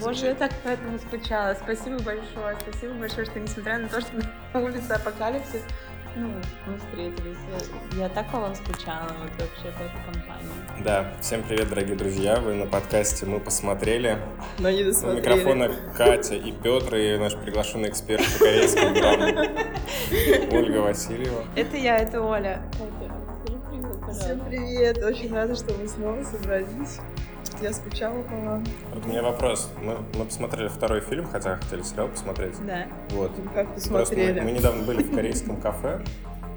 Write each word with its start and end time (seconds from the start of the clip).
Боже, 0.00 0.26
я 0.26 0.34
так 0.34 0.52
по 0.62 0.68
этому 0.68 0.98
скучала. 0.98 1.54
Спасибо 1.54 1.96
большое. 2.02 2.56
Спасибо 2.60 2.94
большое, 2.94 3.26
что 3.26 3.40
несмотря 3.40 3.78
на 3.78 3.88
то, 3.88 4.00
что 4.00 4.10
на 4.54 4.60
улице 4.60 4.90
апокалипсис, 4.92 5.62
ну, 6.16 6.28
мы 6.66 6.76
встретились. 6.78 7.36
Я, 7.96 8.02
я 8.04 8.08
так 8.08 8.28
по 8.32 8.40
вам 8.40 8.54
скучала 8.54 9.08
вот 9.22 9.30
вообще 9.30 9.76
по 9.78 9.82
этой 9.82 10.04
компании. 10.12 10.82
Да, 10.84 11.12
всем 11.20 11.42
привет, 11.44 11.68
дорогие 11.68 11.94
друзья. 11.96 12.36
Вы 12.40 12.54
на 12.54 12.66
подкасте 12.66 13.26
«Мы 13.26 13.38
посмотрели». 13.38 14.18
Но 14.58 14.70
не 14.70 14.80
На 14.82 14.90
досмотрели. 14.90 15.20
микрофонах 15.20 15.72
Катя 15.96 16.34
и 16.34 16.50
Петр, 16.52 16.96
и 16.96 17.16
наш 17.16 17.36
приглашенный 17.36 17.88
эксперт 17.90 18.24
по 18.38 18.44
корейскому 18.44 18.94
драмам 18.94 19.36
Ольга 20.52 20.78
Васильева. 20.78 21.44
Это 21.54 21.76
я, 21.76 21.98
это 21.98 22.20
Оля. 22.20 22.62
Катя, 22.72 23.12
скажи 23.44 23.60
привет, 23.68 24.00
пожалуйста. 24.00 24.24
Всем 24.24 24.40
привет! 24.40 24.98
Очень 25.04 25.32
рада, 25.34 25.54
что 25.54 25.72
мы 25.74 25.86
снова 25.86 26.24
собрались. 26.24 26.98
Я 27.60 27.72
скучала 27.72 28.22
по 28.22 28.34
вам. 28.34 28.64
Вот 28.94 29.04
у 29.04 29.08
меня 29.08 29.22
вопрос. 29.22 29.70
Мы, 29.82 29.98
мы 30.18 30.24
посмотрели 30.24 30.68
второй 30.68 31.00
фильм, 31.00 31.26
хотя 31.26 31.56
хотели 31.56 31.82
сериал 31.82 32.08
посмотреть. 32.08 32.54
Да. 32.66 32.86
Вот. 33.10 33.32
Как 33.54 33.68
Просто 33.68 33.90
посмотрели. 33.90 34.40
мы, 34.40 34.46
мы 34.46 34.52
недавно 34.52 34.82
были 34.84 35.02
в 35.02 35.14
корейском 35.14 35.60
кафе, 35.60 36.02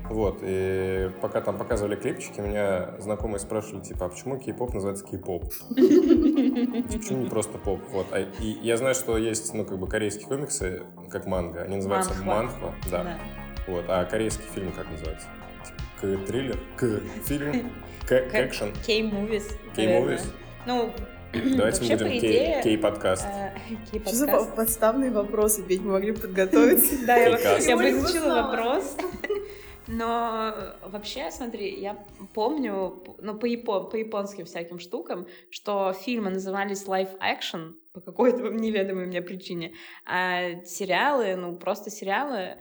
вот, 0.09 0.39
и 0.41 1.09
пока 1.21 1.41
там 1.41 1.58
показывали 1.58 1.95
клипчики, 1.95 2.39
меня 2.41 2.95
знакомые 2.99 3.39
спрашивали, 3.39 3.81
типа, 3.84 4.05
а 4.05 4.09
почему 4.09 4.38
кей-поп 4.38 4.73
называется 4.73 5.05
кей-поп? 5.05 5.45
Почему 5.70 7.23
не 7.23 7.30
просто 7.30 7.58
поп? 7.58 7.81
Вот. 7.89 8.08
А, 8.11 8.20
и 8.20 8.47
я 8.61 8.77
знаю, 8.77 8.95
что 8.95 9.17
есть, 9.17 9.53
ну, 9.53 9.66
как 9.66 9.80
бы, 9.80 9.88
корейские 9.88 10.28
комиксы, 10.28 10.83
как 11.09 11.25
манга, 11.25 11.61
они 11.63 11.78
называются 11.78 12.13
Манхва. 12.22 12.59
манхва, 12.59 12.75
да. 12.91 13.17
Вот. 13.67 13.85
А 13.88 14.03
корейские 14.06 14.47
фильмы 14.53 14.72
как 14.72 14.91
называются? 14.91 15.28
Типа, 15.66 16.17
К-триллер? 16.17 16.59
К-фильм? 16.75 17.72
К-экшен? 18.08 18.73
Кей-мувис. 18.85 19.47
Кей-мувис? 19.75 20.31
Ну, 20.66 20.92
Давайте 21.33 21.56
мы 21.56 21.66
вообще, 21.66 21.94
будем 21.94 21.97
по 21.97 22.11
кей- 22.11 22.19
идее, 22.19 22.61
кей-подкаст. 22.64 23.25
э, 23.25 23.52
Что 24.06 24.16
за 24.16 24.28
подставные 24.56 25.11
вопросы? 25.11 25.64
Ведь 25.64 25.81
мы 25.81 25.94
могли 25.94 26.11
подготовиться. 26.11 26.95
Да, 27.08 27.17
я, 27.17 27.30
узнала. 28.19 28.52
вопрос. 28.52 28.97
Но 29.88 30.53
э, 30.56 30.88
вообще, 30.89 31.30
смотри, 31.31 31.80
я 31.80 32.06
помню, 32.34 33.03
ну, 33.19 33.38
по, 33.38 33.45
япо- 33.45 33.89
по 33.89 33.95
японским 33.95 34.45
всяким 34.45 34.80
штукам, 34.80 35.28
что 35.50 35.91
фильмы 35.94 36.30
назывались 36.30 36.86
live 36.88 37.17
action 37.19 37.73
по 37.94 38.00
какой-то 38.00 38.50
неведомой 38.50 39.08
мне 39.08 39.22
причине, 39.22 39.73
а 40.06 40.64
сериалы, 40.64 41.36
ну, 41.36 41.58
просто 41.58 41.89
сериалы, 41.89 42.58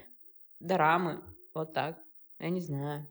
дорамы, 0.59 1.23
вот 1.55 1.73
так. 1.73 1.99
Я 2.41 2.51
не 2.51 2.61
знаю. 2.61 3.07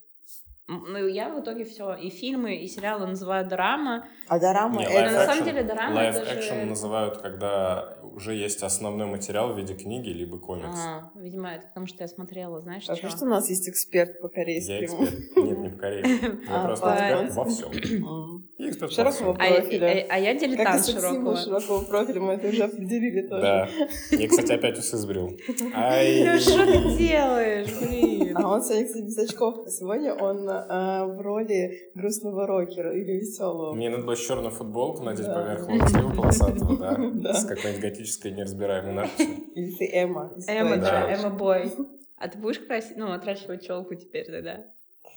Ну, 0.72 1.06
я 1.08 1.30
в 1.30 1.42
итоге 1.42 1.66
все, 1.66 1.94
и 1.96 2.10
фильмы, 2.10 2.56
и 2.56 2.68
сериалы 2.68 3.06
называю 3.08 3.46
дорама. 3.48 4.06
А 4.30 4.40
дорама 4.40 4.80
Не, 4.80 4.86
это- 4.86 5.12
на 5.12 5.26
самом 5.26 5.44
деле 5.44 5.64
дорама 5.64 6.00
live 6.02 6.10
это 6.12 6.26
же- 6.26 6.40
action 6.54 6.66
называют, 6.66 7.18
когда 7.18 7.98
уже 8.04 8.34
есть 8.36 8.64
основной 8.64 9.08
материал 9.08 9.54
в 9.54 9.58
виде 9.58 9.74
книги 9.74 10.10
либо 10.10 10.38
комикс. 10.40 10.78
А, 10.80 11.12
видимо, 11.16 11.50
это 11.52 11.68
потому 11.68 11.88
что 11.88 12.04
я 12.04 12.08
смотрела, 12.08 12.62
знаешь, 12.62 12.86
Хорошо, 12.86 13.02
чё? 13.10 13.10
что 13.18 13.26
у 13.26 13.30
нас 13.30 13.50
есть 13.50 13.68
эксперт 13.68 14.22
по 14.22 14.28
Я 14.28 14.30
корейскому. 14.34 15.04
эксперт. 15.06 15.38
Нет, 15.38 15.58
не 15.60 15.70
по 15.70 15.78
корейскому. 15.78 16.42
Я 16.50 16.62
А, 16.62 16.66
просто 16.66 16.88
эксперт 16.94 17.36
во 17.36 17.46
всем. 17.46 17.72
Широкого. 18.90 19.36
А, 19.40 19.46
я- 19.48 19.62
профиля. 19.62 20.06
а- 20.10 20.14
а 20.14 20.18
я 20.20 20.34
Как 20.34 20.44
и 20.44 20.48
дилетант 20.48 20.86
символ 20.86 21.02
широкого. 21.02 21.38
широкого 21.38 21.84
профиля, 21.86 22.22
мы 22.22 22.34
это 22.34 22.48
уже 22.48 22.64
определили 22.64 23.28
тоже. 23.28 23.42
Да. 23.42 23.70
Я, 24.12 24.28
кстати, 24.28 24.52
опять 24.54 24.78
усы 24.78 24.98
сбрил. 24.98 25.38
Ай. 25.76 26.24
Ну 26.26 26.40
что 26.40 26.66
ты 26.66 26.98
делаешь, 26.98 27.68
блин? 27.80 28.38
А 28.38 28.54
он 28.54 28.62
сегодня, 28.64 28.86
кстати, 28.88 29.04
без 29.04 29.18
очков. 29.18 29.70
Сегодня 29.70 30.14
он 30.14 30.48
э, 30.50 31.06
в 31.06 31.22
роли 31.22 31.92
грустного 31.96 32.48
рокера 32.48 32.94
или 32.96 33.14
веселого. 33.20 33.74
Мне 33.74 33.90
надо 33.90 34.04
было 34.04 34.16
черную 34.16 34.52
футболку 34.52 35.04
надеть 35.04 35.26
Да. 35.26 35.34
поверх 35.36 35.68
лонгслива 35.68 36.10
полосатого, 36.14 36.78
да? 36.78 36.98
Да. 37.14 37.34
С 37.34 37.46
какой-нибудь 37.46 37.82
готической 37.82 38.32
неразбираемой 38.32 38.94
надписью. 38.94 39.34
Или 39.56 39.72
ты 39.72 39.90
Эмма. 39.94 40.32
Эмма, 40.48 40.78
да, 40.78 40.92
Да. 41.08 41.12
Эмма 41.14 41.30
Бой. 41.30 41.72
А 42.18 42.28
ты 42.28 42.38
будешь 42.38 42.60
красить, 42.60 42.98
ну, 42.98 43.12
отращивать 43.12 43.66
челку 43.66 43.96
теперь 43.96 44.26
тогда? 44.26 44.66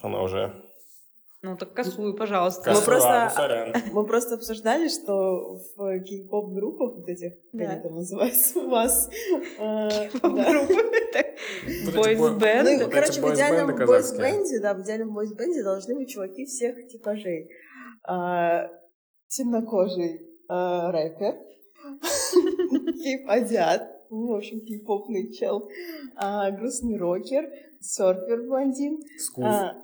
Она 0.02 0.22
уже... 0.22 0.52
Ну, 1.44 1.56
так 1.58 1.74
косую, 1.74 2.16
пожалуйста. 2.16 2.70
Мы 2.70 2.74
Косу, 2.76 2.86
просто- 2.86 3.72
ну. 3.74 3.92
Мы 3.92 4.06
просто 4.06 4.34
обсуждали, 4.36 4.88
что 4.88 5.60
в 5.76 6.00
кей-поп 6.00 6.54
группах 6.54 6.94
вот 6.96 7.06
этих, 7.06 7.32
как 7.52 7.60
Да. 7.60 7.68
они 7.70 7.82
там 7.82 7.94
называются 7.96 8.60
у 8.60 8.70
вас, 8.70 9.10
э, 9.58 10.08
да. 10.22 10.50
Группы, 10.50 10.74
так, 11.12 11.26
Вот 11.84 11.94
эти 11.94 11.96
Бойз 11.96 12.18
бой- 12.18 12.30
Ну, 12.30 12.90
короче, 12.90 13.20
в 13.20 13.34
идеальном 13.34 13.76
бойс-бенде, 13.76 14.60
да, 14.60 14.72
в 14.72 14.80
идеальном 14.80 15.12
бойс-бенде 15.12 15.62
должны 15.62 15.94
быть 15.94 16.08
чуваки 16.08 16.46
всех 16.46 16.76
типажей. 16.88 17.50
А, 18.08 18.70
темнокожий 19.28 20.20
а, 20.48 20.90
рэпер, 20.92 21.34
кип-азиат, 23.02 23.82
ну, 24.10 24.28
в 24.28 24.36
общем, 24.36 24.60
кей-попный 24.60 25.30
чел, 25.32 25.68
а, 26.16 26.50
грустный 26.52 26.96
рокер, 26.96 27.50
серфер-блондин, 27.84 28.98
а, 29.42 29.76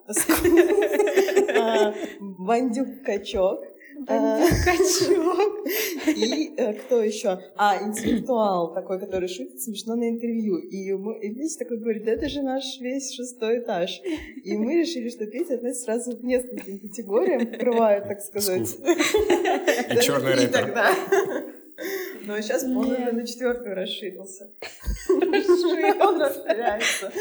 а, 1.57 1.95
бандюк-качок, 2.21 3.61
а, 4.09 4.41
Качок. 4.65 5.67
и 6.07 6.55
э, 6.57 6.73
кто 6.75 7.03
еще? 7.03 7.39
А, 7.57 7.83
интеллектуал 7.83 8.73
такой, 8.73 8.99
который 8.99 9.29
шутит 9.29 9.61
смешно 9.61 9.95
на 9.95 10.09
интервью. 10.09 10.57
И, 10.57 10.93
мы, 10.95 11.19
и 11.21 11.35
Петя 11.35 11.59
такой 11.59 11.79
говорит, 11.79 12.07
это 12.09 12.29
же 12.29 12.43
наш 12.43 12.81
весь 12.81 13.13
шестой 13.13 13.61
этаж. 13.61 14.01
И 14.45 14.57
мы 14.57 14.81
решили, 14.81 15.11
что 15.11 15.27
Петя 15.27 15.55
относится 15.55 15.85
сразу 15.85 16.17
к 16.17 16.23
нескольким 16.23 16.79
категориям, 16.79 17.47
покрывает, 17.47 18.09
так 18.09 18.21
сказать. 18.21 18.79
И 18.81 20.03
черный 20.03 20.35
рэпер. 20.35 21.60
Но 22.25 22.41
сейчас 22.41 22.65
он 22.65 22.77
уже 22.77 23.13
на 23.13 23.27
четвертую 23.27 23.75
расширился. 23.75 24.51
Он 25.09 26.21
распыляется. 26.21 27.13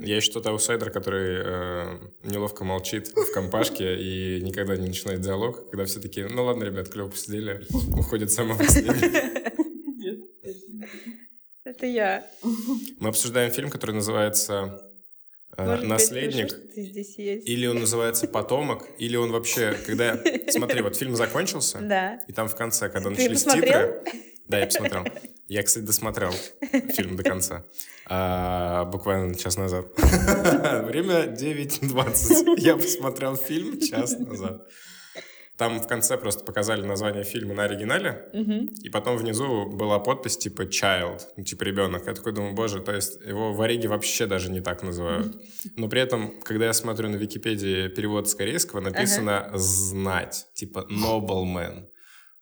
Я 0.00 0.16
еще 0.16 0.32
тот 0.32 0.46
аутсайдер, 0.46 0.90
который 0.90 1.40
э, 1.42 1.98
неловко 2.24 2.64
молчит 2.64 3.08
в 3.08 3.32
компашке 3.32 3.96
и 3.96 4.42
никогда 4.42 4.76
не 4.76 4.88
начинает 4.88 5.22
диалог, 5.22 5.70
когда 5.70 5.86
все 5.86 6.00
такие, 6.00 6.28
ну 6.28 6.44
ладно, 6.44 6.64
ребят, 6.64 6.90
клево 6.90 7.08
посидели, 7.08 7.64
уходит. 7.98 8.30
Нет. 9.96 10.18
Это 11.64 11.86
я. 11.86 12.26
Мы 13.00 13.08
обсуждаем 13.08 13.50
фильм, 13.50 13.70
который 13.70 13.92
называется 13.92 14.85
Может 15.58 15.80
быть, 15.80 15.88
«Наследник». 15.88 16.50
хорошо, 16.50 16.68
ты 16.74 16.82
здесь 16.82 17.18
есть. 17.18 17.48
Или 17.48 17.66
он 17.66 17.78
называется 17.80 18.26
«Потомок», 18.28 18.86
или 18.98 19.16
он 19.16 19.30
вообще, 19.32 19.76
когда... 19.86 20.20
Смотри, 20.50 20.82
вот 20.82 20.96
фильм 20.96 21.16
закончился, 21.16 21.78
Да. 21.80 22.20
и 22.28 22.32
там 22.32 22.48
в 22.48 22.54
конце, 22.56 22.88
когда 22.88 23.08
Ты 23.10 23.16
начались 23.16 23.44
посмотрел? 23.44 23.72
титры... 24.04 24.22
Да, 24.48 24.60
я 24.60 24.66
посмотрел. 24.66 25.04
Я, 25.48 25.62
кстати, 25.62 25.84
досмотрел 25.84 26.32
фильм 26.94 27.16
до 27.16 27.22
конца. 27.24 27.64
А, 28.06 28.84
буквально 28.84 29.34
час 29.34 29.56
назад. 29.56 29.86
Время 29.96 31.24
9.20. 31.34 32.54
Я 32.58 32.76
посмотрел 32.76 33.36
фильм 33.36 33.80
час 33.80 34.16
назад. 34.18 34.68
Там 35.56 35.80
в 35.80 35.86
конце 35.88 36.18
просто 36.18 36.44
показали 36.44 36.82
название 36.84 37.24
фильма 37.24 37.54
на 37.54 37.64
оригинале, 37.64 38.28
Мгм. 38.34 38.66
и 38.82 38.90
потом 38.90 39.16
внизу 39.16 39.64
была 39.66 39.98
подпись 39.98 40.36
типа 40.36 40.62
child, 40.62 41.22
ну, 41.36 41.44
типа 41.44 41.62
ребенок. 41.64 42.06
Я 42.06 42.12
такой 42.14 42.32
думаю, 42.32 42.52
боже, 42.54 42.80
то 42.80 42.92
есть 42.94 43.18
его 43.26 43.52
в 43.54 43.60
Ориге 43.62 43.88
вообще 43.88 44.26
даже 44.26 44.50
не 44.50 44.60
так 44.60 44.82
называют. 44.82 45.34
Но 45.76 45.88
при 45.88 46.02
этом, 46.02 46.34
когда 46.42 46.66
я 46.66 46.72
смотрю 46.74 47.08
на 47.08 47.16
Википедии 47.16 47.88
перевод 47.88 48.28
с 48.28 48.34
корейского, 48.34 48.80
написано 48.80 49.50
«знать», 49.54 50.46
типа 50.54 50.86
nobleman. 50.90 51.86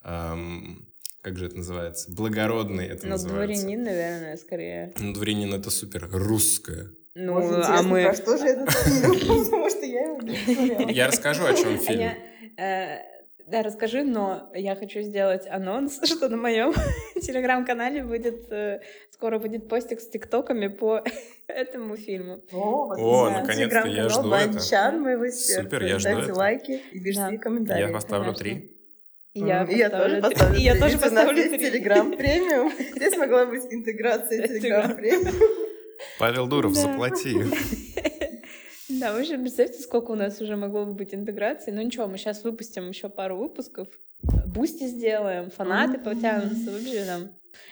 Эм, 0.04 0.88
как 1.22 1.38
же 1.38 1.46
это 1.46 1.56
называется? 1.56 2.10
Благородный 2.12 2.86
это 2.86 3.04
Ну, 3.06 3.12
называется. 3.12 3.62
дворянин, 3.62 3.84
наверное, 3.84 4.36
скорее. 4.36 4.92
Ну, 4.98 5.12
дворянин 5.14 5.54
это 5.54 5.70
супер 5.70 6.08
русское. 6.12 6.88
Ну, 7.14 7.34
Вот 7.34 7.64
а 7.64 7.80
мы... 7.82 8.02
про 8.04 8.14
что 8.14 8.36
же 8.36 8.44
этот 8.44 8.70
фильм? 8.72 9.12
Потому 9.44 9.70
что 9.70 9.86
я 9.86 10.02
его 10.08 10.20
не. 10.20 10.92
Я 10.92 11.06
расскажу, 11.06 11.44
о 11.46 11.54
чем 11.54 11.74
А 11.74 11.78
фильм. 11.78 12.10
Э, 12.58 12.98
да, 13.46 13.62
расскажи, 13.62 14.04
но 14.04 14.50
я 14.54 14.74
хочу 14.74 15.02
сделать 15.02 15.46
анонс, 15.46 16.00
что 16.04 16.28
на 16.28 16.36
моем 16.36 16.72
телеграм-канале 17.20 18.02
будет 18.02 18.50
э, 18.50 18.80
скоро 19.10 19.38
будет 19.38 19.68
постик 19.68 20.00
с 20.00 20.08
тиктоками 20.08 20.68
по 20.68 21.02
этому 21.46 21.96
фильму. 21.96 22.42
О, 22.52 22.92
О, 22.96 23.28
да. 23.30 23.40
наконец-то, 23.40 23.86
я 23.86 24.08
жду 24.08 24.32
это. 24.32 24.48
Банчан 24.52 25.00
моего 25.00 25.26
сердца. 25.28 25.62
Супер, 25.62 25.82
я 25.84 25.98
жду 25.98 26.08
Ставьте 26.10 26.30
это. 26.30 26.38
лайки 26.38 26.82
и 26.92 27.00
пишите 27.00 27.30
Да. 27.32 27.38
комментарии. 27.38 27.86
Я 27.86 27.88
поставлю 27.92 28.32
конечно. 28.34 28.44
три. 28.44 28.70
И 29.34 29.40
я, 29.40 29.64
и 29.64 29.76
я 29.76 29.90
тоже 29.90 30.20
поставлю. 30.22 30.56
И 30.58 30.62
я 30.62 30.78
тоже 30.78 30.96
поставлю 30.98 31.42
три. 31.42 31.58
Telegram 31.58 32.16
Premium. 32.16 32.72
Здесь 32.94 33.16
могла 33.16 33.46
быть 33.46 33.64
интеграция 33.70 34.46
Telegram 34.46 34.94
Premium. 34.94 35.34
Павел 36.18 36.46
Дуров, 36.46 36.72
заплати. 36.74 37.34
Да, 38.88 39.12
вы 39.14 39.24
же 39.24 39.38
представьте, 39.38 39.80
сколько 39.80 40.10
у 40.10 40.14
нас 40.14 40.40
уже 40.40 40.56
могло 40.56 40.84
бы 40.84 40.94
быть 40.94 41.14
интеграций. 41.14 41.72
Ну 41.72 41.82
ничего, 41.82 42.06
мы 42.06 42.18
сейчас 42.18 42.44
выпустим 42.44 42.88
еще 42.88 43.08
пару 43.08 43.36
выпусков. 43.36 43.88
Boosty 44.46 44.84
сделаем, 44.84 45.50
фанаты 45.50 45.98
потянутся, 45.98 46.70
вообще 46.70 47.04
там 47.04 47.30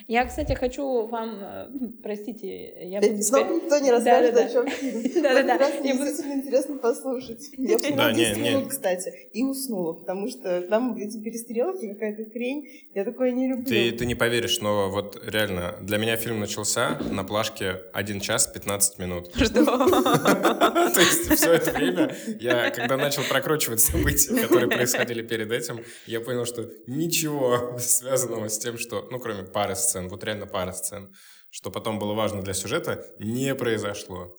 Я, 0.08 0.24
кстати, 0.24 0.52
хочу 0.52 1.06
вам, 1.06 1.38
э, 1.40 1.68
простите, 2.02 2.88
я 2.88 3.00
буду... 3.00 3.22
Снова 3.22 3.54
никто 3.54 3.78
не 3.78 3.90
расскажет, 3.90 4.36
о 4.36 4.48
чем 4.48 4.68
фильм. 4.68 5.22
Да-да-да. 5.22 5.70
Мне 5.80 5.92
действительно 5.96 6.34
интересно 6.34 6.76
послушать. 6.78 7.48
Я 7.58 7.78
посмотрела 7.78 8.12
10 8.12 8.38
минут, 8.38 8.68
кстати, 8.68 9.12
и 9.32 9.42
уснула, 9.44 9.94
потому 9.94 10.28
что 10.28 10.62
там 10.62 10.96
эти 10.96 11.22
перестрелки, 11.22 11.92
какая-то 11.92 12.30
хрень, 12.30 12.68
я 12.94 13.04
такое 13.04 13.30
не 13.30 13.48
люблю. 13.48 13.64
Ты, 13.64 13.92
ты 13.92 14.06
не 14.06 14.14
поверишь, 14.14 14.60
но 14.60 14.90
вот 14.90 15.20
реально, 15.24 15.76
для 15.80 15.98
меня 15.98 16.16
фильм 16.16 16.40
начался 16.40 16.98
на 17.10 17.24
плашке 17.24 17.82
1 17.92 18.20
час 18.20 18.46
15 18.46 18.98
минут. 18.98 19.30
Что? 19.34 19.64
То 19.64 21.00
есть 21.00 21.34
все 21.34 21.52
это 21.52 21.70
время, 21.72 22.14
я 22.40 22.70
когда 22.70 22.96
начал 22.96 23.22
прокручивать 23.22 23.80
события, 23.80 24.34
которые 24.40 24.68
происходили 24.68 25.22
перед 25.22 25.50
этим, 25.52 25.84
я 26.06 26.20
понял, 26.20 26.44
что 26.44 26.68
ничего 26.86 27.76
связанного 27.78 28.48
с 28.48 28.58
тем, 28.58 28.78
что, 28.78 29.06
ну, 29.10 29.18
кроме 29.18 29.44
пары 29.44 29.71
сцен, 29.74 30.08
вот 30.08 30.24
реально 30.24 30.46
пара 30.46 30.72
сцен, 30.72 31.14
что 31.50 31.70
потом 31.70 31.98
было 31.98 32.14
важно 32.14 32.42
для 32.42 32.54
сюжета, 32.54 33.06
не 33.18 33.54
произошло. 33.54 34.36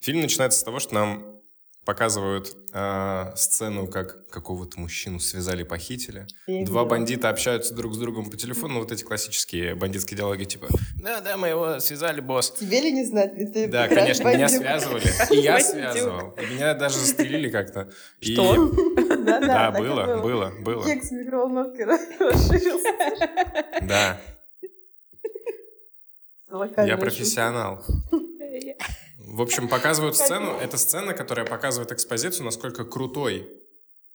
Фильм 0.00 0.20
начинается 0.20 0.60
с 0.60 0.64
того, 0.64 0.80
что 0.80 0.94
нам 0.94 1.42
показывают 1.84 2.56
э, 2.72 3.32
сцену, 3.34 3.88
как 3.88 4.28
какого-то 4.28 4.78
мужчину 4.78 5.18
связали, 5.18 5.64
похитили. 5.64 6.26
Два 6.46 6.84
бандита 6.84 7.28
общаются 7.28 7.74
друг 7.74 7.94
с 7.94 7.98
другом 7.98 8.30
по 8.30 8.36
телефону. 8.36 8.78
Вот 8.78 8.92
эти 8.92 9.02
классические 9.02 9.74
бандитские 9.74 10.16
диалоги, 10.16 10.44
типа 10.44 10.68
«Да, 11.02 11.20
да, 11.20 11.36
мы 11.36 11.48
его 11.48 11.80
связали, 11.80 12.20
босс». 12.20 12.52
Тебе 12.52 12.80
ли 12.80 12.92
не 12.92 13.04
знать? 13.04 13.32
Ведь 13.34 13.52
ты 13.52 13.66
да, 13.66 13.88
конечно, 13.88 14.24
бандюк. 14.24 14.38
меня 14.38 14.48
связывали. 14.48 15.34
И 15.34 15.36
я 15.38 15.58
связывал. 15.60 16.30
И 16.40 16.46
меня 16.54 16.74
даже 16.74 16.98
застрелили 16.98 17.50
как-то. 17.50 17.90
Что? 18.20 18.70
Да, 19.24 19.72
было, 19.72 20.20
было, 20.20 20.52
было. 20.60 20.84
Кекс 20.84 21.10
микроволновки 21.10 21.80
расширился. 22.20 23.86
Да. 23.86 24.20
Я 26.76 26.96
профессионал. 26.96 27.84
В 29.18 29.40
общем, 29.40 29.68
показывают 29.68 30.16
сцену. 30.16 30.56
Это 30.60 30.76
сцена, 30.76 31.14
которая 31.14 31.46
показывает 31.46 31.92
экспозицию, 31.92 32.44
насколько 32.44 32.84
крутой 32.84 33.48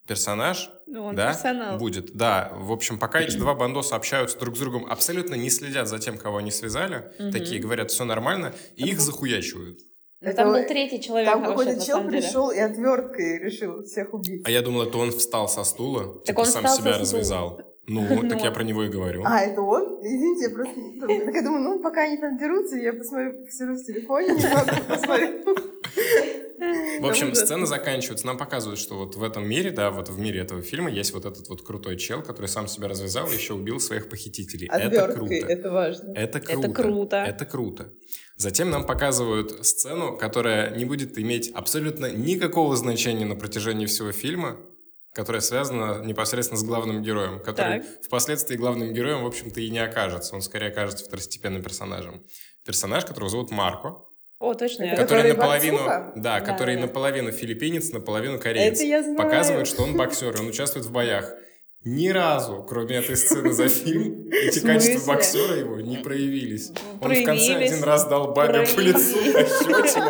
персонаж 0.07 0.71
ну, 0.85 1.05
он 1.05 1.15
да, 1.15 1.33
персонал. 1.33 1.77
будет. 1.77 2.15
Да, 2.15 2.51
в 2.55 2.71
общем, 2.71 2.97
пока 2.97 3.19
эти 3.19 3.35
два 3.35 3.53
бандоса 3.53 3.95
общаются 3.95 4.39
друг 4.39 4.55
с 4.55 4.59
другом, 4.59 4.85
абсолютно 4.89 5.35
не 5.35 5.49
следят 5.49 5.87
за 5.87 5.99
тем, 5.99 6.17
кого 6.17 6.37
они 6.37 6.49
связали, 6.49 7.11
угу. 7.19 7.31
такие 7.31 7.59
говорят, 7.59 7.91
все 7.91 8.05
нормально, 8.05 8.53
и 8.75 8.89
их 8.89 8.99
захуячивают. 8.99 9.79
Ну, 10.19 10.33
там 10.33 10.51
был 10.51 10.65
третий 10.65 10.99
человек. 11.01 11.31
Там 11.31 11.43
какой-то 11.43 11.85
чел 11.85 12.07
пришел 12.07 12.49
и 12.49 12.57
отверткой 12.57 13.39
решил 13.39 13.83
всех 13.83 14.13
убить. 14.13 14.41
А 14.45 14.49
я 14.49 14.61
думал, 14.61 14.83
это 14.83 14.97
он 14.97 15.11
встал 15.11 15.47
со 15.47 15.63
стула, 15.63 16.15
так 16.19 16.25
типа 16.25 16.39
он 16.39 16.45
сам 16.45 16.67
себя 16.67 16.97
развязал. 16.97 17.61
Ну, 17.89 18.27
так 18.27 18.43
я 18.43 18.51
про 18.51 18.63
него 18.63 18.83
и 18.83 18.89
говорю. 18.89 19.23
А, 19.25 19.39
это 19.39 19.61
он? 19.61 19.99
Извините, 20.01 20.43
я 20.43 20.49
просто... 20.49 20.75
Так 20.99 21.35
я 21.35 21.41
думаю, 21.41 21.63
ну, 21.63 21.79
пока 21.79 22.03
они 22.03 22.17
там 22.17 22.37
дерутся, 22.37 22.75
я 22.75 22.91
посмотрю, 22.91 23.45
посижу 23.45 23.73
в 23.73 23.83
телефоне, 23.83 24.27
немного 24.27 24.75
посмотрю. 24.89 25.55
В 26.99 27.05
общем, 27.05 27.33
сцена 27.33 27.65
заканчивается. 27.65 28.25
Нам 28.25 28.37
показывают, 28.37 28.79
что 28.79 28.97
вот 28.97 29.15
в 29.15 29.23
этом 29.23 29.47
мире, 29.47 29.71
да, 29.71 29.91
вот 29.91 30.09
в 30.09 30.19
мире 30.19 30.41
этого 30.41 30.61
фильма 30.61 30.89
есть 30.89 31.13
вот 31.13 31.25
этот 31.25 31.47
вот 31.47 31.61
крутой 31.61 31.97
чел, 31.97 32.21
который 32.21 32.47
сам 32.47 32.67
себя 32.67 32.87
развязал 32.89 33.29
и 33.29 33.33
еще 33.33 33.53
убил 33.53 33.79
своих 33.79 34.09
похитителей. 34.09 34.67
Это 34.69 35.13
круто. 35.13 35.33
Это 35.33 35.71
важно. 35.71 36.11
Это 36.13 36.39
круто. 36.41 36.57
Это 36.57 36.73
круто. 36.73 37.15
Это 37.17 37.45
круто. 37.45 37.93
Затем 38.35 38.69
нам 38.69 38.85
показывают 38.85 39.65
сцену, 39.65 40.17
которая 40.17 40.75
не 40.75 40.85
будет 40.85 41.17
иметь 41.17 41.51
абсолютно 41.53 42.11
никакого 42.11 42.75
значения 42.75 43.25
на 43.25 43.35
протяжении 43.35 43.85
всего 43.85 44.11
фильма, 44.11 44.57
которая 45.17 45.41
связана 45.41 46.03
непосредственно 46.03 46.59
с 46.59 46.63
главным 46.63 47.01
героем, 47.01 47.39
который 47.39 47.79
так. 47.79 48.03
впоследствии 48.03 48.55
главным 48.55 48.93
героем, 48.93 49.23
в 49.23 49.25
общем-то, 49.25 49.59
и 49.59 49.69
не 49.71 49.79
окажется. 49.79 50.35
Он 50.35 50.43
скорее 50.43 50.67
окажется 50.67 51.03
второстепенным 51.05 51.63
персонажем. 51.63 52.23
Персонаж, 52.63 53.03
которого 53.03 53.27
зовут 53.31 53.49
Марко. 53.49 53.95
О, 54.37 54.53
точно. 54.53 54.91
Который, 54.91 55.03
который 55.05 55.33
наполовину, 55.33 55.77
да, 55.77 56.11
да, 56.15 56.41
который 56.41 56.75
да. 56.75 56.81
наполовину 56.81 57.31
филиппинец, 57.31 57.91
наполовину 57.91 58.37
кореец. 58.37 58.75
Это 58.75 58.83
я 58.83 59.01
знаю. 59.01 59.17
Показывает, 59.17 59.65
что 59.65 59.81
он 59.81 59.97
боксер, 59.97 60.39
он 60.39 60.47
участвует 60.47 60.85
в 60.85 60.91
боях. 60.91 61.33
Ни 61.89 62.09
разу, 62.09 62.65
кроме 62.67 62.97
этой 62.97 63.15
сцены 63.15 63.53
за 63.53 63.69
фильм, 63.69 64.29
эти 64.29 64.59
качества 64.59 65.13
боксера 65.13 65.55
его 65.55 65.79
не 65.79 65.95
проявились. 65.95 66.73
Он 66.99 67.13
в 67.13 67.23
конце 67.23 67.55
один 67.55 67.81
раз 67.81 68.05
дал 68.09 68.33
бабе 68.33 68.67
по 68.75 68.81
лицу 68.81 69.15
пощечину, 69.31 70.09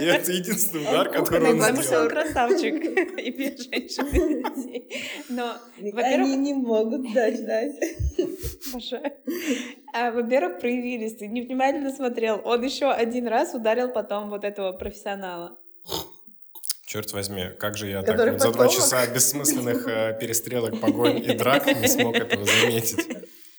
и 0.00 0.04
это 0.06 0.32
единственный 0.32 0.84
удар, 0.84 1.10
который 1.10 1.50
он 1.50 1.60
сделал. 1.60 2.04
он 2.04 2.08
красавчик 2.08 2.74
и 3.18 3.30
бьет 3.32 3.60
женщин 3.60 4.44
Но, 5.28 5.58
во-первых... 5.78 6.04
Они 6.04 6.36
не 6.36 6.54
могут 6.54 7.12
дать, 7.12 7.44
дать. 7.44 7.76
Обожаю. 8.70 9.12
А, 9.92 10.12
во-первых, 10.12 10.60
проявились. 10.60 11.16
Ты 11.16 11.26
невнимательно 11.26 11.90
смотрел. 11.90 12.40
Он 12.44 12.62
еще 12.62 12.90
один 12.90 13.28
раз 13.28 13.52
ударил 13.52 13.90
потом 13.90 14.30
вот 14.30 14.44
этого 14.44 14.72
профессионала. 14.72 15.59
Черт 16.90 17.12
возьми, 17.12 17.50
как 17.56 17.76
же 17.76 17.88
я 17.88 18.02
Который 18.02 18.32
так 18.32 18.32
вот 18.32 18.40
за 18.40 18.50
два 18.50 18.66
часа 18.66 19.06
бессмысленных 19.06 19.86
э, 19.86 20.18
перестрелок, 20.20 20.80
погонь 20.80 21.18
и 21.18 21.34
драк 21.34 21.64
не 21.68 21.86
смог 21.86 22.16
этого 22.16 22.44
заметить. 22.44 23.06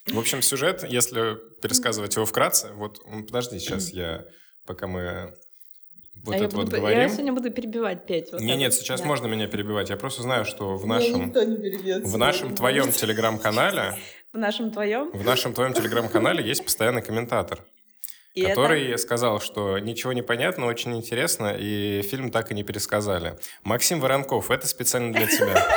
В 0.07 0.19
общем, 0.19 0.42
сюжет, 0.42 0.83
если 0.86 1.38
пересказывать 1.62 2.13
его 2.18 2.25
вкратце, 2.25 2.74
вот, 2.74 3.00
подожди, 3.28 3.57
сейчас 3.60 3.92
я, 3.92 4.25
пока 4.66 4.88
мы 4.88 5.33
вот 6.25 6.36
а 6.36 6.39
это 6.39 6.57
вот 6.57 6.66
буду, 6.66 6.75
говорим. 6.75 7.00
Я 7.00 7.07
сегодня 7.07 7.31
буду 7.31 7.51
перебивать 7.51 8.06
пять. 8.06 8.33
Вот 8.33 8.42
не, 8.42 8.57
нет, 8.57 8.74
сейчас 8.74 9.00
да. 9.00 9.07
можно 9.07 9.28
меня 9.28 9.48
перебивать. 9.48 9.89
Я 9.89 9.95
просто 9.95 10.24
знаю, 10.24 10.44
что 10.44 10.75
в 10.75 10.86
нашем, 10.86 11.31
в 11.31 12.18
нашем 12.18 12.54
твоем 12.54 12.92
телеграм-канале, 12.92 13.95
в 14.33 14.38
нашем 14.38 14.72
твоем, 14.72 15.10
в 15.12 15.24
нашем 15.24 15.54
твоем 15.54 15.72
телеграм-канале 15.72 16.45
есть 16.45 16.66
постоянный 16.66 17.01
комментатор. 17.01 17.63
И 18.33 18.44
который 18.44 18.88
это... 18.89 18.98
сказал, 18.98 19.42
что 19.42 19.78
ничего 19.80 20.13
не 20.13 20.22
понятно, 20.22 20.66
очень 20.66 20.95
интересно, 20.95 21.56
и 21.57 22.01
фильм 22.01 22.31
так 22.31 22.51
и 22.51 22.54
не 22.54 22.63
пересказали. 22.63 23.38
Максим 23.63 24.00
Воронков, 24.00 24.51
это 24.51 24.68
специально 24.68 25.12
для 25.13 25.28
тебя. 25.28 25.68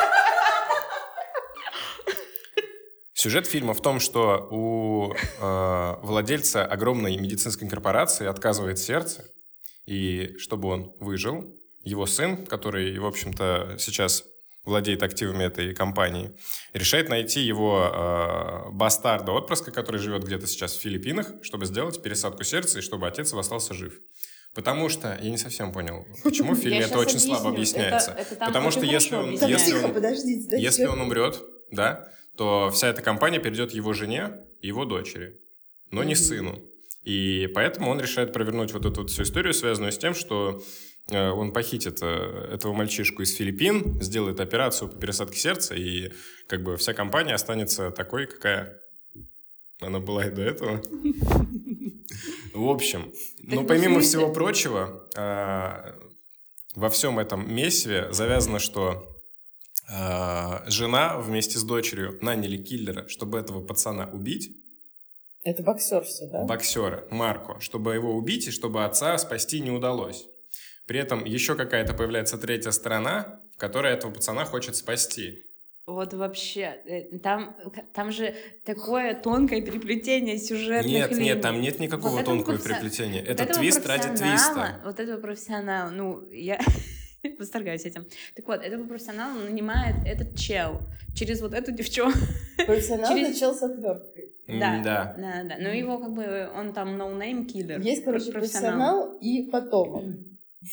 Сюжет 3.13 3.47
фильма 3.47 3.75
в 3.75 3.81
том, 3.81 4.01
что 4.01 4.49
у 4.51 5.15
э, 5.15 5.95
владельца 6.03 6.65
огромной 6.65 7.17
медицинской 7.17 7.69
корпорации 7.69 8.27
отказывает 8.27 8.79
сердце, 8.79 9.25
и 9.87 10.37
чтобы 10.39 10.69
он 10.69 10.93
выжил, 11.01 11.45
его 11.83 12.07
сын, 12.07 12.47
который, 12.47 12.99
в 12.99 13.07
общем-то, 13.07 13.77
сейчас 13.79 14.25
владеет 14.65 15.03
активами 15.03 15.45
этой 15.45 15.75
компании, 15.75 16.33
решает 16.73 17.09
найти 17.09 17.41
его 17.41 17.91
э, 17.93 18.71
бастарда 18.73 19.33
отпрыска, 19.33 19.71
который 19.71 20.01
живет 20.01 20.25
где-то 20.25 20.47
сейчас 20.47 20.75
в 20.75 20.81
Филиппинах, 20.81 21.33
чтобы 21.43 21.67
сделать 21.67 22.03
пересадку 22.03 22.45
сердца 22.45 22.79
и 22.79 22.83
чтобы 22.83 23.07
отец 23.07 23.31
его 23.31 23.41
остался 23.41 23.75
жив. 23.75 24.01
Потому 24.55 24.89
что, 24.89 25.19
я 25.21 25.31
не 25.31 25.37
совсем 25.37 25.73
понял, 25.73 26.07
почему 26.23 26.53
в 26.55 26.59
фильме 26.59 26.81
это 26.81 26.99
очень 26.99 27.19
слабо 27.19 27.51
объясняется. 27.51 28.17
Потому 28.39 28.71
что 28.71 28.85
если 28.85 29.17
он, 29.17 29.33
если 29.33 29.75
он, 29.75 30.59
если 30.59 30.87
он 30.87 31.01
умрет, 31.01 31.43
да, 31.71 32.09
то 32.37 32.71
вся 32.71 32.89
эта 32.89 33.03
компания 33.03 33.39
перейдет 33.39 33.73
его 33.73 33.93
жене 33.93 34.41
и 34.61 34.69
его 34.69 34.85
дочери, 34.85 35.41
но 35.91 36.05
не 36.05 36.15
сыну. 36.15 36.63
И 37.03 37.51
поэтому 37.55 37.91
он 37.91 38.01
решает 38.01 38.33
провернуть 38.33 38.73
вот 38.73 38.87
эту 38.87 39.03
вот 39.03 39.11
всю 39.11 39.25
историю, 39.25 39.53
связанную 39.53 39.93
с 39.93 39.99
тем, 39.99 40.15
что 40.15 40.63
он 41.11 41.53
похитит 41.53 41.99
э, 42.03 42.49
этого 42.53 42.73
мальчишку 42.73 43.23
из 43.23 43.35
Филиппин, 43.35 44.01
сделает 44.01 44.41
операцию 44.41 44.89
по 44.89 44.99
пересадке 44.99 45.39
сердца, 45.39 45.75
и 45.75 46.13
как 46.47 46.63
бы 46.63 46.77
вся 46.77 46.95
компания 46.95 47.35
останется 47.35 47.91
такой, 47.91 48.27
какая 48.27 48.81
она 49.81 50.01
была 50.01 50.27
и 50.27 50.31
до 50.31 50.43
этого. 50.43 50.83
В 52.55 52.69
общем, 52.69 53.13
ну, 53.39 53.67
помимо 53.67 54.01
всего 54.01 54.33
прочего, 54.33 55.09
э, 55.15 55.95
во 56.75 56.89
всем 56.89 57.19
этом 57.19 57.53
месиве 57.53 58.13
завязано, 58.13 58.59
что 58.59 59.11
жена 59.87 61.19
вместе 61.19 61.59
с 61.59 61.63
дочерью 61.63 62.19
наняли 62.23 62.57
киллера, 62.57 63.07
чтобы 63.07 63.39
этого 63.39 63.61
пацана 63.61 64.09
убить. 64.11 64.57
Это 65.43 65.63
боксер 65.63 66.03
все, 66.05 66.27
да? 66.27 66.45
Боксера, 66.45 67.05
Марко. 67.11 67.61
Чтобы 67.61 67.93
его 67.93 68.15
убить 68.15 68.49
и 68.49 68.51
чтобы 68.51 68.87
отца 68.87 69.19
спасти 69.19 69.61
не 69.61 69.71
удалось. 69.71 70.27
При 70.87 70.99
этом 70.99 71.25
еще 71.25 71.55
какая-то 71.55 71.95
появляется 71.95 72.39
третья 72.39 72.71
сторона, 72.71 73.41
в 73.55 73.57
которой 73.57 73.93
этого 73.93 74.13
пацана 74.13 74.45
хочет 74.45 74.77
спасти. 74.77 75.45
Вот 75.87 76.15
вообще, 76.15 76.81
э, 76.87 77.19
там, 77.19 77.55
там 77.93 78.11
же 78.11 78.35
такое 78.65 79.15
тонкое 79.15 79.61
переплетение 79.61 80.39
сюжетных 80.39 80.91
Нет, 80.91 81.11
линий. 81.11 81.25
нет, 81.25 81.43
там 81.43 81.61
нет 81.61 81.79
никакого 81.79 82.17
вот 82.17 82.25
тонкого 82.25 82.57
профи... 82.57 82.69
переплетения. 82.69 83.21
Вот 83.21 83.29
Это 83.29 83.53
твист 83.53 83.87
ради 83.87 84.09
твиста. 84.17 84.81
Вот 84.83 84.99
этого 84.99 85.21
профессионала, 85.21 85.91
ну, 85.91 86.27
я 86.31 86.59
восторгаюсь 87.39 87.85
этим. 87.85 88.07
Так 88.35 88.47
вот, 88.47 88.63
этого 88.63 88.87
профессионала 88.87 89.39
нанимает 89.39 89.97
этот 90.07 90.39
чел 90.39 90.81
через 91.15 91.43
вот 91.43 91.53
эту 91.53 91.71
девчонку. 91.73 92.19
Профессионал 92.67 93.15
через... 93.15 93.39
чел 93.39 93.55
с 93.55 93.63
отверткой. 93.63 94.33
Да, 94.47 94.81
да, 94.83 95.15
да, 95.19 95.43
да. 95.45 95.57
Но 95.59 95.69
его 95.69 95.99
как 95.99 96.13
бы, 96.15 96.51
он 96.55 96.73
там 96.73 96.99
killer. 96.99 97.83
Есть, 97.83 98.05
короче, 98.05 98.33
профессионал, 98.33 99.13
профессионал 99.13 99.19
и 99.21 99.51
потомок. 99.51 100.05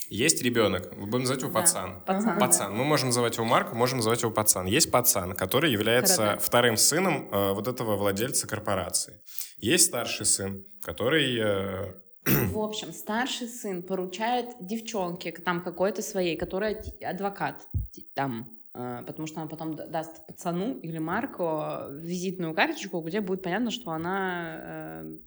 Есть 0.09 0.41
ребенок, 0.41 0.95
мы 0.95 1.05
будем 1.05 1.21
называть 1.23 1.41
его 1.41 1.51
Да, 1.51 1.59
пацан. 1.59 2.01
Пацан. 2.05 2.39
Пацан. 2.39 2.75
Мы 2.75 2.83
можем 2.83 3.07
называть 3.09 3.35
его 3.35 3.45
Марк, 3.45 3.73
можем 3.73 3.97
называть 3.97 4.21
его 4.21 4.31
пацан. 4.31 4.65
Есть 4.65 4.91
пацан, 4.91 5.35
который 5.35 5.71
является 5.71 6.15
Хорошо. 6.23 6.39
вторым 6.41 6.77
сыном 6.77 7.29
э, 7.31 7.53
вот 7.53 7.67
этого 7.67 7.97
владельца 7.97 8.47
корпорации. 8.47 9.21
Есть 9.57 9.87
старший 9.87 10.25
сын, 10.25 10.65
который... 10.81 11.37
э, 11.39 11.93
В 12.25 12.59
общем, 12.59 12.93
старший 12.93 13.47
сын 13.47 13.83
поручает 13.83 14.55
девчонке, 14.59 15.31
там 15.31 15.61
какой-то 15.63 16.01
своей, 16.01 16.37
которая 16.37 16.81
адвокат 17.03 17.67
там, 18.13 18.49
э, 18.73 19.03
потому 19.05 19.27
что 19.27 19.41
она 19.41 19.49
потом 19.49 19.75
даст 19.75 20.25
пацану 20.27 20.77
или 20.79 20.99
Марку 20.99 21.63
визитную 21.99 22.53
карточку, 22.53 23.01
где 23.01 23.19
будет 23.21 23.43
понятно, 23.43 23.71
что 23.71 23.91
она 23.91 24.55
э, 25.03 25.17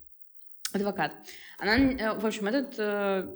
адвокат. 0.72 1.12
Она, 1.58 1.76
э, 1.76 2.18
в 2.18 2.24
общем, 2.24 2.46
этот 2.46 2.74
э, 2.78 3.28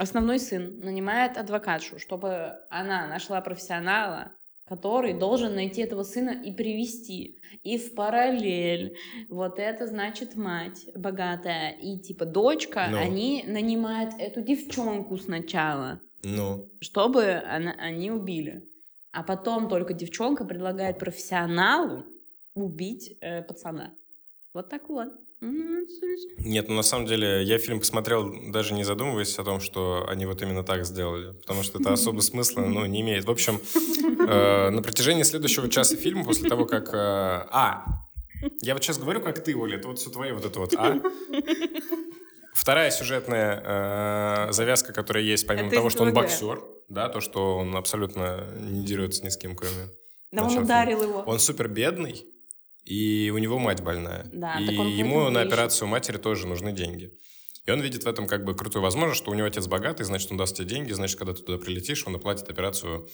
основной 0.00 0.38
сын 0.38 0.80
нанимает 0.80 1.36
адвокатшу, 1.36 1.98
чтобы 1.98 2.54
она 2.70 3.06
нашла 3.06 3.40
профессионала, 3.40 4.32
который 4.64 5.12
должен 5.12 5.54
найти 5.54 5.82
этого 5.82 6.04
сына 6.04 6.30
и 6.30 6.52
привести. 6.52 7.38
И 7.64 7.76
в 7.76 7.94
параллель 7.94 8.96
вот 9.28 9.58
это 9.58 9.86
значит 9.86 10.36
мать 10.36 10.88
богатая 10.94 11.72
и 11.72 11.98
типа 11.98 12.24
дочка, 12.24 12.86
Ну. 12.90 12.98
они 12.98 13.44
нанимают 13.46 14.14
эту 14.18 14.40
девчонку 14.40 15.16
сначала, 15.18 16.00
Ну, 16.22 16.68
чтобы 16.80 17.42
она, 17.46 17.72
они 17.72 18.10
убили. 18.10 18.64
А 19.12 19.22
потом 19.22 19.68
только 19.68 19.92
девчонка 19.92 20.44
предлагает 20.44 20.98
профессионалу 20.98 22.04
убить 22.54 23.16
э, 23.20 23.42
пацана. 23.42 23.92
Вот 24.54 24.68
так 24.68 24.88
вот. 24.88 25.08
Ну, 25.40 25.86
нет, 26.38 26.68
ну 26.68 26.74
на 26.74 26.82
самом 26.82 27.06
деле 27.06 27.42
я 27.42 27.58
фильм 27.58 27.80
посмотрел, 27.80 28.30
даже 28.50 28.74
не 28.74 28.84
задумываясь 28.84 29.38
о 29.38 29.44
том, 29.44 29.60
что 29.60 30.06
они 30.08 30.26
вот 30.26 30.42
именно 30.42 30.62
так 30.62 30.84
сделали, 30.84 31.32
потому 31.32 31.62
что 31.62 31.80
это 31.80 31.92
особо 31.92 32.20
смысла, 32.20 32.60
ну, 32.60 32.84
не 32.84 33.00
имеет. 33.00 33.24
В 33.24 33.30
общем, 33.30 33.58
э, 34.28 34.70
на 34.70 34.82
протяжении 34.82 35.22
следующего 35.22 35.68
часа 35.70 35.96
фильма, 35.96 36.24
после 36.24 36.48
того, 36.48 36.66
как... 36.66 36.92
э, 36.92 36.96
а, 36.96 37.84
я 38.62 38.74
вот 38.74 38.82
сейчас 38.82 38.98
говорю, 38.98 39.20
как 39.20 39.42
ты, 39.42 39.56
Оля, 39.56 39.78
это 39.78 39.88
вот 39.88 39.98
все 39.98 40.10
твое 40.10 40.34
вот 40.34 40.44
это 40.44 40.60
вот 40.60 40.74
«а». 40.76 41.00
Вторая 42.52 42.90
сюжетная 42.90 43.62
э, 44.48 44.52
завязка, 44.52 44.92
которая 44.92 45.24
есть, 45.24 45.46
помимо 45.46 45.68
Это 45.68 45.76
того, 45.76 45.88
что 45.88 46.02
он 46.02 46.10
2D. 46.10 46.12
боксер, 46.12 46.62
да, 46.88 47.08
то, 47.08 47.20
что 47.20 47.56
он 47.56 47.74
абсолютно 47.74 48.44
не 48.58 48.84
дерется 48.84 49.24
ни 49.24 49.30
с 49.30 49.38
кем, 49.38 49.56
кроме... 49.56 49.88
Да 50.32 50.44
он 50.44 50.58
ударил 50.58 51.02
его. 51.02 51.20
Он 51.20 51.38
супер 51.38 51.68
бедный, 51.68 52.26
и 52.84 53.30
у 53.34 53.38
него 53.38 53.58
мать 53.58 53.82
больная. 53.82 54.26
Да, 54.32 54.58
и 54.58 54.64
ему 54.64 55.28
на 55.30 55.42
операцию 55.42 55.88
матери 55.88 56.18
тоже 56.18 56.46
нужны 56.46 56.72
деньги. 56.72 57.12
И 57.66 57.70
он 57.70 57.80
видит 57.80 58.04
в 58.04 58.08
этом 58.08 58.26
как 58.26 58.44
бы 58.44 58.54
крутую 58.54 58.82
возможность, 58.82 59.20
что 59.22 59.30
у 59.30 59.34
него 59.34 59.46
отец 59.46 59.66
богатый, 59.66 60.04
значит, 60.04 60.30
он 60.30 60.36
даст 60.38 60.56
тебе 60.56 60.66
деньги, 60.66 60.92
значит, 60.92 61.18
когда 61.18 61.34
ты 61.34 61.42
туда 61.42 61.58
прилетишь, 61.58 62.06
он 62.06 62.16
оплатит 62.16 62.48
операцию 62.48 63.08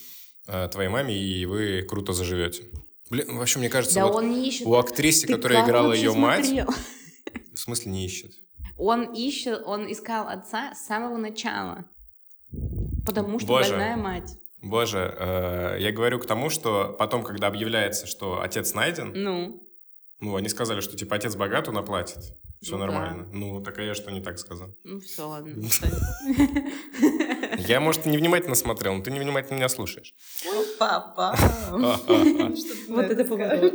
э, 0.47 0.69
твоей 0.71 0.89
маме, 0.89 1.17
и 1.17 1.45
вы 1.47 1.83
круто 1.83 2.13
заживете. 2.13 2.65
Блин, 3.11 3.37
вообще, 3.37 3.59
мне 3.59 3.69
кажется, 3.69 3.97
Да 3.97 4.07
вот 4.07 4.17
он 4.17 4.31
не 4.31 4.49
ищет. 4.49 4.67
у 4.67 4.75
актрисы, 4.75 5.27
Ты 5.27 5.35
которая 5.35 5.65
играла 5.65 5.93
ее 5.93 6.13
мать, 6.13 6.47
смотрел? 6.47 6.69
в 7.55 7.59
смысле 7.59 7.93
не 7.93 8.05
ищет. 8.07 8.33
Он 8.77 9.13
ищет, 9.15 9.63
он 9.65 9.91
искал 9.91 10.29
отца 10.29 10.75
с 10.75 10.87
самого 10.87 11.17
начала. 11.17 11.85
Потому 13.05 13.39
что 13.39 13.49
Боже. 13.49 13.71
больная 13.71 13.97
мать. 13.97 14.31
Боже, 14.63 15.15
э, 15.19 15.77
я 15.81 15.93
говорю 15.93 16.19
к 16.19 16.27
тому, 16.27 16.51
что 16.51 16.95
потом, 16.99 17.23
когда 17.23 17.47
объявляется, 17.47 18.07
что 18.07 18.41
отец 18.41 18.75
найден, 18.75 19.13
Ну, 19.15 19.63
ну, 20.19 20.37
они 20.37 20.49
сказали, 20.49 20.81
что 20.81 20.97
типа 20.97 21.17
отец 21.17 21.37
богат, 21.37 21.69
он 21.69 21.77
оплатит. 21.77 22.19
Все 22.63 22.73
Ну 22.73 22.79
да. 22.79 22.87
нормально. 22.87 23.29
Ну, 23.33 23.63
так 23.63 23.79
а 23.79 23.83
я 23.83 23.95
что 23.95 24.11
не 24.11 24.23
так 24.23 24.39
сказал? 24.39 24.75
ну 24.83 24.99
все, 25.01 25.29
ладно. 25.29 25.55
Я, 27.59 27.81
может, 27.81 28.07
невнимательно 28.07 28.55
смотрел, 28.55 28.95
но 28.95 29.03
ты 29.03 29.11
невнимательно 29.11 29.57
меня 29.57 29.69
слушаешь. 29.69 30.15
Папа. 30.79 31.37
Вот 32.89 33.05
это 33.05 33.25
поворот. 33.25 33.75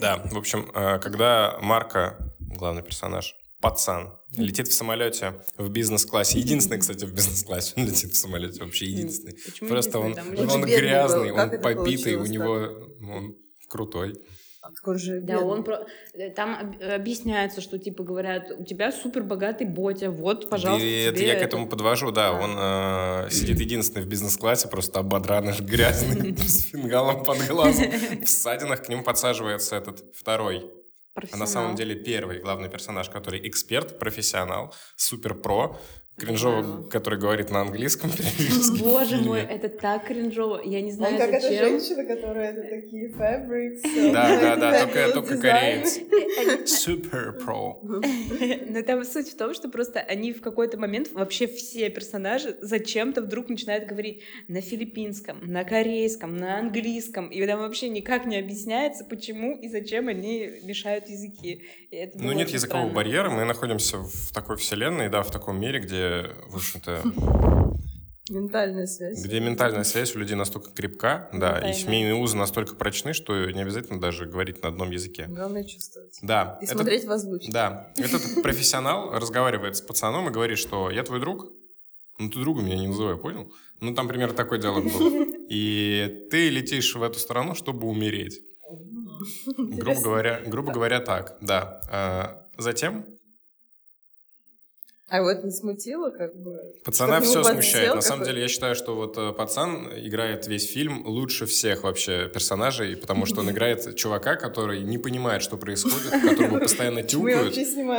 Да, 0.00 0.16
в 0.24 0.36
общем, 0.36 0.70
э, 0.74 0.98
когда 0.98 1.58
Марка, 1.62 2.34
главный 2.40 2.82
персонаж, 2.82 3.36
пацан, 3.60 4.18
летит 4.36 4.68
в 4.68 4.72
самолете 4.72 5.42
в 5.56 5.68
бизнес-классе. 5.68 6.38
Единственный, 6.38 6.78
кстати, 6.78 7.04
в 7.04 7.12
бизнес-классе 7.12 7.74
он 7.76 7.86
летит 7.86 8.12
в 8.12 8.16
самолете, 8.16 8.62
вообще 8.62 8.86
единственный. 8.86 9.34
Почему 9.44 9.68
Просто 9.68 9.98
он, 9.98 10.10
единственный? 10.12 10.48
Он 10.54 10.60
грязный, 10.64 11.30
был. 11.32 11.38
Он 11.38 11.50
это 11.50 11.62
побитый, 11.62 12.14
у 12.16 12.24
него 12.24 12.52
он 12.52 13.36
крутой. 13.68 14.14
А 14.60 14.98
же 14.98 15.20
Да, 15.20 15.38
он 15.40 15.62
про... 15.64 15.86
э, 16.14 16.30
Там 16.30 16.54
об- 16.54 16.82
объясняется, 16.82 17.60
что 17.60 17.78
типа 17.78 18.02
говорят, 18.02 18.50
у 18.56 18.64
тебя 18.64 18.92
супер 18.92 19.22
богатый 19.22 19.66
ботя, 19.66 20.10
вот, 20.10 20.50
пожалуйста, 20.50 20.86
И 20.86 21.02
это 21.04 21.22
я 21.22 21.34
к 21.34 21.36
это». 21.38 21.44
этому 21.46 21.68
подвожу, 21.68 22.10
да. 22.10 22.32
Да. 22.32 22.40
Он 22.40 23.26
э, 23.26 23.30
сидит 23.30 23.60
единственный 23.60 24.02
в 24.02 24.08
бизнес-классе, 24.08 24.68
просто 24.68 25.00
ободранный, 25.00 25.54
грязный, 25.60 26.36
с 26.46 26.64
фингалом 26.64 27.24
под 27.24 27.46
глазом. 27.46 27.86
В 28.24 28.28
ссадинах 28.28 28.82
к 28.82 28.88
нему 28.88 29.04
подсаживается 29.04 29.76
этот 29.76 30.04
второй 30.14 30.70
А 31.32 31.36
на 31.36 31.46
самом 31.46 31.74
деле 31.74 31.94
первый 31.94 32.40
главный 32.40 32.68
персонаж, 32.68 33.08
который 33.08 33.46
эксперт, 33.48 33.98
профессионал, 33.98 34.74
супер-про, 34.96 35.76
кринжово, 35.76 35.78
Понимаю. 36.18 36.84
который 36.90 37.18
говорит 37.18 37.50
на 37.50 37.60
английском 37.60 38.10
периодически. 38.16 38.82
Боже 38.82 39.10
фильме. 39.10 39.24
мой, 39.26 39.40
это 39.40 39.68
так 39.68 40.06
кринжово. 40.06 40.60
Я 40.64 40.80
не 40.80 40.90
Он 40.90 40.96
знаю, 40.96 41.18
как 41.18 41.30
эта 41.30 41.40
зачем. 41.48 41.80
женщина, 41.80 42.04
которая 42.04 42.52
это 42.52 42.62
такие 42.62 43.08
fabrics. 43.10 44.12
Да, 44.12 44.40
да, 44.40 44.54
э, 44.54 44.56
да, 44.56 44.84
только, 44.84 45.12
только 45.12 45.38
кореец. 45.38 45.98
Супер-про. 46.66 47.80
Но 48.68 48.82
там 48.82 49.04
суть 49.04 49.28
в 49.28 49.36
том, 49.36 49.54
что 49.54 49.68
просто 49.68 50.00
они 50.00 50.32
в 50.32 50.40
какой-то 50.40 50.78
момент, 50.78 51.10
вообще 51.12 51.46
все 51.46 51.88
персонажи, 51.90 52.56
зачем-то 52.60 53.22
вдруг 53.22 53.48
начинают 53.48 53.86
говорить 53.86 54.22
на 54.48 54.60
филиппинском, 54.60 55.38
на 55.42 55.64
корейском, 55.64 56.36
на 56.36 56.58
английском. 56.58 57.28
И 57.28 57.46
там 57.46 57.60
вообще 57.60 57.88
никак 57.88 58.26
не 58.26 58.38
объясняется, 58.38 59.04
почему 59.04 59.56
и 59.56 59.68
зачем 59.68 60.08
они 60.08 60.60
мешают 60.64 61.08
языки. 61.08 61.62
Ну, 62.14 62.32
нет 62.32 62.50
языкового 62.50 62.90
барьера, 62.92 63.30
мы 63.30 63.44
находимся 63.44 63.98
в 63.98 64.32
такой 64.32 64.56
вселенной, 64.56 65.08
да, 65.08 65.22
в 65.22 65.30
таком 65.30 65.60
мире, 65.60 65.80
где, 65.80 66.07
в 66.48 66.56
общем-то, 66.56 67.02
Ментальная 68.30 68.86
связь. 68.86 69.24
где 69.24 69.40
ментальная 69.40 69.84
связь 69.84 70.14
у 70.14 70.18
людей 70.18 70.36
настолько 70.36 70.70
крепка, 70.70 71.30
да, 71.32 71.58
и 71.70 71.72
семейные 71.72 72.14
узы 72.14 72.36
настолько 72.36 72.74
прочны, 72.74 73.14
что 73.14 73.50
не 73.50 73.62
обязательно 73.62 73.98
даже 73.98 74.26
говорить 74.26 74.62
на 74.62 74.68
одном 74.68 74.90
языке. 74.90 75.24
Главное 75.28 75.64
чувствовать. 75.64 76.18
Да, 76.20 76.58
И 76.60 76.64
этот- 76.64 76.76
смотреть 76.76 77.04
в 77.06 77.10
озвучке. 77.10 77.50
Да, 77.50 77.90
этот 77.96 78.42
профессионал 78.42 79.12
разговаривает 79.12 79.76
с 79.76 79.80
пацаном 79.80 80.28
и 80.28 80.30
говорит, 80.30 80.58
что 80.58 80.90
я 80.90 81.02
твой 81.04 81.20
друг, 81.20 81.46
ну 82.18 82.28
ты 82.28 82.38
друга 82.40 82.60
меня 82.60 82.76
не 82.76 82.88
называй, 82.88 83.16
понял? 83.16 83.50
Ну 83.80 83.94
там 83.94 84.06
примерно 84.08 84.34
такой 84.34 84.60
диалог 84.60 84.84
был. 84.84 85.24
И 85.48 86.26
ты 86.30 86.50
летишь 86.50 86.94
в 86.96 87.02
эту 87.02 87.18
страну, 87.18 87.54
чтобы 87.54 87.86
умереть. 87.86 88.42
Грубо 89.56 90.00
говоря, 90.02 90.42
грубо 90.46 90.70
говоря, 90.72 91.00
так, 91.00 91.38
да. 91.40 91.80
А, 91.90 92.44
Затем 92.58 93.06
А 95.10 95.22
это 95.22 95.46
не 95.46 95.52
смутило, 95.52 96.10
как 96.10 96.36
бы? 96.36 96.74
пацана 96.84 97.20
все 97.20 97.42
смущает. 97.42 97.94
На 97.94 98.02
самом 98.02 98.26
деле, 98.26 98.42
я 98.42 98.48
считаю, 98.48 98.74
что 98.74 98.94
вот 98.94 99.16
э, 99.16 99.32
пацан 99.32 99.88
играет 99.96 100.46
весь 100.46 100.70
фильм 100.70 101.06
лучше 101.06 101.46
всех 101.46 101.84
вообще 101.84 102.28
персонажей, 102.28 102.94
потому 102.94 103.24
что 103.24 103.40
он 103.40 103.50
играет 103.50 103.96
чувака, 103.96 104.36
который 104.36 104.82
не 104.82 104.98
понимает, 104.98 105.40
что 105.40 105.56
происходит, 105.56 106.10
которого 106.10 106.60
постоянно 106.60 107.02
тюкают. 107.04 107.56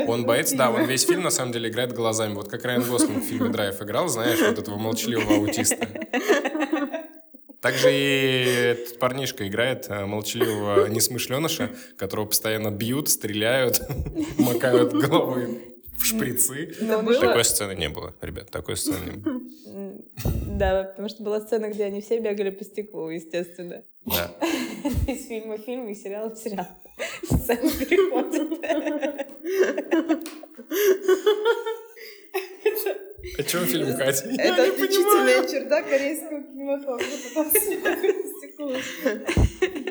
Он 0.08 0.24
боится, 0.26 0.56
да, 0.56 0.70
он 0.70 0.86
весь 0.86 1.06
фильм 1.06 1.24
на 1.24 1.32
самом 1.32 1.52
деле 1.52 1.70
играет 1.70 1.94
глазами. 1.94 2.36
Вот 2.36 2.48
как 2.48 2.64
Райан 2.64 2.84
Гослинг 2.84 3.24
в 3.24 3.28
фильме 3.28 3.50
«Драйв» 3.50 3.82
играл, 3.82 4.08
знаешь, 4.08 4.40
вот 4.40 4.60
этого 4.60 4.78
молчаливого 4.78 5.36
аутиста. 5.38 5.88
Также 7.60 7.92
и 7.92 8.46
этот 8.72 9.00
парнишка 9.00 9.48
играет 9.48 9.88
э, 9.90 10.06
молчаливого 10.06 10.88
несмышленыша, 10.88 11.72
которого 11.98 12.28
постоянно 12.28 12.70
бьют, 12.70 13.10
стреляют, 13.10 13.82
макают 14.38 14.94
головой 14.94 15.70
в 16.00 16.06
шприцы. 16.06 16.76
Но 16.82 17.02
было? 17.02 17.20
Такой 17.20 17.44
сцены 17.44 17.76
не 17.76 17.90
было, 17.90 18.16
ребят, 18.22 18.50
такой 18.50 18.78
сцены 18.78 19.12
не 19.12 19.18
было. 19.18 19.42
Да, 20.58 20.84
потому 20.84 21.10
что 21.10 21.24
была 21.24 21.42
сцена, 21.42 21.70
где 21.70 21.86
они 21.86 22.02
все 22.02 22.20
бегали 22.20 22.50
по 22.50 22.64
стеклу, 22.64 23.10
естественно. 23.10 23.84
Да. 24.06 24.32
Из 25.08 25.28
фильма 25.28 25.58
в 25.58 25.62
фильм, 25.62 25.88
из 25.90 26.02
сериала 26.02 26.30
в 26.30 26.38
сериал. 26.38 26.68
Сцены 27.24 27.72
переходят. 27.72 28.50
О 33.38 33.44
чем 33.44 33.66
фильм, 33.66 33.96
Катя? 33.98 34.28
Я 34.30 34.44
Это 34.46 34.64
не 34.66 34.70
отличительная 34.72 35.42
понимаю. 35.42 35.50
черта 35.50 35.82
корейского 35.84 36.42
кинематографа. 36.42 37.46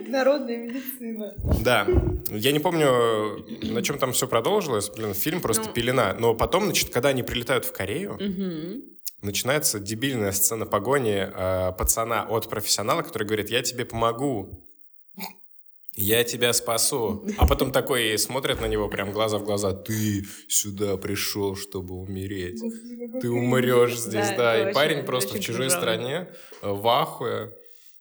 Народная 0.08 0.56
медицина. 0.58 1.34
Да. 1.64 1.86
Я 2.30 2.52
не 2.52 2.58
помню, 2.58 3.44
на 3.62 3.82
чем 3.82 3.98
там 3.98 4.12
все 4.12 4.26
продолжилось. 4.26 4.90
Блин, 4.90 5.14
фильм 5.14 5.40
просто 5.40 5.68
Ну. 5.68 5.72
пелена. 5.72 6.14
Но 6.18 6.34
потом, 6.34 6.64
значит, 6.64 6.90
когда 6.90 7.10
они 7.10 7.22
прилетают 7.22 7.64
в 7.64 7.72
Корею, 7.72 8.18
начинается 9.22 9.80
дебильная 9.80 10.32
сцена 10.32 10.64
погони 10.66 11.26
э, 11.28 11.72
пацана 11.76 12.24
от 12.28 12.48
профессионала, 12.48 13.02
который 13.02 13.24
говорит, 13.24 13.50
я 13.50 13.62
тебе 13.62 13.84
помогу. 13.84 14.64
Я 16.00 16.22
тебя 16.22 16.52
спасу. 16.52 17.26
А 17.38 17.46
потом 17.46 17.72
такой 17.72 18.16
смотрит 18.18 18.60
на 18.60 18.66
него 18.66 18.88
прям 18.88 19.10
глаза 19.10 19.38
в 19.38 19.44
глаза. 19.44 19.72
Ты 19.72 20.22
сюда 20.48 20.96
пришел, 20.96 21.56
чтобы 21.56 21.96
умереть. 21.96 22.60
Ты 23.20 23.28
умрешь 23.28 23.98
здесь, 23.98 24.28
Да, 24.36 24.70
И 24.70 24.72
парень 24.74 25.04
просто 25.04 25.36
в 25.36 25.40
чужой 25.40 25.70
стране, 25.70 26.28
в 26.62 26.86
ахуе. 26.86 27.52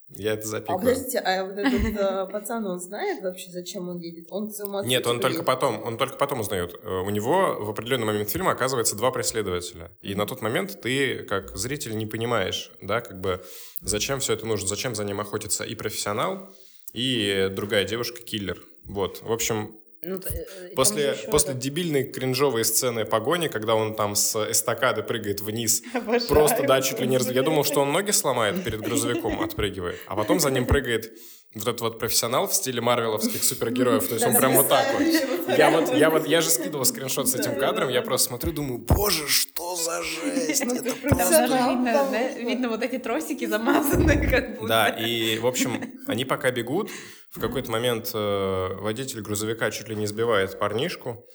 Я 0.10 0.34
это 0.34 0.44
А 0.44 0.46
запикаю. 0.46 0.80
подождите, 0.80 1.20
а 1.20 1.44
вот 1.44 1.58
этот 1.58 2.00
э, 2.00 2.32
пацан, 2.32 2.66
он 2.66 2.80
знает 2.80 3.22
вообще, 3.22 3.52
зачем 3.52 3.90
он 3.90 3.98
едет? 4.00 4.28
Он 4.30 4.50
Нет, 4.86 5.06
он 5.06 5.20
только 5.20 5.44
потом, 5.44 5.84
он 5.84 5.98
только 5.98 6.16
потом 6.16 6.40
узнает. 6.40 6.80
Э, 6.82 7.02
У 7.02 7.10
него 7.10 7.58
в 7.60 7.70
определенный 7.70 8.06
момент 8.06 8.30
фильма 8.30 8.52
оказывается 8.52 8.96
два 8.96 9.12
преследователя. 9.12 9.92
И 10.02 10.16
на 10.16 10.26
тот 10.26 10.42
момент 10.42 10.80
ты, 10.82 11.24
как 11.24 11.58
зритель, 11.58 11.98
не 11.98 12.06
понимаешь, 12.06 12.72
да, 12.82 13.02
как 13.02 13.20
бы, 13.20 13.44
зачем 13.82 14.22
все 14.22 14.32
это 14.34 14.46
нужно, 14.46 14.66
зачем 14.70 14.96
за 14.96 15.04
ним 15.04 15.20
охотится 15.20 15.66
и 15.66 15.76
профессионал, 15.76 16.56
и 16.98 17.50
другая 17.52 17.86
девушка-киллер. 17.86 18.58
Вот, 18.86 19.22
в 19.22 19.32
общем, 19.32 19.76
Ну, 20.02 20.16
э, 20.18 20.70
после, 20.76 21.14
после 21.30 21.52
этот- 21.52 21.60
дебильной 21.64 22.04
кринжовой 22.06 22.66
сцены 22.66 23.06
погони, 23.06 23.48
когда 23.50 23.76
он 23.76 23.96
там 23.96 24.16
с 24.16 24.36
эстакады 24.52 25.04
прыгает 25.04 25.42
вниз, 25.42 25.84
Обожаю. 25.94 26.28
просто, 26.28 26.64
да, 26.64 26.82
чуть 26.82 27.00
ли 27.00 27.08
не 27.08 27.18
раз... 27.18 27.30
Я 27.32 27.44
думал, 27.44 27.64
что 27.66 27.82
он 27.82 27.92
ноги 27.92 28.12
сломает 28.12 28.64
перед 28.64 28.82
грузовиком, 28.82 29.42
отпрыгивает. 29.42 29.98
А 30.08 30.16
потом 30.16 30.40
за 30.40 30.50
ним 30.50 30.66
прыгает 30.66 31.12
вот 31.56 31.68
этот 31.68 31.82
вот 31.82 32.00
профессионал 32.00 32.48
в 32.48 32.54
стиле 32.54 32.82
марвеловских 32.82 33.44
супергероев. 33.44 34.08
То 34.08 34.16
есть 34.16 34.26
он 34.26 34.36
прям 34.36 34.54
вот 34.54 34.68
так 34.68 34.86
вот. 34.94 35.58
Я 35.58 35.70
вот, 35.72 35.96
я 35.96 36.10
вот, 36.10 36.28
я 36.28 36.42
же 36.42 36.50
скидывал 36.50 36.86
скриншот 36.86 37.30
с 37.30 37.36
этим 37.36 37.58
кадром, 37.58 37.90
я 37.90 38.02
просто 38.02 38.28
смотрю, 38.28 38.52
думаю, 38.52 38.80
боже, 38.80 39.28
что 39.28 39.76
за 39.76 40.04
жесть? 40.04 40.66
Ну, 40.66 40.76
Это 40.76 40.90
видно, 40.90 42.06
что? 42.06 42.40
видно 42.40 42.70
вот 42.70 42.84
эти 42.84 42.98
тросики 42.98 43.46
замазанные, 43.46 44.28
как 44.28 44.56
будто. 44.56 44.68
Да, 44.68 44.90
и, 44.90 45.40
в 45.40 45.48
общем, 45.48 45.94
они 46.08 46.26
пока 46.26 46.52
бегут, 46.52 46.92
в 47.32 47.40
какой-то 47.40 47.72
момент 47.72 48.12
э, 48.14 48.68
водитель 48.80 49.22
грузовика 49.22 49.72
чуть 49.72 49.88
ли 49.90 49.96
не 49.96 50.08
сбивает 50.08 50.60
парнишку, 50.60 51.26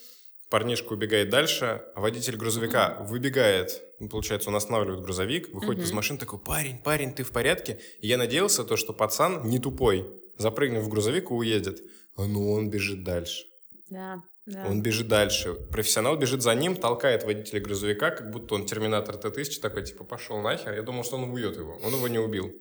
парнишка 0.52 0.92
убегает 0.92 1.30
дальше, 1.30 1.82
а 1.94 2.00
водитель 2.02 2.36
грузовика 2.36 2.98
выбегает, 3.00 3.82
ну, 4.00 4.10
получается, 4.10 4.50
он 4.50 4.56
останавливает 4.56 5.00
грузовик, 5.00 5.48
выходит 5.54 5.82
из 5.82 5.88
Мгм. 5.88 5.96
машины, 5.96 6.18
такой, 6.18 6.38
парень, 6.38 6.76
парень, 6.76 7.14
ты 7.14 7.24
в 7.24 7.30
порядке? 7.32 7.80
И 8.02 8.06
я 8.06 8.18
надеялся, 8.18 8.62
то, 8.62 8.76
что 8.76 8.92
пацан 8.92 9.48
не 9.48 9.58
тупой, 9.58 10.06
запрыгнет 10.36 10.82
в 10.82 10.90
грузовик 10.90 11.30
и 11.30 11.32
уедет. 11.32 11.80
А 12.18 12.26
ну 12.26 12.52
он 12.52 12.68
бежит 12.68 13.02
дальше. 13.02 13.46
Да, 13.88 14.22
да. 14.44 14.66
Он 14.66 14.82
бежит 14.82 15.08
дальше. 15.08 15.54
Профессионал 15.54 16.18
бежит 16.18 16.42
за 16.42 16.54
ним, 16.54 16.76
толкает 16.76 17.24
водителя 17.24 17.60
грузовика, 17.60 18.10
как 18.10 18.30
будто 18.30 18.54
он 18.54 18.66
терминатор 18.66 19.16
Т-1000, 19.16 19.58
такой, 19.60 19.84
типа, 19.84 20.04
пошел 20.04 20.42
нахер. 20.42 20.74
Я 20.74 20.82
думал, 20.82 21.02
что 21.02 21.16
он 21.16 21.30
убьет 21.30 21.56
его. 21.56 21.80
Он 21.82 21.94
его 21.94 22.08
не 22.08 22.18
убил. 22.18 22.52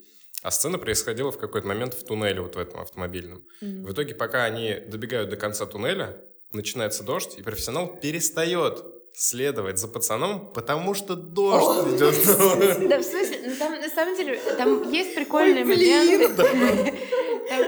А 0.44 0.50
сцена 0.50 0.78
происходила 0.78 1.30
в 1.32 1.38
какой-то 1.38 1.68
момент 1.68 1.94
в 1.94 2.06
туннеле 2.06 2.40
вот 2.40 2.56
в 2.56 2.58
этом 2.60 2.80
автомобильном. 2.80 3.44
Мгм. 3.60 3.84
В 3.84 3.92
итоге, 3.92 4.16
пока 4.16 4.46
они 4.46 4.76
добегают 4.88 5.30
до 5.30 5.36
конца 5.36 5.66
туннеля, 5.66 6.18
начинается 6.52 7.04
дождь, 7.04 7.36
и 7.38 7.42
профессионал 7.42 7.88
перестает 7.88 8.84
следовать 9.14 9.78
за 9.78 9.88
пацаном, 9.88 10.52
потому 10.54 10.94
что 10.94 11.16
дождь 11.16 11.88
идет. 11.96 12.16
Да, 12.90 13.00
в 13.00 13.04
смысле, 13.04 13.40
ну, 13.46 13.56
там, 13.58 13.74
на 13.74 13.90
самом 13.90 14.16
деле, 14.16 14.40
там 14.58 14.90
есть 14.92 15.16
прикольные 15.16 15.66
Ой, 15.66 15.76
блин. 15.76 16.22
моменты. 16.38 16.98
Там, 17.50 17.66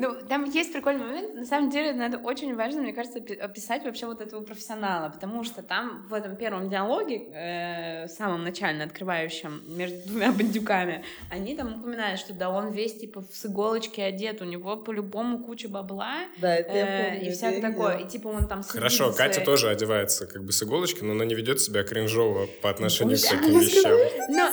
ну, 0.00 0.14
там 0.28 0.44
есть 0.44 0.72
прикольный 0.72 1.04
момент. 1.04 1.34
На 1.34 1.44
самом 1.44 1.70
деле, 1.70 1.92
надо 1.92 2.18
очень 2.18 2.54
важно, 2.54 2.82
мне 2.82 2.92
кажется, 2.92 3.18
опи- 3.18 3.34
описать 3.38 3.84
вообще 3.84 4.06
вот 4.06 4.20
этого 4.20 4.42
профессионала, 4.42 5.08
потому 5.10 5.44
что 5.44 5.62
там 5.62 6.06
в 6.08 6.14
этом 6.14 6.36
первом 6.36 6.68
диалоге, 6.70 7.16
э, 7.34 8.06
в 8.06 8.10
самом 8.10 8.44
начально 8.44 8.84
открывающем 8.84 9.62
между 9.66 9.98
двумя 10.08 10.32
бандюками, 10.38 11.04
они 11.30 11.56
там 11.56 11.80
упоминают, 11.80 12.20
что 12.20 12.32
да, 12.34 12.50
он 12.50 12.70
весь 12.72 12.94
типа 12.98 13.24
с 13.32 13.46
иголочки 13.46 14.00
одет, 14.00 14.40
у 14.42 14.44
него 14.44 14.76
по-любому 14.76 15.38
куча 15.44 15.68
бабла, 15.68 16.14
Да, 16.38 16.54
это 16.54 16.72
я 16.76 16.86
э, 16.86 17.10
помню. 17.10 17.26
и 17.28 17.30
всякое 17.32 17.60
такое. 17.60 17.98
И 17.98 18.08
типа 18.08 18.28
он 18.28 18.46
там 18.48 18.62
Хорошо, 18.62 19.12
Катя 19.12 19.34
своей- 19.34 19.46
тоже 19.46 19.68
одевается 19.70 20.26
как 20.26 20.44
бы 20.44 20.52
с 20.52 20.62
иголочки, 20.62 21.02
но 21.02 21.12
она 21.12 21.24
не 21.24 21.34
ведет 21.34 21.60
себя 21.60 21.82
кринжово 21.84 22.46
по 22.62 22.70
отношению 22.70 23.16
к 23.18 23.20
Да, 23.22 23.28
таким 23.30 23.58
вещам. 23.60 23.92
Но 24.28 24.48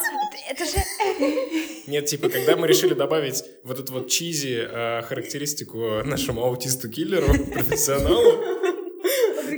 это 0.50 0.66
же... 0.66 0.78
Нет, 1.88 2.06
типа, 2.06 2.30
когда 2.30 2.56
мы 2.56 2.68
решили 2.68 2.94
добавить 2.94 3.44
вот 3.64 3.80
эту 3.80 3.94
вот 3.94 4.10
чизи 4.10 4.68
э, 4.68 5.02
характеристику 5.04 6.04
нашему 6.04 6.44
аутисту-киллеру, 6.44 7.28
профессионалу, 7.54 8.44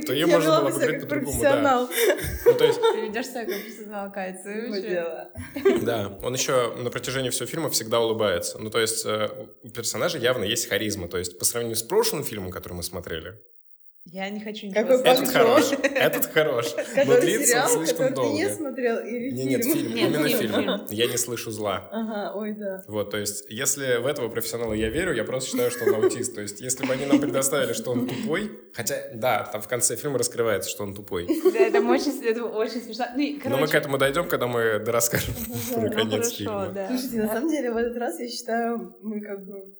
то 0.06 0.12
ее 0.12 0.20
Я 0.20 0.26
можно 0.26 0.60
было 0.60 0.70
выбрать 0.70 1.00
как 1.00 1.08
по-другому, 1.08 1.42
да. 1.42 1.50
профессионал. 1.50 1.88
Ну, 2.44 2.54
то 2.54 2.64
есть, 2.64 2.80
Ты 2.80 3.00
ведешь 3.00 3.26
себя 3.26 3.44
как 3.44 3.54
профессионал, 3.54 4.12
дело. 4.80 5.30
да, 5.82 6.18
он 6.22 6.34
еще 6.34 6.74
на 6.76 6.90
протяжении 6.90 7.30
всего 7.30 7.46
фильма 7.46 7.70
всегда 7.70 8.00
улыбается. 8.00 8.58
Ну, 8.58 8.70
то 8.70 8.80
есть, 8.80 9.04
э, 9.04 9.28
у 9.62 9.68
персонажа 9.70 10.18
явно 10.18 10.44
есть 10.44 10.68
харизма. 10.68 11.08
То 11.08 11.18
есть, 11.18 11.38
по 11.38 11.44
сравнению 11.44 11.76
с 11.76 11.82
прошлым 11.82 12.24
фильмом, 12.24 12.50
который 12.50 12.74
мы 12.74 12.82
смотрели, 12.82 13.38
Я 14.10 14.30
не 14.30 14.40
хочу 14.40 14.66
ничего 14.66 14.80
Какой 14.82 15.00
этот 15.00 15.28
хорош, 15.28 15.72
этот 15.82 16.26
хорош. 16.26 16.74
Но 17.06 17.20
длится 17.20 17.66
слишком 17.68 18.08
который 18.08 18.14
ты 18.14 18.32
не 18.32 18.44
долго. 18.44 18.56
смотрел, 18.56 18.98
или 19.00 19.30
Не, 19.30 19.44
нет, 19.44 19.64
фильм, 19.64 19.92
именно 19.96 20.28
фильм, 20.28 20.38
фильм. 20.38 20.54
фильм. 20.54 20.80
Я 20.90 21.06
не 21.06 21.16
слышу 21.18 21.50
зла. 21.50 21.88
Ага, 21.92 22.32
ой, 22.34 22.54
да. 22.54 22.82
Вот, 22.88 23.10
то 23.10 23.18
есть, 23.18 23.44
если 23.50 23.98
в 23.98 24.06
этого 24.06 24.28
профессионала 24.28 24.72
я 24.72 24.88
верю, 24.88 25.12
я 25.14 25.24
просто 25.24 25.50
считаю, 25.50 25.70
что 25.70 25.84
он 25.84 25.96
аутист. 25.96 26.34
То 26.34 26.40
есть, 26.40 26.60
если 26.60 26.86
бы 26.86 26.92
они 26.94 27.04
нам 27.04 27.20
предоставили, 27.20 27.74
что 27.74 27.90
он 27.90 28.08
тупой, 28.08 28.50
хотя, 28.72 28.96
да, 29.14 29.44
там 29.52 29.60
в 29.60 29.68
конце 29.68 29.94
фильма 29.96 30.18
раскрывается, 30.18 30.70
что 30.70 30.84
он 30.84 30.94
тупой. 30.94 31.26
Да, 31.26 31.58
это 31.58 31.80
очень, 31.80 32.24
это 32.24 32.44
очень 32.44 32.80
смешно. 32.80 33.06
Ну, 33.14 33.50
Но 33.50 33.56
мы 33.58 33.66
к 33.66 33.74
этому 33.74 33.98
дойдем, 33.98 34.26
когда 34.28 34.46
мы 34.46 34.78
дорасскажем 34.78 35.34
про 35.74 35.90
конец 35.90 36.32
фильма. 36.32 36.74
Слушайте, 36.88 37.16
на 37.22 37.28
самом 37.28 37.50
деле, 37.50 37.72
в 37.72 37.76
этот 37.76 37.96
раз, 37.98 38.18
я 38.20 38.28
считаю, 38.28 38.96
мы 39.02 39.20
как 39.20 39.44
бы... 39.44 39.74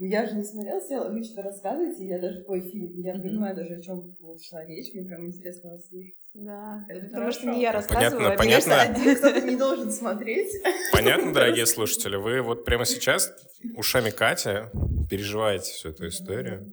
Я 0.00 0.26
же 0.28 0.36
не 0.36 0.44
смотрела 0.44 0.80
сериал, 0.80 1.10
вы 1.12 1.24
что-то 1.24 1.42
рассказываете, 1.42 2.06
я 2.06 2.20
даже 2.20 2.44
твой 2.44 2.60
фильм, 2.60 3.00
я 3.00 3.14
Мгм. 3.14 3.22
понимаю 3.22 3.56
даже, 3.56 3.74
о 3.74 3.82
чем 3.82 4.16
шла 4.40 4.64
речь, 4.64 4.94
мне 4.94 5.02
прям 5.04 5.26
интересно 5.26 5.70
вас 5.70 5.88
слушать. 5.88 6.14
Да, 6.34 6.84
Это 6.88 7.06
потому 7.06 7.32
что 7.32 7.46
не 7.46 7.60
я 7.62 7.72
рассказываю, 7.72 8.10
Понятно, 8.12 8.26
а 8.26 8.44
мне 8.44 8.52
кажется, 8.52 8.70
понятно. 8.70 9.02
один- 9.02 9.16
Кто-то 9.16 9.40
не 9.40 9.56
должен 9.56 9.90
смотреть. 9.90 10.52
Понятно, 10.92 11.32
дорогие 11.34 11.66
слушатели, 11.66 12.14
вы 12.14 12.42
вот 12.42 12.64
прямо 12.64 12.84
сейчас 12.84 13.32
ушами 13.74 14.10
Катя 14.10 14.70
переживаете 15.10 15.72
всю 15.72 15.88
эту 15.88 16.06
историю. 16.06 16.70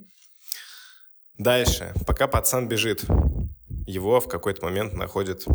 Дальше, 1.40 1.94
пока 2.06 2.28
пацан 2.28 2.68
бежит, 2.68 3.04
его 3.88 4.20
в 4.20 4.28
какой-то 4.28 4.64
момент 4.64 4.94
находит 4.94 5.46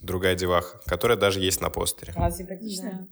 другая 0.00 0.34
деваха, 0.36 0.80
которая 0.86 1.18
даже 1.18 1.40
есть 1.40 1.60
на 1.60 1.68
постере. 1.68 2.14
А, 2.16 2.30
симпатичная? 2.30 3.08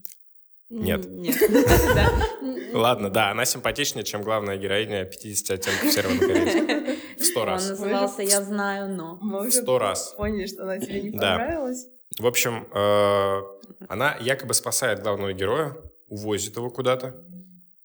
Нет. 0.71 1.05
Ладно, 2.73 3.11
да, 3.11 3.31
она 3.31 3.45
симпатичнее, 3.45 4.05
чем 4.05 4.23
главная 4.23 4.57
героиня 4.57 5.05
50 5.05 5.51
оттенков 5.59 5.93
серого 5.93 6.17
корейском. 6.19 6.97
В 7.19 7.25
сто 7.25 7.41
Он 7.41 7.47
раз. 7.49 7.69
назывался 7.71 8.23
«Я 8.23 8.41
знаю, 8.43 8.89
но». 8.95 9.19
В 9.21 9.51
сто 9.51 9.79
раз. 9.79 10.15
поняли, 10.17 10.47
что 10.47 10.63
она 10.63 10.79
тебе 10.79 11.03
не 11.03 11.11
Да. 11.11 11.37
понравилась. 11.39 11.87
В 12.19 12.27
общем, 12.27 12.69
э, 12.73 13.43
она 13.89 14.17
якобы 14.21 14.55
спасает 14.55 15.03
главного 15.03 15.33
героя, 15.33 15.77
увозит 16.09 16.57
его 16.57 16.71
куда-то, 16.71 17.17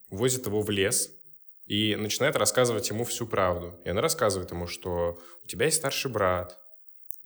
увозит 0.09 0.45
его 0.45 0.61
в 0.61 0.69
лес 0.69 1.11
и 1.65 1.95
начинает 1.95 2.35
рассказывать 2.35 2.89
ему 2.89 3.03
всю 3.03 3.25
правду. 3.27 3.79
И 3.83 3.89
она 3.89 4.01
рассказывает 4.01 4.51
ему, 4.51 4.67
что 4.67 5.17
у 5.43 5.47
тебя 5.47 5.65
есть 5.65 5.77
старший 5.77 6.11
брат. 6.11 6.57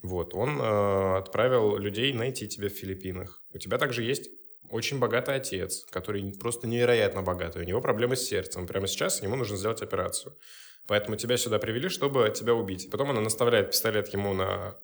Вот, 0.02 0.34
он 0.34 0.60
э, 0.62 1.18
отправил 1.18 1.76
людей 1.78 2.14
найти 2.14 2.48
тебя 2.48 2.70
в 2.70 2.74
Филиппинах. 2.74 3.44
У 3.54 3.58
тебя 3.58 3.78
также 3.78 4.04
есть 4.04 4.30
очень 4.70 5.00
богатый 5.00 5.36
отец, 5.36 5.86
который 5.90 6.34
просто 6.40 6.68
невероятно 6.68 7.22
богатый. 7.22 7.62
У 7.64 7.66
него 7.66 7.82
проблемы 7.82 8.16
с 8.16 8.28
сердцем. 8.28 8.68
Прямо 8.68 8.88
сейчас 8.88 9.22
ему 9.22 9.36
нужно 9.36 9.58
сделать 9.58 9.82
операцию. 9.82 10.38
Поэтому 10.88 11.18
тебя 11.18 11.38
сюда 11.38 11.60
привели, 11.60 11.90
чтобы 11.90 12.34
тебя 12.36 12.54
убить. 12.54 12.90
Потом 12.92 13.12
она 13.12 13.22
наставляет 13.22 13.72
пистолет 13.72 14.08
ему 14.10 14.34
на 14.34 14.76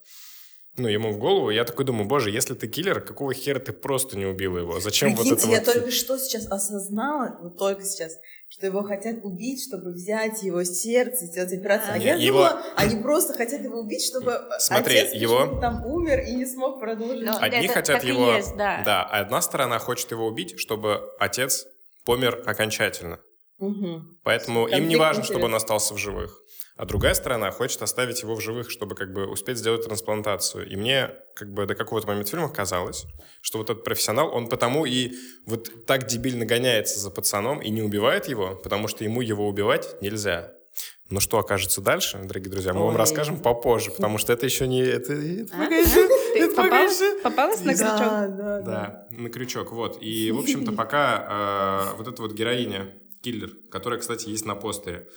ну, 0.77 0.87
ему 0.87 1.11
в 1.11 1.17
голову, 1.17 1.49
я 1.49 1.63
такой 1.63 1.85
думаю, 1.85 2.05
боже, 2.07 2.31
если 2.31 2.53
ты 2.53 2.67
киллер, 2.67 2.99
какого 3.01 3.33
хера 3.33 3.59
ты 3.59 3.71
просто 3.71 4.17
не 4.17 4.25
убил 4.25 4.57
его? 4.57 4.79
Зачем 4.79 5.15
вот 5.15 5.21
Прикиньте, 5.21 5.43
это 5.43 5.51
я 5.51 5.59
вот... 5.59 5.73
только 5.73 5.91
что 5.91 6.17
сейчас 6.17 6.47
осознала, 6.51 7.37
вот 7.41 7.57
только 7.57 7.83
сейчас, 7.83 8.17
что 8.49 8.65
его 8.65 8.83
хотят 8.83 9.17
убить, 9.23 9.63
чтобы 9.65 9.91
взять 9.93 10.43
его 10.43 10.63
сердце, 10.63 11.27
сделать 11.27 11.53
операцию. 11.53 11.93
А 11.93 11.97
Не, 11.97 12.05
я 12.05 12.15
его- 12.15 12.39
думала, 12.39 12.61
они 12.75 13.01
просто 13.01 13.33
хотят 13.33 13.61
его 13.63 13.79
убить, 13.79 14.03
чтобы 14.03 14.37
Смотри, 14.59 14.97
отец 14.99 15.13
его- 15.13 15.59
там 15.61 15.85
умер 15.85 16.19
и 16.27 16.35
не 16.35 16.45
смог 16.45 16.79
продолжить. 16.79 17.25
Ну, 17.25 17.33
Одни 17.39 17.65
это 17.65 17.73
хотят 17.73 18.01
так 18.01 18.03
и 18.03 18.09
его... 18.09 18.33
есть, 18.33 18.55
да. 18.57 18.81
а 18.85 19.21
одна 19.21 19.41
сторона 19.41 19.79
хочет 19.79 20.11
его 20.11 20.27
убить, 20.27 20.59
чтобы 20.59 21.01
отец 21.19 21.67
помер 22.05 22.43
окончательно. 22.45 23.19
Мгм. 23.57 24.19
Поэтому 24.23 24.65
им 24.65 24.71
Конфликт 24.71 24.89
не 24.89 24.95
важно, 24.97 25.23
чтобы 25.23 25.39
интересный. 25.39 25.49
он 25.51 25.55
остался 25.55 25.93
в 25.93 25.97
живых. 25.97 26.41
А 26.77 26.85
другая 26.85 27.13
сторона 27.13 27.51
хочет 27.51 27.81
оставить 27.81 28.21
его 28.21 28.35
в 28.35 28.41
живых, 28.41 28.69
чтобы 28.69 28.95
как 28.95 29.13
бы 29.13 29.27
успеть 29.27 29.57
сделать 29.57 29.85
трансплантацию. 29.85 30.69
И 30.69 30.75
мне 30.75 31.11
как 31.33 31.53
бы 31.53 31.65
до 31.65 31.73
какого-то 31.73 32.07
момента 32.07 32.31
фильма 32.31 32.49
казалось, 32.49 33.05
что 33.41 33.59
вот 33.59 33.69
этот 33.69 33.85
профессионал, 33.85 34.33
он 34.35 34.47
потому 34.49 34.85
и 34.85 35.13
вот 35.45 35.85
так 35.85 36.05
дебильно 36.05 36.45
гоняется 36.45 36.99
за 36.99 37.11
пацаном 37.11 37.61
и 37.61 37.69
не 37.69 37.81
убивает 37.81 38.27
его, 38.27 38.55
потому 38.61 38.89
что 38.89 39.05
ему 39.05 39.21
его 39.21 39.47
убивать 39.47 40.01
нельзя. 40.01 40.51
Но 41.09 41.19
что 41.21 41.37
окажется 41.37 41.79
дальше, 41.81 42.19
дорогие 42.23 42.51
друзья, 42.51 42.73
мы 42.73 42.81
вам 42.81 42.95
Ой. 42.95 42.97
расскажем 42.97 43.39
попозже, 43.39 43.91
потому 43.91 44.17
что 44.17 44.33
это 44.33 44.45
еще 44.45 44.67
не... 44.67 44.81
Это, 44.81 45.13
это 45.13 45.53
А? 45.53 45.67
Ты 45.67 46.43
это 46.43 46.55
попалась, 46.55 47.01
попалась 47.23 47.61
на 47.61 47.73
крючок? 47.73 47.97
Да, 47.99 48.27
да, 48.27 48.59
да. 48.59 48.61
Да, 48.61 49.07
на 49.11 49.29
крючок, 49.29 49.71
вот. 49.71 50.01
И, 50.01 50.31
в 50.31 50.39
общем-то, 50.39 50.73
пока 50.73 51.91
э, 51.93 51.97
вот 51.97 52.07
эта 52.09 52.21
вот 52.21 52.33
героиня 52.33 52.91
киллер, 53.21 53.51
которая, 53.71 53.99
кстати, 53.99 54.27
есть 54.27 54.45
на 54.45 54.55
постере. 54.55 55.07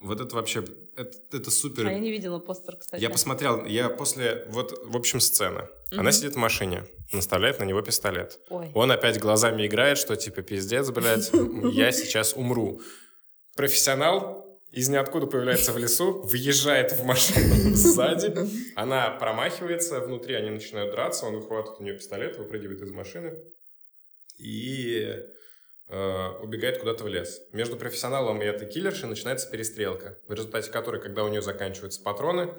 Вот 0.00 0.20
это 0.20 0.36
вообще, 0.36 0.64
это, 0.96 1.16
это 1.32 1.50
супер. 1.50 1.86
А 1.86 1.92
я 1.92 1.98
не 1.98 2.12
видела 2.12 2.38
постер, 2.38 2.76
кстати. 2.76 3.02
Я 3.02 3.10
посмотрел, 3.10 3.64
я 3.66 3.88
после, 3.88 4.46
вот, 4.48 4.78
в 4.84 4.96
общем, 4.96 5.18
сцена. 5.18 5.68
Она 5.90 6.02
Мгм. 6.04 6.12
сидит 6.12 6.32
в 6.34 6.36
машине, 6.36 6.84
наставляет 7.12 7.58
на 7.58 7.64
него 7.64 7.82
пистолет. 7.82 8.38
Ой. 8.48 8.70
Он 8.74 8.92
опять 8.92 9.18
глазами 9.18 9.66
играет, 9.66 9.98
что 9.98 10.14
типа 10.14 10.42
пиздец, 10.42 10.88
блядь, 10.90 11.30
я 11.72 11.90
сейчас 11.92 12.34
умру. 12.34 12.80
Профессионал 13.56 14.46
из 14.70 14.88
ниоткуда 14.88 15.26
появляется 15.26 15.72
в 15.72 15.78
лесу, 15.78 16.22
въезжает 16.22 16.92
в 16.92 17.02
машину 17.04 17.74
сзади, 17.74 18.34
она 18.76 19.10
промахивается, 19.10 19.98
внутри 20.00 20.34
они 20.34 20.50
начинают 20.50 20.92
драться, 20.92 21.26
он 21.26 21.36
выхватывает 21.36 21.80
у 21.80 21.82
нее 21.82 21.94
пистолет, 21.94 22.36
выпрыгивает 22.38 22.82
из 22.82 22.90
машины 22.92 23.34
и 24.38 25.24
убегает 25.88 26.78
куда-то 26.78 27.04
в 27.04 27.08
лес. 27.08 27.40
Между 27.52 27.76
профессионалом 27.76 28.42
и 28.42 28.44
этой 28.44 28.68
киллершей 28.68 29.08
начинается 29.08 29.50
перестрелка, 29.50 30.18
в 30.28 30.32
результате 30.32 30.70
которой, 30.70 31.00
когда 31.00 31.24
у 31.24 31.28
нее 31.28 31.40
заканчиваются 31.42 32.02
патроны, 32.02 32.52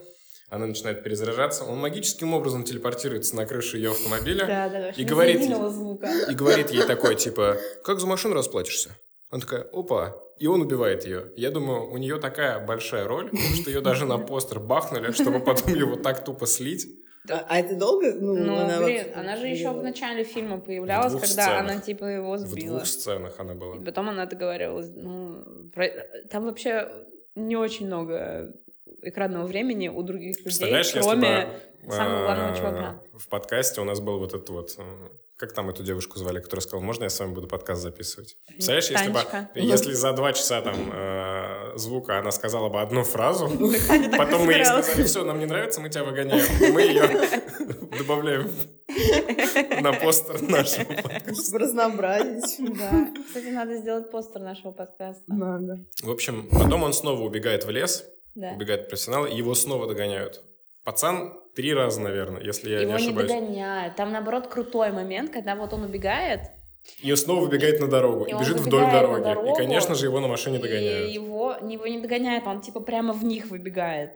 она 0.50 0.66
начинает 0.66 1.04
перезаряжаться, 1.04 1.64
он 1.64 1.78
магическим 1.78 2.34
образом 2.34 2.64
телепортируется 2.64 3.36
на 3.36 3.46
крышу 3.46 3.78
ее 3.78 3.92
автомобиля, 3.92 4.46
Да, 4.48 4.70
да, 4.70 4.80
вообще 4.82 5.02
И 5.02 5.06
говорит- 5.06 5.42
и 5.42 6.34
говорит 6.34 6.72
ей 6.72 6.84
такой, 6.88 7.16
типа, 7.16 7.58
как 7.84 8.00
за 8.00 8.08
машину 8.08 8.34
расплатишься? 8.34 8.98
Она 9.30 9.42
такая, 9.42 9.62
опа, 9.72 10.18
и 10.40 10.48
он 10.48 10.62
убивает 10.62 11.06
ее. 11.06 11.32
Я 11.38 11.52
думаю, 11.52 11.88
у 11.92 11.98
нее 11.98 12.18
такая 12.20 12.66
большая 12.66 13.08
роль, 13.08 13.30
что 13.62 13.70
ее 13.70 13.82
даже 13.82 14.06
на 14.08 14.18
постер 14.18 14.60
бахнули, 14.60 15.12
чтобы 15.12 15.40
потом 15.40 15.76
его 15.76 15.96
так 15.98 16.26
тупо 16.26 16.48
слить. 16.48 16.88
А, 17.30 17.46
а 17.50 17.60
это 17.60 17.76
долго? 17.76 18.14
Ну, 18.14 18.36
Ну, 18.36 18.56
она 18.56 18.78
блин, 18.80 18.98
вообще- 19.06 19.12
она 19.16 19.36
же 19.36 19.48
еще 19.48 19.70
в 19.72 19.84
начале 19.84 20.24
фильма 20.24 20.60
появлялась, 20.60 21.14
когда 21.14 21.26
сценах. 21.28 21.60
она 21.60 21.80
типа 21.80 22.06
его 22.06 22.34
В 22.34 22.38
сбила. 22.38 22.78
двух 22.78 22.86
сценах 22.88 23.40
она 23.40 23.54
была. 23.56 23.76
И 23.76 23.84
потом 23.84 24.10
она 24.10 24.26
договаривалась. 24.26 24.90
Ну, 24.96 25.44
про- 25.74 25.92
там 26.30 26.46
вообще 26.46 26.88
не 27.36 27.56
очень 27.58 27.86
много 27.88 28.54
экранного 29.02 29.46
времени 29.46 29.88
у 29.90 30.02
других 30.02 30.32
людей, 30.38 30.44
Представляешь, 30.44 30.92
кроме 30.92 31.48
бы 31.86 31.92
самого 31.94 32.24
главного 32.26 32.52
э, 32.54 32.58
чувака. 32.58 33.02
в 33.18 33.28
подкасте 33.30 33.82
у 33.82 33.84
нас 33.84 34.00
был 34.00 34.20
вот 34.20 34.34
этот 34.34 34.50
вот... 34.50 34.76
э, 34.78 34.84
Как 35.38 35.54
там 35.54 35.70
эту 35.70 35.84
девушку 35.84 36.18
звали, 36.20 36.42
которая 36.42 36.62
сказала, 36.62 36.82
можно 36.84 37.04
я 37.06 37.10
с 37.10 37.18
вами 37.20 37.34
буду 37.34 37.48
подкаст 37.48 37.82
записывать? 37.82 38.36
Представляешь, 38.48 38.90
если, 38.90 39.12
бы, 39.12 39.20
если 39.56 39.94
за 39.94 40.12
два 40.14 40.34
часа 40.34 40.62
там 40.62 40.76
э, 40.92 41.59
звука 41.78 42.20
она 42.20 42.32
сказала 42.32 42.70
бы 42.70 42.82
одну 42.82 43.04
фразу, 43.04 43.48
потом 44.18 44.46
мы 44.46 44.54
ей 44.54 44.66
сказали, 44.66 45.04
все, 45.04 45.24
нам 45.24 45.40
не 45.40 45.46
нравится, 45.46 45.82
мы 45.82 45.90
тебя 45.90 46.04
выгоняем. 46.04 46.46
Мы 46.74 46.82
ее 46.82 47.04
добавляем 47.98 48.50
на 49.82 49.94
постер 49.94 50.42
нашего 50.42 50.86
подкаста. 50.94 51.34
Чтобы 51.36 51.60
разнообразить. 51.60 52.60
Да. 52.78 53.08
Кстати, 53.28 53.48
надо 53.48 53.78
сделать 53.78 54.12
постер 54.12 54.42
нашего 54.42 54.72
подкаста. 54.72 55.24
Надо. 55.28 55.80
В 56.04 56.10
общем, 56.12 56.48
потом 56.52 56.84
он 56.84 56.94
снова 56.94 57.22
убегает 57.22 57.66
в 57.66 57.70
лес, 57.70 58.06
Да. 58.36 58.52
убегает 58.54 58.88
профессионал, 58.90 59.26
и 59.26 59.36
его 59.36 59.54
снова 59.56 59.88
догоняют. 59.88 60.42
Пацан 60.84 61.34
три 61.56 61.74
раза, 61.74 62.00
наверное, 62.02 62.42
если 62.42 62.70
я 62.72 62.82
Его 62.82 62.92
не 62.94 62.98
не 62.98 63.08
ошибаюсь. 63.08 63.30
догоняют. 63.32 63.96
Там, 63.96 64.12
наоборот, 64.12 64.48
крутой 64.48 64.92
момент, 64.92 65.32
когда 65.32 65.56
вот 65.56 65.74
он 65.74 65.84
убегает, 65.84 66.42
И 67.00 67.12
он 67.12 67.18
снова 67.18 67.42
выбегает 67.42 67.80
на 67.80 67.88
дорогу, 67.88 68.26
И 68.26 68.32
и, 68.32 68.34
бежит 68.34 68.58
вдоль 68.60 68.92
дороги. 68.92 69.24
дорогу, 69.24 69.52
и, 69.54 69.56
конечно 69.56 69.96
же, 69.96 70.06
его 70.06 70.20
на 70.20 70.28
машине 70.28 70.58
и 70.58 70.62
догоняют. 70.62 71.12
его, 71.12 71.56
его 71.62 71.88
не 71.88 72.00
догоняет, 72.00 72.48
он 72.48 72.62
типа 72.62 72.80
прямо 72.80 73.14
в 73.14 73.24
них 73.24 73.48
выбегает. 73.48 74.12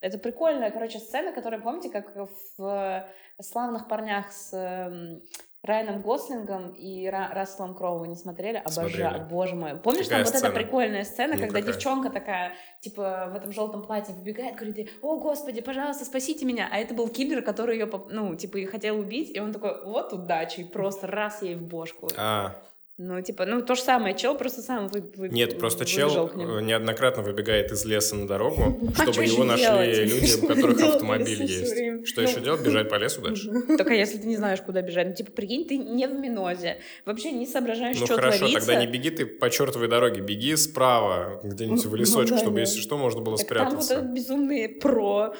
Это 0.00 0.18
прикольная, 0.18 0.70
короче, 0.70 0.98
сцена, 0.98 1.32
которая, 1.32 1.60
помните, 1.60 1.88
как 1.88 2.16
в 2.16 3.04
«Славных 3.40 3.86
парнях» 3.88 4.32
с 4.32 4.52
эм, 4.52 5.22
Райаном 5.64 6.02
Гослингом 6.02 6.70
и 6.72 7.06
Ра- 7.06 7.32
Расселом 7.32 7.74
Кроу 7.76 8.04
не 8.04 8.16
смотрели? 8.16 8.56
Обожаю, 8.56 8.90
Смотрели. 8.90 9.24
боже 9.30 9.54
мой. 9.54 9.76
Помнишь, 9.78 10.06
Какая 10.06 10.24
там 10.24 10.32
вот 10.32 10.34
сцена? 10.34 10.50
эта 10.52 10.56
прикольная 10.60 11.04
сцена, 11.04 11.34
Ну, 11.34 11.40
когда 11.40 11.60
девчонка 11.60 12.10
такая, 12.10 12.54
типа, 12.80 13.28
в 13.32 13.36
этом 13.36 13.52
желтом 13.52 13.82
платье 13.84 14.12
выбегает, 14.12 14.56
говорит, 14.56 14.90
о, 15.02 15.18
господи, 15.20 15.60
пожалуйста, 15.60 16.04
спасите 16.04 16.44
меня. 16.44 16.68
А 16.72 16.78
это 16.78 16.94
был 16.94 17.08
киллер, 17.08 17.42
который 17.42 17.78
ее, 17.78 17.88
ну, 18.08 18.34
типа, 18.34 18.56
и 18.56 18.66
хотел 18.66 18.98
убить, 18.98 19.30
и 19.36 19.38
он 19.38 19.52
такой, 19.52 19.84
вот 19.84 20.12
удача, 20.12 20.62
и 20.62 20.64
просто 20.64 21.06
раз 21.06 21.42
ей 21.42 21.54
в 21.54 21.62
бошку. 21.62 22.08
А, 22.18 22.56
Ну, 22.98 23.20
типа, 23.22 23.46
ну, 23.46 23.62
то 23.62 23.74
же 23.74 23.80
самое, 23.80 24.14
чел 24.14 24.36
просто 24.36 24.60
сам 24.60 24.88
вы, 24.88 25.00
вы- 25.16 25.30
нет, 25.30 25.58
просто 25.58 25.86
чел 25.86 26.30
э, 26.34 26.60
неоднократно 26.60 27.22
выбегает 27.22 27.72
из 27.72 27.86
леса 27.86 28.16
на 28.16 28.26
дорогу, 28.28 28.78
А 28.98 29.02
чтобы 29.02 29.24
его 29.24 29.44
нашли 29.44 30.04
люди, 30.04 30.44
у 30.44 30.46
которых 30.46 30.78
автомобиль 30.82 31.42
есть. 31.42 32.06
Что 32.06 32.20
Ну, 32.20 32.28
еще 32.28 32.40
делать? 32.40 32.60
Бежать 32.60 32.90
по 32.90 32.96
лесу 32.96 33.22
дальше? 33.22 33.50
Только 33.78 33.94
если 33.94 34.18
ты 34.18 34.26
не 34.26 34.36
знаешь, 34.36 34.60
куда 34.60 34.82
бежать. 34.82 35.08
Ну, 35.08 35.14
типа, 35.14 35.32
прикинь, 35.32 35.66
ты 35.66 35.78
не 35.78 36.06
в 36.06 36.12
Минозе. 36.12 36.78
Вообще 37.06 37.32
не 37.32 37.46
соображаешь, 37.46 37.98
Ну 37.98 38.04
что 38.04 38.16
хорошо, 38.16 38.38
творится. 38.40 38.66
тогда 38.66 38.80
не 38.84 38.86
беги 38.86 39.08
ты 39.10 39.24
по 39.24 39.48
чертовой 39.48 39.88
дороге, 39.88 40.20
беги 40.20 40.54
справа, 40.56 41.40
где-нибудь 41.42 41.84
в 41.86 41.90
Ну 41.90 41.96
лесочек, 41.96 42.34
да, 42.34 42.38
чтобы, 42.38 42.60
если 42.60 42.78
что, 42.80 42.98
можно 42.98 43.22
было 43.22 43.38
Так 43.38 43.48
там 43.48 43.74
вот 43.74 43.84
спрятаться. 43.84 43.94
этот 43.94 44.10
безумный 44.12 44.68
про... 44.68 45.34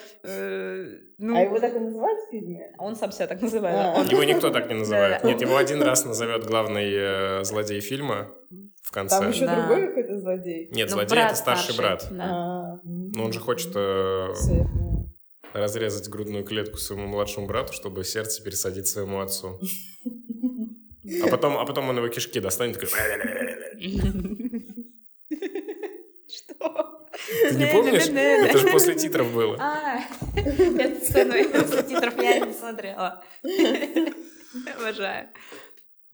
ну, 1.23 1.37
А 1.37 1.41
его 1.41 1.59
так 1.61 1.75
и 1.75 1.79
называют 1.79 2.19
в 2.27 2.31
фильме? 2.31 2.73
он 2.79 2.97
сам 2.97 3.13
себя 3.13 3.27
так 3.27 3.41
называет. 3.41 3.77
А. 3.77 4.01
Он- 4.01 4.09
Его 4.09 4.25
никто 4.25 4.51
так 4.51 4.69
не 4.69 4.75
называет. 4.75 5.23
Нет, 5.25 5.41
его 5.41 5.57
один 5.57 5.81
раз 5.83 6.05
назовет 6.05 6.45
главный 6.45 6.91
э, 6.93 7.45
злодей 7.45 7.81
фильма 7.81 8.29
в 8.83 8.91
конце. 8.93 9.19
Там 9.21 9.31
еще 9.31 9.47
Да. 9.47 9.57
другой 9.67 9.87
какой-то 9.89 10.19
злодей. 10.19 10.69
Нет, 10.73 10.89
ну, 10.91 10.95
злодей 10.97 11.11
брат 11.15 11.27
это 11.33 11.37
старший 11.37 11.77
брат. 11.77 12.07
Да. 12.11 12.25
А. 12.25 12.81
Но 12.85 13.25
он 13.25 13.33
же 13.33 13.41
хочет 13.41 13.73
э, 13.77 14.29
разрезать 15.55 16.09
грудную 16.09 16.45
клетку 16.45 16.79
своему 16.79 17.07
младшему 17.07 17.47
брату, 17.47 17.73
чтобы 17.73 18.05
сердце 18.05 18.43
пересадить 18.43 18.87
своему 18.89 19.21
отцу. 19.21 19.59
А 21.25 21.29
потом, 21.29 21.59
а 21.59 21.65
потом 21.67 21.89
он 21.89 21.97
его 21.97 22.07
кишки 22.07 22.39
достанет 22.39 22.77
и 22.77 22.81
такой... 22.87 22.99
Ты 27.49 27.55
не 27.57 27.67
помнишь? 27.67 28.09
Это 28.09 28.59
же 28.59 28.71
после 28.71 28.95
титров 28.95 29.33
было. 29.33 29.57
А, 29.61 30.01
эту 30.37 31.05
сцену 31.05 31.35
после 31.53 31.83
титров 31.83 32.23
я 32.23 32.41
не 32.41 32.53
смотрела. 32.53 33.23
Обожаю. 34.79 35.29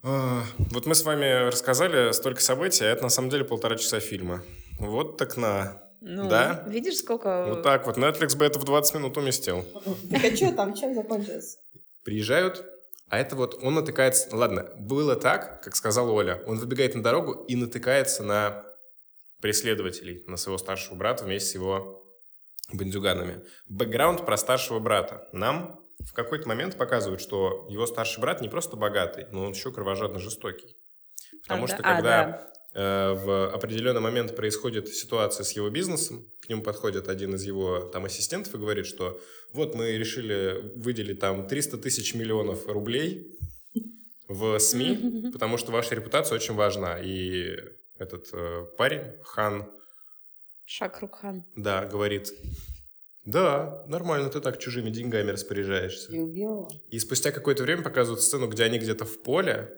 А, 0.02 0.42
Вот 0.70 0.86
мы 0.86 0.94
с 0.94 1.02
вами 1.02 1.48
рассказали 1.48 2.12
столько 2.12 2.40
событий, 2.40 2.84
а 2.84 2.88
это 2.88 3.02
на 3.02 3.08
самом 3.08 3.30
деле 3.30 3.44
полтора 3.44 3.76
часа 3.76 4.00
фильма. 4.00 4.42
Вот 4.78 5.16
так 5.16 5.36
на. 5.36 5.82
Ну, 6.00 6.28
Да? 6.28 6.64
Видишь, 6.68 6.98
сколько... 6.98 7.46
Вот 7.48 7.62
так 7.64 7.86
вот. 7.86 7.98
Netflix 7.98 8.36
бы 8.36 8.44
это 8.44 8.60
в 8.60 8.64
20 8.64 8.94
минут 8.94 9.16
уместил. 9.16 9.64
Так 10.10 10.24
а 10.24 10.36
что 10.36 10.52
там, 10.52 10.74
чем 10.74 10.94
закончилось? 10.94 11.58
Приезжают, 12.04 12.64
а 13.08 13.18
это 13.18 13.34
вот 13.34 13.58
он 13.62 13.74
натыкается... 13.74 14.34
Ладно, 14.34 14.68
было 14.78 15.16
так, 15.16 15.60
как 15.62 15.74
сказала 15.74 16.12
Оля. 16.12 16.40
Он 16.46 16.58
выбегает 16.58 16.94
на 16.94 17.02
дорогу 17.02 17.32
и 17.48 17.56
натыкается 17.56 18.22
на 18.22 18.64
преследователей, 19.40 20.24
на 20.26 20.36
своего 20.36 20.58
старшего 20.58 20.94
брата 20.94 21.24
вместе 21.24 21.50
с 21.50 21.54
его 21.54 22.04
бандюганами. 22.72 23.44
Бэкграунд 23.68 24.24
про 24.26 24.36
старшего 24.36 24.78
брата. 24.78 25.28
Нам 25.32 25.80
в 26.00 26.12
какой-то 26.12 26.48
момент 26.48 26.76
показывают, 26.76 27.20
что 27.20 27.66
его 27.70 27.86
старший 27.86 28.20
брат 28.20 28.40
не 28.40 28.48
просто 28.48 28.76
богатый, 28.76 29.26
но 29.32 29.44
он 29.44 29.52
еще 29.52 29.72
кровожадно 29.72 30.18
жестокий. 30.18 30.76
Потому 31.42 31.64
А, 31.64 31.68
что 31.68 31.82
да? 31.82 31.88
А, 31.88 31.94
когда 31.94 32.50
да. 32.74 33.10
э, 33.10 33.14
в 33.14 33.54
определенный 33.54 34.00
момент 34.00 34.36
происходит 34.36 34.88
ситуация 34.88 35.44
с 35.44 35.52
его 35.52 35.70
бизнесом, 35.70 36.30
к 36.40 36.48
нему 36.48 36.62
подходит 36.62 37.08
один 37.08 37.34
из 37.34 37.44
его 37.44 37.80
там 37.80 38.04
ассистентов 38.04 38.54
и 38.54 38.58
говорит, 38.58 38.86
что 38.86 39.20
вот 39.52 39.74
мы 39.74 39.92
решили 39.92 40.72
выделить 40.76 41.20
там 41.20 41.46
300 41.46 41.78
тысяч 41.78 42.14
миллионов 42.14 42.66
рублей 42.66 43.38
в 44.28 44.58
СМИ, 44.58 45.30
потому 45.32 45.56
что 45.56 45.72
ваша 45.72 45.94
репутация 45.94 46.36
очень 46.36 46.54
важна. 46.54 47.00
И 47.00 47.56
этот 47.98 48.28
э, 48.32 48.66
парень, 48.76 49.02
Хан, 49.22 49.70
Шакрукхан. 50.66 51.44
да, 51.56 51.86
говорит, 51.86 52.32
да, 53.24 53.84
нормально, 53.86 54.30
ты 54.30 54.40
так 54.40 54.58
чужими 54.58 54.90
деньгами 54.90 55.30
распоряжаешься. 55.30 56.12
И 56.12 56.18
убил 56.18 56.50
его? 56.50 56.68
И 56.90 56.98
спустя 56.98 57.30
какое-то 57.30 57.62
время 57.62 57.82
показывают 57.82 58.22
сцену, 58.22 58.48
где 58.48 58.64
они 58.64 58.78
где-то 58.78 59.04
в 59.04 59.22
поле, 59.22 59.70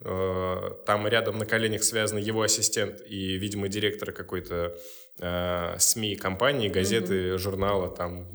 э, 0.00 0.56
там 0.86 1.06
рядом 1.06 1.38
на 1.38 1.46
коленях 1.46 1.82
связан 1.84 2.18
его 2.18 2.42
ассистент 2.42 3.00
и, 3.00 3.36
видимо, 3.36 3.68
директор 3.68 4.12
какой-то 4.12 4.76
э, 5.20 5.78
СМИ 5.78 6.16
компании, 6.16 6.68
газеты, 6.68 7.38
журнала, 7.38 7.88
там 7.94 8.26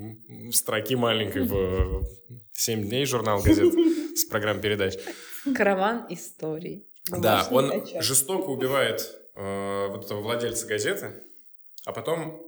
строки 0.52 0.96
маленькой 0.96 1.44
в 1.44 2.04
7 2.54 2.88
дней 2.88 3.06
журнал 3.06 3.42
газет 3.42 3.74
с 4.16 4.26
программ 4.26 4.62
передач. 4.62 4.96
Караван 5.56 6.06
историй. 6.10 6.88
Да, 7.10 7.48
он 7.52 7.86
жестоко 8.02 8.48
убивает 8.50 9.02
вот 9.36 10.06
этого 10.06 10.22
владельца 10.22 10.68
газеты, 10.68 11.24
а 11.86 11.92
потом 11.92 12.46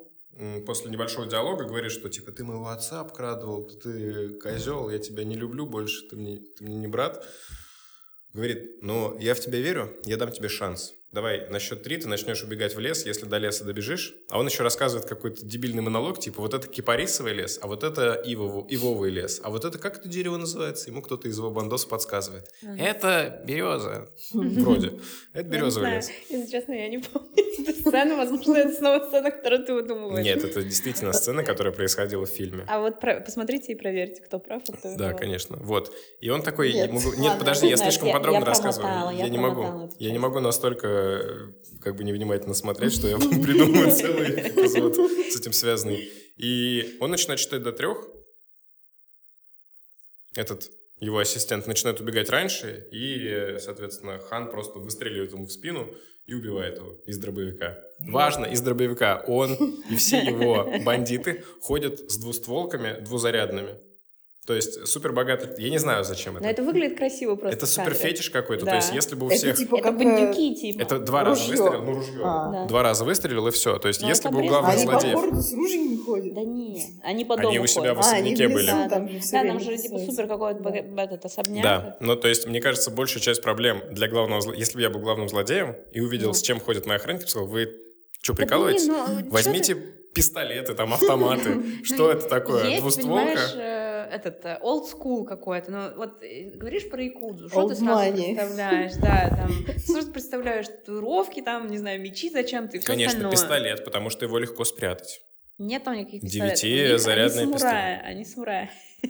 после 0.66 0.92
небольшого 0.92 1.28
диалога 1.28 1.66
говорит, 1.66 1.92
что 1.92 2.10
типа 2.10 2.32
ты 2.32 2.44
моего 2.44 2.68
отца 2.68 3.00
обкрадывал, 3.00 3.66
ты 3.66 4.38
козел, 4.40 4.90
я 4.90 5.00
тебя 5.00 5.24
не 5.24 5.36
люблю 5.36 5.66
больше, 5.66 6.08
ты 6.08 6.16
мне, 6.16 6.40
ты 6.58 6.64
мне 6.64 6.76
не 6.78 6.88
брат. 6.88 7.26
Говорит, 8.34 8.82
ну 8.82 9.18
я 9.18 9.34
в 9.34 9.40
тебя 9.40 9.60
верю, 9.60 9.98
я 10.04 10.18
дам 10.18 10.32
тебе 10.32 10.50
шанс. 10.50 10.94
Давай 11.16 11.48
на 11.50 11.60
счет 11.60 11.82
три 11.82 11.98
ты 11.98 12.08
начнешь 12.08 12.44
убегать 12.44 12.76
в 12.76 12.80
лес, 12.80 13.06
если 13.06 13.26
до 13.26 13.38
леса 13.38 13.64
добежишь. 13.64 14.14
А 14.30 14.38
он 14.38 14.48
еще 14.48 14.64
рассказывает 14.64 15.08
какой-то 15.08 15.46
дебильный 15.46 15.82
монолог, 15.82 16.20
типа 16.20 16.42
вот 16.42 16.54
это 16.54 16.68
кипарисовый 16.68 17.34
лес, 17.34 17.58
а 17.62 17.68
вот 17.68 17.84
это 17.84 18.22
ивовый, 18.26 18.66
ивовый 18.70 19.10
лес, 19.10 19.40
а 19.44 19.50
вот 19.50 19.64
это 19.66 19.80
как 19.80 19.98
это 19.98 20.10
дерево 20.10 20.38
называется? 20.38 20.90
Ему 20.90 21.02
кто-то 21.02 21.28
из 21.28 21.38
его 21.38 21.50
бандос 21.50 21.86
подсказывает. 21.86 22.52
Это 22.78 23.42
береза. 23.48 24.10
Вроде. 24.34 25.00
Это 25.34 25.48
березовый 25.48 25.92
лес. 25.92 26.10
Если 26.30 26.52
честно, 26.52 26.74
я 26.74 26.90
не 26.90 26.98
помню 27.00 27.30
эту 27.60 27.72
сцену. 27.80 28.18
Возможно, 28.18 28.58
это 28.58 28.74
снова 28.74 29.08
сцена, 29.08 29.32
которую 29.32 29.66
ты 29.66 29.74
выдумываешь. 29.74 30.26
Нет, 30.26 30.44
это 30.44 30.62
действительно 30.64 31.14
сцена, 31.14 31.44
которая 31.44 31.74
происходила 31.74 32.26
в 32.26 32.30
фильме. 32.30 32.66
А 32.68 32.82
вот 32.82 33.00
посмотрите 33.00 33.72
и 33.72 33.76
проверьте, 33.76 34.22
кто 34.22 34.40
прав, 34.40 34.64
а 34.68 34.74
кто 34.74 34.98
Да, 34.98 35.14
конечно. 35.14 35.58
Вот. 35.62 35.94
И 36.20 36.30
он 36.30 36.42
такой, 36.42 36.74
Нет. 36.74 37.40
подожди, 37.40 37.68
я 37.68 37.78
слишком 37.78 38.12
подробно 38.12 38.46
рассказываю. 38.46 39.16
я 39.16 39.30
не 39.30 39.38
могу. 39.38 39.90
Я 39.98 40.12
не 40.12 40.20
могу 40.20 40.42
настолько 40.42 41.05
э, 41.06 41.52
как 41.82 41.96
бы 41.96 42.04
невнимательно 42.04 42.54
смотреть, 42.54 42.94
что 42.94 43.08
я 43.08 43.18
придумаю 43.20 43.92
целый 43.92 44.50
эпизод 44.50 44.96
с 45.32 45.40
этим 45.40 45.54
связанный. 45.54 46.12
И 46.38 46.98
он 47.00 47.12
начинает 47.12 47.40
читать 47.40 47.64
до 47.64 47.72
трех. 47.72 48.08
Этот 50.36 50.70
его 51.00 51.20
ассистент 51.20 51.68
начинает 51.68 52.00
убегать 52.00 52.30
раньше, 52.30 52.88
и, 52.92 53.28
э, 53.28 53.60
соответственно, 53.60 54.20
Хан 54.20 54.50
просто 54.50 54.80
выстреливает 54.80 55.34
ему 55.34 55.46
в 55.46 55.52
спину 55.52 55.94
и 56.26 56.34
убивает 56.34 56.78
его 56.78 56.98
из 57.06 57.18
дробовика. 57.18 57.78
Важно, 58.00 58.46
из 58.46 58.62
дробовика. 58.62 59.24
Он 59.28 59.54
и 59.90 59.96
все 59.96 60.24
его 60.24 60.72
бандиты 60.84 61.44
ходят 61.62 62.00
с 62.12 62.18
двустволками 62.18 63.00
двузарядными. 63.02 63.76
То 64.46 64.54
есть 64.54 64.88
супер 64.88 65.12
богатый... 65.12 65.50
Я 65.62 65.72
не 65.72 65.80
знаю, 65.80 66.04
зачем 66.04 66.34
Но 66.36 66.40
это. 66.40 66.48
это 66.50 66.62
выглядит 66.64 66.98
красиво 67.00 67.36
просто. 67.36 67.58
Это 67.58 67.66
супер 67.66 67.96
фетиш 67.96 68.30
какой-то. 68.30 68.64
Да. 68.66 68.72
То 68.74 68.78
есть 68.78 68.94
если 68.94 69.16
бы 69.16 69.26
у 69.26 69.30
Это 69.30 69.38
всех... 69.38 69.58
типа 69.58 69.78
Это 69.78 69.84
как... 69.92 69.94
э, 69.96 70.04
бандюки, 70.04 70.56
типа. 70.56 70.82
Это 70.84 71.00
два 71.00 71.24
раза 71.24 71.42
Ружье. 71.42 71.64
выстрелил, 71.64 71.84
ну 71.84 71.94
ружье. 71.96 72.22
А. 72.24 72.52
Да. 72.52 72.66
Два 72.68 72.84
раза 72.84 73.04
выстрелил, 73.06 73.48
и 73.48 73.52
все. 73.52 73.80
То 73.80 73.88
есть 73.88 74.02
Ну, 74.04 74.08
если 74.08 74.30
это 74.30 74.38
бы 74.38 74.44
у 74.44 74.48
главных 74.48 74.76
Они 74.76 74.86
по 74.86 74.92
злодеев... 74.92 75.16
городу 75.16 75.42
с 75.42 75.52
ружьем 75.54 75.90
не 75.90 75.98
ходят? 75.98 76.34
Да 76.36 76.42
не, 76.42 76.86
они 77.02 77.26
по 77.26 77.34
Они 77.34 77.42
дому 77.44 77.64
у 77.64 77.66
себя 77.68 77.96
ходят. 77.96 77.98
в 77.98 78.08
А, 78.08 78.12
они 78.12 78.30
в 78.30 78.34
особняке 78.36 78.44
лесу, 78.44 78.54
были. 78.54 78.90
там 78.90 79.10
же 79.10 79.20
всё 79.20 79.32
Да, 79.32 79.48
там 79.48 79.60
же 79.60 79.78
типа 79.78 79.98
супер 80.00 80.28
какой-то 80.28 80.60
Да. 80.64 80.70
бога- 80.70 81.02
этот 81.02 81.26
особняк. 81.26 81.64
Да, 81.64 81.98
ну 82.00 82.16
то 82.16 82.28
есть, 82.28 82.46
мне 82.48 82.62
кажется, 82.62 82.92
большая 82.92 83.24
часть 83.24 83.42
проблем 83.42 83.82
для 83.90 84.08
главного 84.08 84.42
зло... 84.42 84.54
Если 84.54 84.76
бы 84.76 84.82
я 84.84 84.92
был 84.92 85.00
главным 85.00 85.28
злодеем 85.28 85.76
и 85.92 86.02
увидел, 86.02 86.28
Ну. 86.28 86.34
с 86.36 86.42
чем 86.44 86.60
ходят 86.60 86.86
мои 86.86 86.98
охранники, 86.98 87.26
сказал, 87.28 87.48
вы 87.48 87.72
что, 88.22 88.34
Да 88.34 88.38
прикалываетесь? 88.38 88.88
блин, 88.88 88.98
ну, 89.26 89.32
Возьмите 89.32 89.76
пистолеты, 90.14 90.76
там, 90.76 90.94
автоматы. 90.94 91.62
Что 91.84 92.12
это 92.12 92.28
такое? 92.30 92.80
Двустволка? 92.80 93.40
Этот 94.12 94.46
э, 94.46 94.60
old 94.64 94.86
school 94.92 95.26
какой-то. 95.26 95.72
Ну, 95.72 95.96
вот 95.98 96.22
э, 96.24 96.52
говоришь 96.56 96.90
про 96.90 97.02
Якудзу, 97.04 97.50
что 97.50 97.68
ты 97.68 97.76
сразу 97.76 98.02
money. 98.12 98.36
представляешь? 98.36 98.94
Да, 98.96 99.30
там, 99.30 99.78
сразу 99.80 100.12
представляешь 100.12 100.68
татуировки, 100.68 101.42
там, 101.42 101.68
не 101.68 101.78
знаю, 101.78 102.02
мечи 102.02 102.30
зачем-то 102.30 102.78
и 102.78 102.80
все 102.80 102.88
Конечно, 102.88 103.30
остальное. 103.30 103.32
пистолет, 103.32 103.86
потому 103.86 104.10
что 104.10 104.26
его 104.26 104.38
легко 104.38 104.64
спрятать. 104.66 105.22
Нет 105.58 105.84
там 105.84 105.96
никаких 105.96 106.22
пистолетов. 106.22 106.64
У 106.64 106.68
них- 106.68 106.76
Девятизарядный 106.78 108.02
Они 108.04 108.26
самураи. 108.26 108.70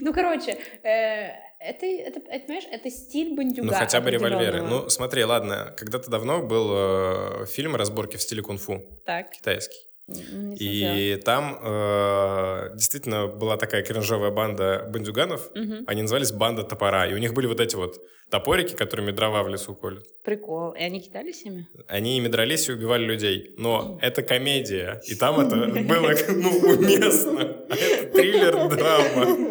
Ну, 0.00 0.12
короче, 0.14 0.52
э, 0.82 1.28
это, 1.60 1.84
это, 1.86 2.20
это, 2.20 2.46
понимаешь, 2.46 2.64
это 2.70 2.90
стиль 2.90 3.34
бандюга. 3.36 3.66
Ну, 3.68 3.72
хотя 3.74 4.00
бы 4.00 4.10
револьверы. 4.10 4.62
Ну, 4.62 4.88
смотри, 4.88 5.24
ладно, 5.24 5.74
когда-то 5.76 6.10
давно 6.10 6.42
был 6.46 6.70
э, 6.72 7.46
фильм 7.46 7.76
«Разборки 7.76 8.16
в 8.16 8.22
стиле 8.22 8.42
кунг-фу», 8.42 8.82
Так, 9.04 9.30
китайский. 9.32 9.76
Н- 10.10 10.50
не 10.50 10.56
смотрела. 10.56 10.94
И 10.96 11.16
там 11.16 11.58
э, 11.62 12.70
действительно 12.74 13.26
была 13.26 13.56
такая 13.56 13.82
кринжовая 13.82 14.30
банда 14.30 14.88
бандюганов. 14.92 15.50
Мгм. 15.54 15.84
Они 15.86 16.02
назывались 16.02 16.32
«Банда 16.32 16.62
топора». 16.62 17.06
И 17.06 17.14
у 17.14 17.18
них 17.18 17.32
были 17.34 17.46
вот 17.46 17.60
эти 17.60 17.76
вот 17.76 18.00
топорики, 18.30 18.74
которыми 18.76 19.10
дрова 19.10 19.42
в 19.42 19.48
лесу 19.48 19.74
колют. 19.74 20.04
Прикол. 20.24 20.72
И 20.72 20.82
они 20.82 21.00
кидались 21.00 21.42
ими? 21.42 21.66
Они 21.88 22.16
ими 22.16 22.28
дрались 22.28 22.68
и 22.68 22.72
убивали 22.72 23.04
людей. 23.04 23.54
Но 23.58 23.98
это 24.02 24.22
комедия. 24.22 25.00
И 25.08 25.14
там 25.16 25.40
это 25.40 25.56
было, 25.66 26.12
ну, 26.28 26.50
уместно. 26.74 27.40
А 27.68 27.74
это 27.74 28.12
триллер-драма. 28.12 29.50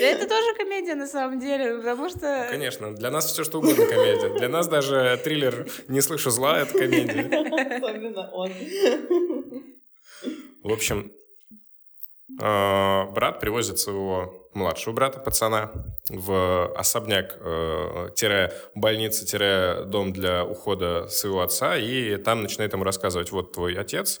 Это 0.00 0.28
тоже 0.28 0.54
комедия 0.56 0.94
на 0.94 1.06
самом 1.06 1.40
деле, 1.40 1.76
потому 1.78 2.08
что... 2.08 2.46
Конечно, 2.50 2.94
для 2.94 3.10
нас 3.10 3.26
все 3.26 3.44
что 3.44 3.58
угодно 3.58 3.84
комедия. 3.86 4.28
Для 4.38 4.48
нас 4.48 4.68
даже 4.68 5.18
триллер 5.24 5.66
«Не 5.88 6.00
слышу 6.00 6.30
зла»— 6.30 6.60
это 6.62 6.78
комедия. 6.78 7.22
Особенно 7.76 8.30
он. 8.32 8.50
В 10.62 10.72
общем, 10.72 11.10
э, 12.38 13.04
брат 13.12 13.40
привозит 13.40 13.78
своего 13.78 14.48
младшего 14.52 14.92
брата, 14.92 15.18
пацана, 15.20 15.72
в 16.08 16.74
особняк, 16.76 17.36
э, 17.40 18.08
для 20.12 20.44
ухода 20.44 21.08
своего 21.08 21.40
отца, 21.40 21.76
и 21.76 22.16
там 22.16 22.42
начинает 22.42 22.72
ему 22.72 22.84
рассказывать, 22.84 23.30
вот 23.30 23.52
твой 23.52 23.74
отец, 23.78 24.20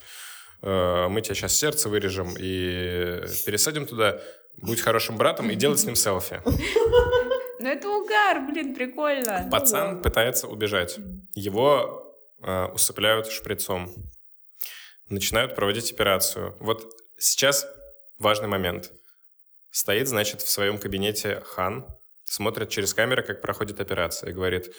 э, 0.62 1.08
мы 1.08 1.20
тебе 1.20 1.34
сейчас 1.34 1.54
сердце 1.56 1.88
вырежем 1.90 2.34
и 2.38 3.22
пересадим 3.44 3.86
туда, 3.86 4.20
будь 4.56 4.80
хорошим 4.80 5.18
братом 5.18 5.50
и 5.50 5.54
делать 5.54 5.80
с 5.80 5.84
ним 5.84 5.94
селфи. 5.96 6.40
Ну 7.62 7.68
это 7.68 7.90
угар, 7.90 8.40
блин, 8.50 8.74
прикольно. 8.74 9.46
Пацан 9.52 10.00
пытается 10.00 10.46
убежать. 10.46 10.98
Его 11.34 12.16
усыпляют 12.72 13.26
шприцом. 13.26 13.90
Начинают 15.10 15.56
проводить 15.56 15.90
операцию. 15.90 16.56
Вот 16.60 16.94
сейчас 17.18 17.66
важный 18.18 18.46
момент. 18.46 18.92
Стоит, 19.72 20.06
значит, 20.06 20.40
в 20.40 20.48
своем 20.48 20.78
кабинете 20.78 21.42
Хан, 21.44 21.84
смотрит 22.24 22.70
через 22.70 22.94
камеры, 22.94 23.24
как 23.24 23.42
проходит 23.42 23.80
операция, 23.80 24.30
и 24.30 24.32
говорит, 24.32 24.72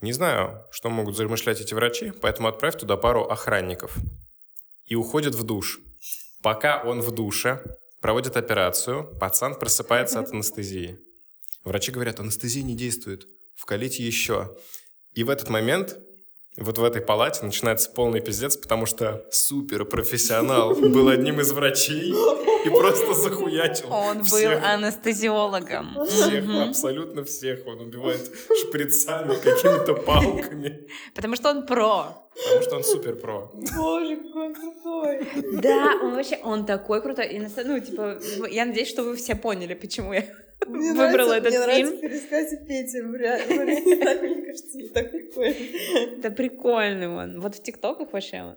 не 0.00 0.12
знаю, 0.12 0.66
что 0.72 0.90
могут 0.90 1.16
замышлять 1.16 1.60
эти 1.60 1.74
врачи, 1.74 2.10
поэтому 2.10 2.48
отправь 2.48 2.76
туда 2.76 2.96
пару 2.96 3.22
охранников. 3.22 3.96
И 4.86 4.96
уходит 4.96 5.36
в 5.36 5.44
душ. 5.44 5.78
Пока 6.42 6.82
он 6.82 7.00
в 7.00 7.12
душе, 7.12 7.62
проводит 8.00 8.36
операцию, 8.36 9.16
пацан 9.20 9.54
просыпается 9.54 10.18
от 10.18 10.32
анестезии. 10.32 10.98
Врачи 11.62 11.92
говорят, 11.92 12.18
анестезия 12.18 12.64
не 12.64 12.74
действует, 12.74 13.28
вкалите 13.54 14.04
еще. 14.04 14.56
И 15.12 15.22
в 15.22 15.30
этот 15.30 15.50
момент 15.50 15.96
вот 16.58 16.76
в 16.78 16.84
этой 16.84 17.00
палате 17.00 17.44
начинается 17.44 17.90
полный 17.90 18.20
пиздец, 18.20 18.56
потому 18.56 18.84
что 18.86 19.24
суперпрофессионал 19.30 20.74
был 20.74 21.08
одним 21.08 21.40
из 21.40 21.50
врачей 21.52 22.12
и 22.64 22.68
просто 22.68 23.14
захуячил 23.14 23.92
Он 23.92 24.18
был 24.18 24.24
всех. 24.24 24.62
анестезиологом. 24.62 25.96
Всех, 26.06 26.44
Мгм. 26.44 26.68
абсолютно 26.70 27.24
всех. 27.24 27.66
Он 27.66 27.80
убивает 27.80 28.30
шприцами, 28.60 29.34
какими-то 29.34 29.94
палками. 29.94 30.86
Потому 31.14 31.36
что 31.36 31.50
он 31.50 31.66
про. 31.66 32.28
Потому 32.44 32.62
что 32.62 32.76
он 32.76 32.84
супер 32.84 33.16
про. 33.16 33.50
Боже, 33.76 34.16
какой 34.16 34.46
он 34.48 34.54
крутой. 34.54 35.28
Да, 35.62 35.98
он 36.02 36.14
вообще, 36.14 36.38
он 36.42 36.66
такой 36.66 37.00
крутой. 37.02 37.28
И 37.28 37.38
ну, 37.64 37.80
типа, 37.80 38.18
я 38.50 38.64
надеюсь, 38.66 38.88
что 38.88 39.02
вы 39.02 39.16
все 39.16 39.34
поняли, 39.34 39.74
почему 39.74 40.12
я 40.12 40.24
Мне 40.66 40.92
выбрала 40.92 41.34
нравится, 41.40 41.48
этот 41.48 41.66
Мне 41.66 41.76
фильм. 41.76 41.90
нравится 41.90 43.02
в 43.02 43.14
ре- 43.14 43.38
в 43.46 43.50
оригинале, 43.60 44.34
Мне 44.34 44.46
кажется, 44.46 44.78
не 44.78 44.88
так 44.88 45.10
прикольно. 45.10 45.56
Это 46.18 46.30
прикольный 46.30 47.08
он. 47.08 47.40
Вот 47.40 47.54
в 47.56 47.62
ТикТоках 47.62 48.12
вообще 48.12 48.42
он. 48.42 48.56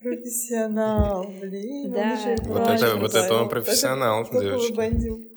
Профессионал, 0.00 1.24
блин. 1.40 1.92
Да. 1.92 2.18
Вот 2.44 2.68
это- 2.70 2.96
вот 2.96 3.14
это 3.14 3.34
он 3.34 3.48
профессионал, 3.48 4.28
девочки. 4.30 5.28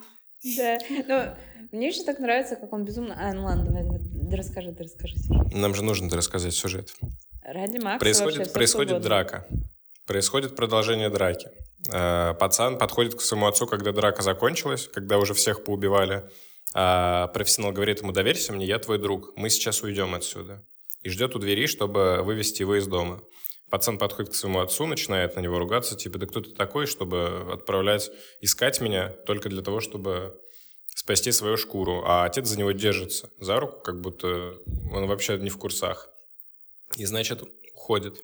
Да. 0.56 0.78
Ну, 1.08 1.68
мне 1.72 1.88
еще 1.88 2.04
так 2.04 2.18
нравится, 2.18 2.56
как 2.56 2.72
он 2.72 2.84
безумно... 2.84 3.16
А, 3.18 3.32
ну 3.32 3.44
ладно, 3.44 3.64
давай, 3.64 3.82
да 3.84 4.36
расскажи, 4.36 4.72
ты 4.72 4.84
расскажи. 4.84 5.16
сюжет. 5.16 5.54
Нам 5.54 5.74
же 5.74 5.82
нужно 5.82 6.08
рассказать 6.16 6.54
сюжет. 6.54 6.90
Ради 7.42 7.78
Макса 7.78 7.98
Происходит, 8.00 8.52
происходит 8.52 9.00
драка. 9.00 9.46
Происходит 10.06 10.54
продолжение 10.56 11.10
драки. 11.10 11.48
Э, 11.92 12.34
Пацан 12.38 12.78
подходит 12.78 13.14
к 13.14 13.20
своему 13.20 13.46
отцу, 13.46 13.66
когда 13.66 13.92
драка 13.92 14.22
закончилась, 14.22 14.88
когда 14.92 15.18
уже 15.18 15.34
всех 15.34 15.64
поубивали. 15.64 16.28
А 16.74 17.28
профессионал 17.28 17.72
говорит 17.72 18.00
ему, 18.00 18.12
доверься 18.12 18.52
мне, 18.52 18.66
я 18.66 18.78
твой 18.78 18.98
друг, 18.98 19.36
мы 19.36 19.50
сейчас 19.50 19.82
уйдем 19.82 20.14
отсюда. 20.14 20.64
И 21.02 21.08
ждет 21.08 21.34
у 21.36 21.38
двери, 21.38 21.66
чтобы 21.66 22.22
вывести 22.22 22.62
его 22.62 22.76
из 22.76 22.86
дома. 22.86 23.22
Пацан 23.70 23.98
подходит 23.98 24.32
к 24.32 24.34
своему 24.34 24.60
отцу, 24.60 24.86
начинает 24.86 25.36
на 25.36 25.40
него 25.40 25.58
ругаться, 25.58 25.96
типа, 25.96 26.18
да 26.18 26.26
кто 26.26 26.40
ты 26.40 26.50
такой, 26.50 26.86
чтобы 26.86 27.48
отправлять, 27.52 28.10
искать 28.40 28.80
меня 28.80 29.08
только 29.08 29.48
для 29.48 29.62
того, 29.62 29.80
чтобы 29.80 30.38
спасти 30.94 31.32
свою 31.32 31.56
шкуру. 31.56 32.02
А 32.06 32.24
отец 32.24 32.46
за 32.46 32.58
него 32.58 32.72
держится 32.72 33.30
за 33.38 33.58
руку, 33.58 33.80
как 33.80 34.00
будто 34.00 34.54
он 34.92 35.06
вообще 35.06 35.36
не 35.38 35.50
в 35.50 35.58
курсах. 35.58 36.08
И, 36.96 37.04
значит, 37.04 37.42
уходит. 37.74 38.20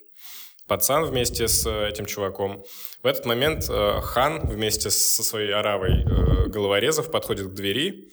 Пацан 0.67 1.05
вместе 1.05 1.49
с 1.49 1.67
э, 1.67 1.89
этим 1.89 2.07
чуваком. 2.07 2.65
В 3.03 3.07
этот 3.07 3.27
момент 3.27 3.67
э, 3.69 4.01
Хан 4.01 4.47
вместе 4.47 4.91
со 4.91 5.23
своей 5.23 5.53
оравой 5.53 6.05
э, 6.05 6.47
головорезов 6.49 7.11
подходит 7.11 7.49
к 7.49 7.55
двери, 7.55 8.11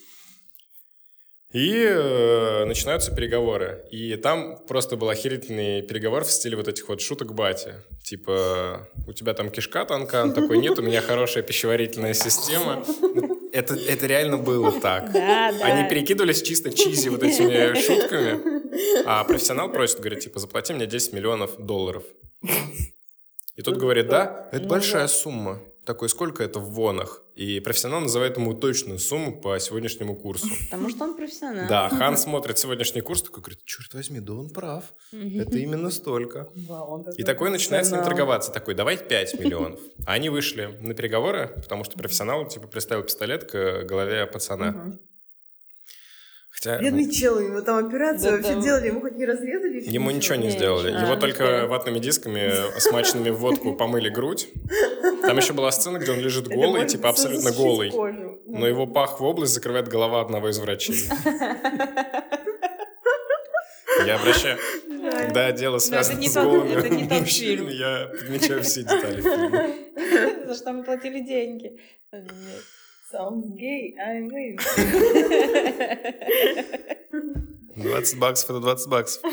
и 1.52 1.84
э, 1.84 2.66
начинаются 2.66 3.12
переговоры. 3.12 3.84
И 3.90 4.16
там 4.18 4.60
просто 4.68 4.98
был 4.98 5.10
охерительный 5.10 5.82
переговор 5.82 6.24
в 6.24 6.32
стиле 6.32 6.56
вот 6.56 6.68
этих 6.68 6.88
вот 6.88 7.02
шуток 7.02 7.34
бати. 7.34 7.74
Типа, 8.04 8.88
у 9.08 9.14
тебя 9.14 9.34
там 9.34 9.50
кишка 9.50 9.84
тонка? 9.86 10.22
Он 10.22 10.34
такой, 10.34 10.60
нет, 10.60 10.78
у 10.78 10.84
меня 10.84 11.02
хорошая 11.02 11.42
пищеварительная 11.42 12.14
система. 12.14 12.84
Это, 13.52 13.74
это 13.74 14.06
реально 14.06 14.38
было 14.38 14.72
так. 14.80 15.12
Да, 15.12 15.52
да. 15.52 15.66
Они 15.66 15.90
перекидывались 15.90 16.44
чисто 16.44 16.72
чизи 16.72 17.10
вот 17.10 17.24
этими 17.24 17.74
шутками. 17.82 19.06
А 19.08 19.24
профессионал 19.24 19.72
просит, 19.72 19.98
говорит, 19.98 20.20
типа, 20.20 20.38
заплати 20.38 20.72
мне 20.74 20.86
10 20.86 21.14
миллионов 21.14 21.58
долларов. 21.58 22.04
И 22.42 23.62
тут 23.62 23.78
говорит, 23.78 24.08
да, 24.08 24.48
это 24.52 24.64
Ну 24.64 24.70
большая 24.70 25.08
сумма. 25.08 25.60
Такой, 25.86 26.08
сколько 26.08 26.44
это 26.44 26.60
в 26.60 26.70
вонах? 26.72 27.24
И 27.36 27.60
профессионал 27.62 28.02
называет 28.02 28.38
ему 28.38 28.54
точную 28.54 29.00
сумму 29.00 29.42
по 29.42 29.60
сегодняшнему 29.60 30.16
курсу. 30.16 30.48
Потому 30.70 30.90
что 30.90 31.04
он 31.06 31.16
профессионал. 31.16 31.68
Да, 31.68 31.90
Хан 31.90 32.16
смотрит 32.16 32.60
сегодняшний 32.60 33.02
курс, 33.02 33.22
такой 33.24 33.42
говорит, 33.42 33.66
черт 33.66 33.94
возьми, 33.94 34.20
да 34.20 34.34
он 34.34 34.50
прав. 34.50 34.94
Это 35.12 35.58
именно 35.58 35.90
столько. 35.90 36.48
И 37.18 37.24
такой 37.24 37.50
начинает 37.50 37.86
с 37.86 37.92
ним 37.92 38.04
торговаться. 38.04 38.52
Такой, 38.52 38.76
давай 38.76 38.98
5 38.98 39.40
миллионов. 39.40 39.80
А 40.06 40.14
они 40.14 40.30
вышли 40.30 40.78
на 40.82 40.94
переговоры, 40.94 41.48
потому 41.56 41.84
что 41.84 41.98
профессионал, 41.98 42.48
типа, 42.48 42.68
приставил 42.68 43.04
пистолет 43.04 43.50
к 43.50 43.84
голове 43.84 44.28
пацана. 44.28 45.00
Хотя 46.62 46.76
ну, 46.78 46.82
Бедный 46.84 47.10
чел, 47.10 47.40
ему 47.40 47.62
там 47.62 47.88
операцию 47.88 48.32
Да 48.32 48.38
вообще 48.38 48.54
там- 48.54 48.62
делали, 48.62 48.88
ему 48.88 49.00
хоть 49.02 49.16
не 49.16 49.26
разрезали? 49.26 49.82
ему 49.90 50.12
ничего 50.12 50.36
не 50.36 50.48
Не, 50.48 50.52
сделали. 50.52 50.90
Его 50.92 51.14
А, 51.14 51.16
только 51.16 51.44
нифига. 51.44 51.68
ватными 51.68 52.00
дисками, 52.00 52.52
смаченными 52.80 53.30
в 53.30 53.38
водку, 53.38 53.74
помыли 53.76 54.10
грудь. 54.10 54.50
Там 55.22 55.38
еще 55.38 55.54
была 55.54 55.72
сцена, 55.72 56.00
где 56.00 56.12
он 56.12 56.20
лежит 56.20 56.48
голый, 56.50 56.86
типа 56.86 57.10
абсолютно 57.10 57.52
голый. 57.54 57.92
Но 58.46 58.68
его 58.68 58.88
пах 58.88 59.20
в 59.22 59.24
область 59.24 59.54
закрывает 59.54 59.88
голова 59.88 60.20
одного 60.22 60.50
из 60.50 60.60
врачей. 60.60 61.06
Я 64.06 64.16
обращаю... 64.16 64.58
Когда 65.12 65.52
дело 65.52 65.78
связано 65.80 66.20
не 66.20 66.30
с 66.30 66.34
голыми 66.34 66.74
это 66.74 66.90
не 66.90 67.08
тот 67.08 67.20
мужчинами, 67.22 67.72
я 67.72 68.08
подмечаю 68.08 68.64
все 68.64 68.82
детали 68.84 69.22
фильма. 69.22 70.48
За 70.48 70.56
что 70.56 70.74
мы 70.74 70.84
платили 70.84 71.20
деньги. 71.22 71.80
Sounds 73.12 73.50
gay, 73.58 73.96
I'm 73.98 74.30
in. 74.30 74.58
20 77.76 78.20
баксов 78.20 78.50
это 78.52 78.60
20 78.60 78.88
баксов. 78.90 79.24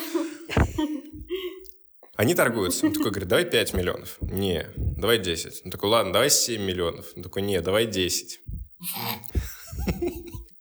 Они 2.16 2.34
торгуются. 2.34 2.86
Он 2.86 2.92
такой 2.94 3.10
говорит, 3.10 3.28
давай 3.28 3.44
5 3.44 3.74
миллионов. 3.74 4.16
Не, 4.22 4.70
давай 4.76 5.18
10. 5.18 5.66
Он 5.66 5.70
такой, 5.70 5.90
ладно, 5.90 6.14
давай 6.14 6.30
7 6.30 6.62
миллионов. 6.62 7.12
Он 7.16 7.22
такой, 7.22 7.42
не, 7.42 7.60
давай 7.60 7.86
10. 7.86 8.40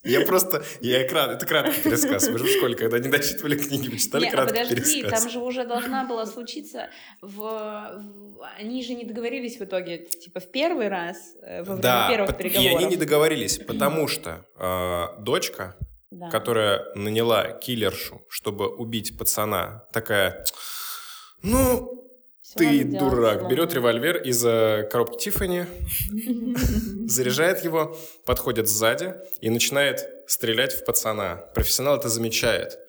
Я 0.06 0.26
просто, 0.26 0.64
я 0.82 1.06
экран, 1.06 1.32
это 1.32 1.46
краткий 1.46 1.82
пересказ. 1.82 2.28
Вы 2.30 2.38
же 2.38 2.46
в 2.46 2.50
школе, 2.50 2.76
когда 2.76 3.00
не 3.00 3.10
дочитывали 3.10 3.58
книги, 3.58 3.90
вы 3.90 3.98
читали 3.98 4.24
Не, 4.24 4.30
а 4.30 4.32
краткий 4.32 4.60
подожди, 4.60 5.02
пересказ. 5.02 5.22
там 5.22 5.30
же 5.32 5.40
уже 5.40 5.66
должна 5.66 6.06
была 6.06 6.26
случиться 6.26 6.90
в... 7.22 7.36
в- 7.38 8.50
Они 8.60 8.84
же 8.84 8.94
не 8.94 9.04
договорились 9.06 9.58
в 9.60 9.64
итоге, 9.64 9.98
типа, 10.06 10.40
в 10.40 10.52
первый 10.52 10.88
раз, 10.90 11.18
э, 11.42 11.60
во 11.64 11.76
время 11.76 11.82
Да, 11.82 12.08
первых 12.10 12.30
и 12.30 12.34
переговоров. 12.34 12.78
они 12.78 12.86
не 12.86 12.98
договорились, 12.98 13.58
потому 13.68 14.08
что 14.08 14.46
э, 14.58 15.22
дочка, 15.22 15.76
Да. 16.12 16.30
которая 16.30 16.86
наняла 16.96 17.52
киллершу, 17.52 18.22
чтобы 18.30 18.68
убить 18.68 19.18
пацана, 19.18 19.86
такая, 19.92 20.46
ну, 21.42 22.05
Ты 22.56 22.86
дурак. 22.86 23.50
Берет 23.50 23.74
револьвер 23.74 24.18
из 24.18 24.46
э, 24.46 24.88
коробки 24.90 25.18
Тиффани, 25.18 25.66
заряжает 27.08 27.64
его, 27.66 27.98
подходит 28.26 28.70
сзади 28.70 29.14
и 29.42 29.50
начинает 29.50 30.08
стрелять 30.28 30.74
в 30.74 30.86
пацана. 30.86 31.36
Профессионал 31.54 31.98
это 31.98 32.08
замечает. 32.08 32.80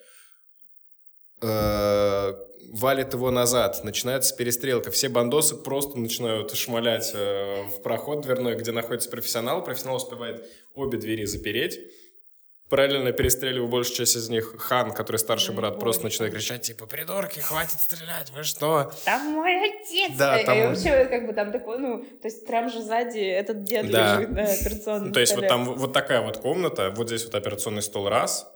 Э, 1.41 2.33
Валит 2.69 3.13
его 3.13 3.31
назад, 3.31 3.83
начинается 3.83 4.35
перестрелка. 4.35 4.91
Все 4.91 5.07
бандосы 5.07 5.55
просто 5.55 5.97
начинают 5.97 6.53
шмалять 6.55 7.11
э, 7.13 7.63
в 7.63 7.81
проход 7.81 8.21
дверной, 8.21 8.55
где 8.55 8.71
находится 8.71 9.09
профессионал. 9.09 9.63
Профессионал 9.63 9.97
успевает 9.97 10.45
обе 10.75 10.97
двери 10.97 11.25
запереть. 11.25 11.79
Параллельно 12.69 13.13
перестреливаю 13.13 13.69
большую 13.69 13.95
часть 13.95 14.17
из 14.17 14.27
них. 14.29 14.55
Хан, 14.59 14.91
который 14.93 15.17
старший 15.17 15.51
Ой, 15.51 15.55
брат, 15.57 15.79
просто 15.79 16.01
боже. 16.03 16.13
начинает 16.13 16.33
кричать, 16.33 16.63
типа, 16.63 16.85
придурки, 16.85 17.39
хватит 17.39 17.79
стрелять, 17.79 18.29
вы 18.35 18.43
что? 18.43 18.91
Там 19.05 19.25
мой 19.27 19.53
отец! 19.69 20.17
Да, 20.17 20.37
И- 20.41 20.45
там 20.45 20.57
И 20.57 20.65
вообще, 20.67 21.05
как 21.05 21.27
бы 21.27 21.33
там 21.33 21.53
такой, 21.53 21.79
ну, 21.79 22.03
то 22.03 22.27
есть 22.27 22.45
прям 22.45 22.69
же 22.69 22.81
сзади 22.81 23.19
этот 23.19 23.63
дед 23.63 23.89
Да. 23.89 24.17
лежит 24.17 24.31
на 24.31 24.43
операционном 24.43 25.07
Ну, 25.07 25.13
то 25.13 25.19
есть 25.21 25.31
вот 25.33 25.45
столе. 25.45 25.47
там 25.49 25.75
вот 25.75 25.93
такая 25.93 26.21
вот 26.21 26.37
комната, 26.39 26.91
вот 26.95 27.07
здесь 27.07 27.23
вот 27.23 27.35
операционный 27.35 27.81
стол 27.81 28.09
раз. 28.09 28.51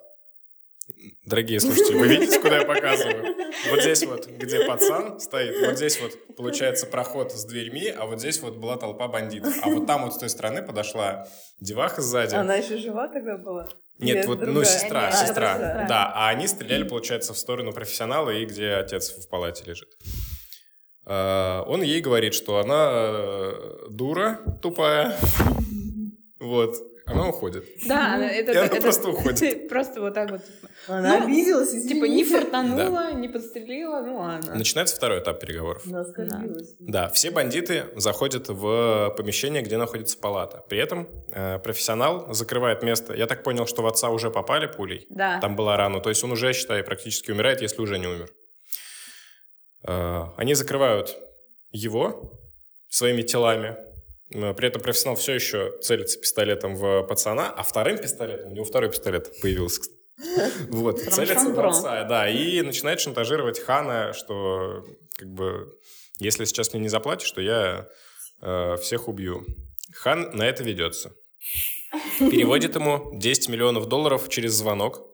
Дорогие 1.26 1.60
слушатели, 1.62 1.96
вы 1.96 2.08
видите, 2.08 2.38
куда 2.40 2.58
я 2.58 2.66
показываю? 2.66 3.34
Вот 3.70 3.82
здесь 3.82 4.04
вот, 4.06 4.28
где 4.28 4.66
пацан 4.66 5.22
стоит, 5.22 5.66
вот 5.66 5.78
здесь 5.78 6.02
вот 6.02 6.36
получается 6.36 6.86
проход 6.86 7.32
с 7.32 7.46
дверьми, 7.46 7.88
а 7.88 8.06
вот 8.08 8.20
здесь 8.20 8.42
вот 8.42 8.58
была 8.58 8.76
толпа 8.76 9.08
бандитов. 9.08 9.56
А 9.64 9.70
вот 9.70 9.88
там 9.88 10.04
вот 10.04 10.14
с 10.16 10.18
той 10.18 10.30
стороны 10.30 10.62
подошла 10.62 11.28
деваха 11.62 12.02
сзади. 12.02 12.36
Она 12.36 12.56
еще 12.56 12.78
жива 12.78 13.08
тогда 13.08 13.38
была? 13.38 13.70
Нет, 14.02 14.26
вот, 14.26 14.42
ну, 14.42 14.64
сестра, 14.64 15.10
Нет, 15.10 15.16
сестра. 15.20 15.52
это 15.56 15.60
просто- 15.60 15.86
Да, 15.88 16.12
а 16.16 16.30
они 16.30 16.48
стреляли, 16.48 16.84
получается, 16.84 17.34
в 17.34 17.38
сторону 17.38 17.72
профессионала 17.72 18.30
и 18.32 18.46
где 18.46 18.72
отец 18.74 19.12
в 19.12 19.30
палате 19.30 19.64
лежит. 19.66 19.90
Э, 21.06 21.62
Он 21.68 21.82
ей 21.82 22.02
говорит, 22.02 22.34
что 22.34 22.58
она 22.60 22.90
э, 22.92 23.86
дура 23.90 24.40
тупая. 24.62 25.16
Вот. 26.40 26.76
Она 27.12 27.28
уходит. 27.30 27.66
Да, 27.88 28.16
она- 28.16 28.30
это, 28.30 28.52
И 28.52 28.56
она 28.56 28.66
это- 28.68 28.82
просто 28.82 29.10
уходит. 29.10 29.68
Просто 29.70 30.02
вот 30.02 30.14
так 30.14 30.32
вот. 30.32 30.42
Она 30.88 31.20
Ну, 31.20 31.24
обиделась, 31.26 31.70
Типа 31.72 32.06
не 32.06 32.24
извините. 32.24 32.40
фартанула, 32.40 33.12
не 33.14 33.28
подстрелила, 33.28 34.02
ну 34.02 34.18
ладно. 34.18 34.56
Начинается 34.56 34.96
второй 34.96 35.20
этап 35.20 35.40
переговоров. 35.40 35.84
Она 35.86 36.02
оскорбилась. 36.02 36.74
Да, 36.80 37.10
все 37.10 37.32
бандиты 37.32 37.86
заходят 37.96 38.48
в 38.50 39.14
помещение, 39.18 39.62
где 39.62 39.78
находится 39.78 40.18
палата. 40.18 40.64
При 40.70 40.80
этом 40.80 41.08
э, 41.32 41.60
профессионал 41.60 42.34
закрывает 42.34 42.84
место. 42.84 43.14
Я 43.14 43.28
так 43.28 43.44
понял, 43.44 43.68
что 43.68 43.82
в 43.82 43.88
отца 43.88 44.10
уже 44.10 44.30
попали 44.32 44.66
пулей. 44.68 45.06
Да. 45.10 45.40
Там 45.40 45.56
была 45.56 45.78
рана. 45.78 46.00
То 46.00 46.10
есть 46.10 46.24
он 46.24 46.32
уже, 46.32 46.54
считай, 46.54 46.84
практически 46.84 47.32
умирает, 47.32 47.62
если 47.62 47.82
уже 47.82 47.98
не 48.00 48.08
умер. 48.08 48.30
Э, 49.88 50.24
Они 50.38 50.54
закрывают 50.54 51.18
его 51.72 52.40
своими 52.90 53.22
телами. 53.22 53.78
Э, 54.34 54.54
При 54.54 54.68
этом 54.68 54.82
профессионал 54.82 55.16
все 55.16 55.34
еще 55.34 55.78
целится 55.82 56.20
пистолетом 56.20 56.76
в 56.76 57.04
пацана, 57.04 57.50
а 57.50 57.64
вторым 57.64 57.98
пистолетом, 57.98 58.52
у 58.52 58.56
него 58.56 58.66
второй 58.66 58.90
пистолет 58.90 59.32
появился, 59.42 59.82
кстати. 59.82 59.98
Вот, 60.70 61.02
целится 61.02 61.50
в 61.50 61.60
отца, 61.60 62.04
да, 62.04 62.30
и 62.30 62.62
начинает 62.62 63.00
шантажировать 63.00 63.60
Хана, 63.60 64.14
что, 64.14 64.86
как 65.18 65.28
бы, 65.30 65.74
если 66.20 66.46
сейчас 66.46 66.74
мне 66.74 66.84
не 66.84 66.90
заплатишь, 66.90 67.32
то 67.32 67.42
я 67.42 67.88
э, 68.42 68.76
всех 68.82 69.08
убью. 69.08 69.46
Хан 69.94 70.30
на 70.34 70.44
это 70.44 70.64
ведется. 70.64 71.14
Переводит 72.20 72.76
ему 72.76 73.12
10 73.14 73.50
миллионов 73.50 73.88
долларов 73.88 74.30
через 74.30 74.54
звонок. 74.54 75.08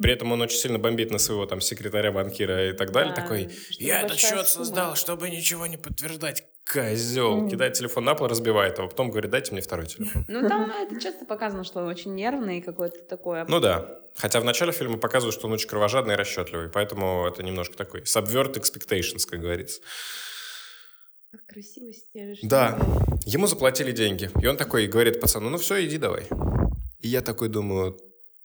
При 0.00 0.12
этом 0.12 0.32
он 0.32 0.40
очень 0.40 0.58
сильно 0.58 0.78
бомбит 0.78 1.10
на 1.10 1.18
своего 1.18 1.44
там 1.46 1.60
секретаря, 1.60 2.10
банкира 2.10 2.70
и 2.70 2.72
так 2.72 2.92
далее. 2.92 3.14
Да, 3.14 3.22
Такой, 3.22 3.50
я 3.78 4.00
этот 4.00 4.18
счет 4.18 4.30
сумма». 4.30 4.64
создал, 4.64 4.96
чтобы 4.96 5.28
ничего 5.28 5.66
не 5.66 5.76
подтверждать. 5.76 6.44
Козел. 6.70 7.48
Кидает 7.48 7.74
телефон 7.74 8.04
на 8.04 8.14
пол, 8.14 8.26
разбивает 8.26 8.78
его. 8.78 8.88
Потом 8.88 9.10
говорит, 9.10 9.30
дайте 9.30 9.52
мне 9.52 9.60
второй 9.60 9.86
телефон. 9.86 10.24
Ну, 10.26 10.48
там 10.48 10.70
это 10.70 11.00
часто 11.00 11.24
показано, 11.24 11.62
что 11.62 11.80
он 11.80 11.86
очень 11.86 12.14
нервный 12.14 12.58
и 12.58 12.60
какой-то 12.60 12.98
такой. 13.04 13.44
Ну 13.46 13.60
да. 13.60 14.00
Хотя 14.16 14.40
в 14.40 14.44
начале 14.44 14.72
фильма 14.72 14.98
показывают, 14.98 15.34
что 15.34 15.46
он 15.46 15.52
очень 15.52 15.68
кровожадный 15.68 16.14
и 16.14 16.16
расчетливый. 16.16 16.68
Поэтому 16.68 17.26
это 17.26 17.42
немножко 17.44 17.76
такой 17.76 18.00
subvert 18.02 18.54
expectations, 18.54 19.28
как 19.28 19.40
говорится. 19.40 19.80
Как 21.30 21.46
красиво 21.46 21.92
стелишь. 21.92 22.38
Да. 22.42 22.78
Ему 23.24 23.46
заплатили 23.46 23.92
деньги. 23.92 24.30
И 24.42 24.46
он 24.46 24.56
такой 24.56 24.86
говорит 24.88 25.20
пацану, 25.20 25.50
ну 25.50 25.58
все, 25.58 25.84
иди 25.84 25.98
давай. 25.98 26.26
И 27.00 27.08
я 27.08 27.20
такой 27.20 27.48
думаю, 27.48 27.96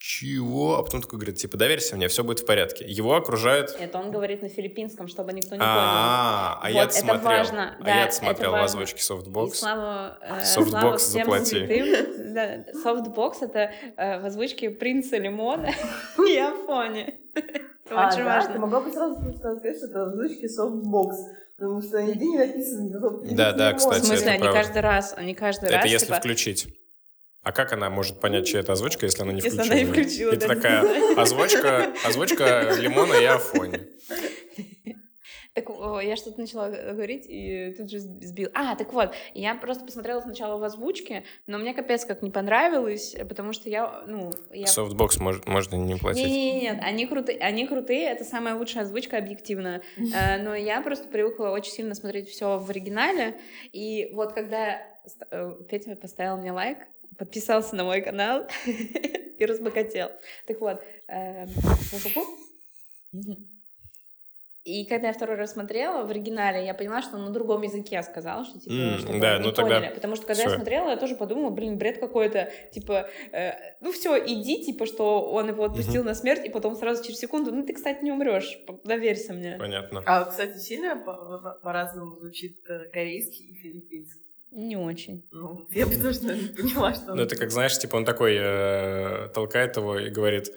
чего? 0.01 0.77
А 0.79 0.83
потом 0.83 1.01
такой 1.01 1.19
говорит, 1.19 1.37
типа, 1.37 1.57
доверься 1.57 1.95
мне, 1.95 2.07
все 2.07 2.23
будет 2.23 2.39
в 2.39 2.45
порядке. 2.45 2.85
Его 2.87 3.15
окружают... 3.15 3.75
Это 3.79 3.99
он 3.99 4.11
говорит 4.11 4.41
на 4.41 4.49
филиппинском, 4.49 5.07
чтобы 5.07 5.31
никто 5.31 5.53
не 5.55 5.59
понял. 5.59 5.63
А, 5.71 6.59
а 6.61 6.67
Вот, 6.67 6.73
я 6.75 6.83
это 6.85 6.93
смотрел. 6.93 7.21
важно, 7.23 7.75
А 7.79 7.83
да, 7.83 7.95
я 7.95 8.03
это 8.05 8.15
смотрел 8.15 8.51
в 8.51 8.55
озвучке 8.55 8.97
И 8.97 9.01
Softbox. 9.01 9.53
слава, 9.53 10.17
э, 10.21 10.41
Softbox 10.43 10.97
заплати. 10.97 11.59
Softbox— 12.83 13.33
это 13.41 13.71
э, 13.97 14.19
в 14.21 14.25
озвучке 14.25 14.69
принца 14.71 15.17
Лимона 15.17 15.69
и 16.27 16.37
Афони. 16.37 17.19
Это 17.35 17.59
А, 17.91 18.07
очень 18.11 18.23
важно. 18.23 18.57
могла 18.59 18.81
бы 18.81 18.91
сразу 18.91 19.15
сказать, 19.37 19.77
что 19.77 19.85
это 19.87 20.03
озвучки 20.05 20.47
SoftBox. 20.47 21.17
Потому 21.57 21.81
что 21.81 22.01
нигде 22.01 22.25
не 22.25 22.37
написано. 22.39 22.89
софт- 22.99 23.35
Да, 23.35 23.51
да, 23.51 23.71
не 23.71 23.77
кстати, 23.77 24.01
В 24.01 24.05
смысле, 24.05 24.31
это 24.33 24.45
они 24.45 24.53
каждый 24.53 24.81
раз, 24.81 25.13
они 25.15 25.35
каждый 25.35 25.65
Это 25.69 25.75
раз, 25.77 25.85
если 25.85 26.05
типа, 26.07 26.17
включить. 26.17 26.67
А 27.43 27.51
как 27.51 27.73
она 27.73 27.89
может 27.89 28.19
понять, 28.19 28.45
чья 28.45 28.59
это 28.59 28.73
озвучка, 28.73 29.05
если 29.07 29.23
она 29.23 29.31
не 29.31 29.41
Если 29.41 29.49
включила? 29.57 29.73
она 29.73 29.81
не 29.83 29.85
включила, 29.91 30.31
Это 30.33 30.47
да, 30.47 30.55
такая 30.55 30.81
действительно. 30.83 31.21
озвучка, 31.21 31.93
озвучка 32.05 32.73
Лимона 32.79 33.13
и 33.15 33.25
Афони. 33.25 33.79
Так 35.53 35.65
я 36.01 36.15
что-то 36.15 36.39
начала 36.39 36.69
говорить 36.69 37.25
и 37.27 37.73
тут 37.77 37.89
же 37.91 37.97
сб- 37.97 38.21
сбил. 38.21 38.49
А, 38.53 38.73
так 38.77 38.93
вот, 38.93 39.13
я 39.33 39.53
просто 39.55 39.83
посмотрела 39.83 40.21
сначала 40.21 40.57
в 40.57 40.63
озвучке, 40.63 41.25
но 41.45 41.57
мне 41.57 41.73
капец 41.73 42.05
как 42.05 42.21
не 42.21 42.31
понравилось, 42.31 43.17
потому 43.27 43.51
что 43.51 43.69
я, 43.69 44.01
ну, 44.07 44.31
я... 44.51 44.65
SoftBox 44.67 45.17
может, 45.17 45.47
можно 45.49 45.75
не 45.75 45.95
платить. 45.95 46.25
Не-не-не, 46.25 46.61
нет, 46.61 46.79
они 46.81 47.05
крутые, 47.05 47.37
они 47.39 47.67
крутые, 47.67 48.07
это 48.11 48.23
самая 48.23 48.55
лучшая 48.55 48.83
озвучка 48.83 49.17
объективно. 49.17 49.81
Э, 50.15 50.41
Но 50.41 50.55
я 50.55 50.81
просто 50.81 51.09
привыкла 51.09 51.49
очень 51.49 51.71
сильно 51.73 51.95
смотреть 51.95 52.29
все 52.29 52.57
в 52.57 52.69
оригинале, 52.69 53.37
и 53.73 54.09
вот 54.13 54.31
когда 54.33 54.81
э, 55.31 55.55
Петя 55.69 55.95
поставил 55.97 56.37
мне 56.37 56.53
лайк, 56.53 56.77
подписался 57.17 57.75
на 57.75 57.83
мой 57.83 58.01
канал 58.01 58.47
и 58.65 59.45
разбогател. 59.45 60.09
Так 60.47 60.59
вот, 60.61 60.81
эм, 61.07 61.49
и 64.63 64.85
когда 64.85 65.07
я 65.07 65.13
второй 65.13 65.37
раз 65.37 65.53
смотрела 65.53 66.05
в 66.05 66.11
оригинале, 66.11 66.63
я 66.63 66.75
поняла, 66.75 67.01
что 67.01 67.15
он 67.15 67.25
на 67.25 67.31
другом 67.31 67.63
языке 67.63 68.03
сказал, 68.03 68.45
что 68.45 68.59
типа, 68.59 68.73
М, 68.73 68.99
чтобы 68.99 69.19
да, 69.19 69.39
не 69.39 69.45
ну 69.45 69.51
тогда 69.51 69.79
поняли. 69.79 69.93
Потому 69.95 70.15
что 70.15 70.27
когда 70.27 70.43
я 70.43 70.49
всё. 70.49 70.57
смотрела, 70.57 70.89
я 70.91 70.97
тоже 70.97 71.15
подумала, 71.15 71.49
блин, 71.49 71.79
бред 71.79 71.97
какой-то, 71.97 72.51
типа, 72.71 73.09
э, 73.31 73.53
ну 73.81 73.91
все, 73.91 74.23
иди, 74.23 74.63
типа, 74.63 74.85
что 74.85 75.31
он 75.31 75.47
его 75.47 75.63
отпустил 75.63 76.03
на 76.03 76.13
смерть, 76.13 76.45
и 76.45 76.49
потом 76.49 76.75
сразу 76.75 77.03
через 77.03 77.17
секунду, 77.17 77.51
ну 77.51 77.65
ты, 77.65 77.73
кстати, 77.73 78.03
не 78.03 78.11
умрешь, 78.11 78.59
доверься 78.83 79.33
мне. 79.33 79.55
Понятно. 79.57 80.03
А, 80.05 80.25
кстати, 80.25 80.59
сильно 80.59 80.95
по- 80.95 81.13
по- 81.39 81.59
по-разному 81.63 82.15
звучит 82.17 82.59
э, 82.69 82.85
корейский 82.93 83.45
и 83.47 83.53
филиппинский. 83.55 84.21
Не 84.51 84.75
очень. 84.75 85.25
Ну, 85.31 85.65
я 85.71 85.85
потому 85.87 86.13
что 86.13 86.35
не 86.35 86.47
поняла, 86.47 86.93
что... 86.93 87.15
Ну, 87.15 87.21
это 87.21 87.35
как, 87.37 87.51
знаешь, 87.51 87.77
типа 87.77 87.95
он 87.95 88.05
такой 88.05 88.37
э, 88.37 89.29
толкает 89.33 89.77
его 89.77 89.97
и 89.97 90.09
говорит, 90.09 90.51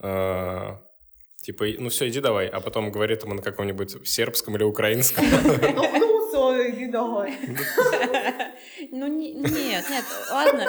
э, 0.00 0.76
типа, 1.42 1.64
ну 1.78 1.88
все, 1.88 2.08
иди 2.08 2.20
давай, 2.20 2.46
а 2.46 2.60
потом 2.60 2.92
говорит 2.92 3.22
ему 3.22 3.34
на 3.34 3.42
каком-нибудь 3.42 4.06
сербском 4.06 4.56
или 4.56 4.64
украинском. 4.64 5.24
Ну, 5.74 5.98
ну, 5.98 6.28
все, 6.28 6.70
иди 6.70 6.86
давай. 6.90 7.38
Ну, 8.90 9.06
не- 9.06 9.32
нет, 9.34 9.84
нет, 9.90 10.04
ладно. 10.30 10.68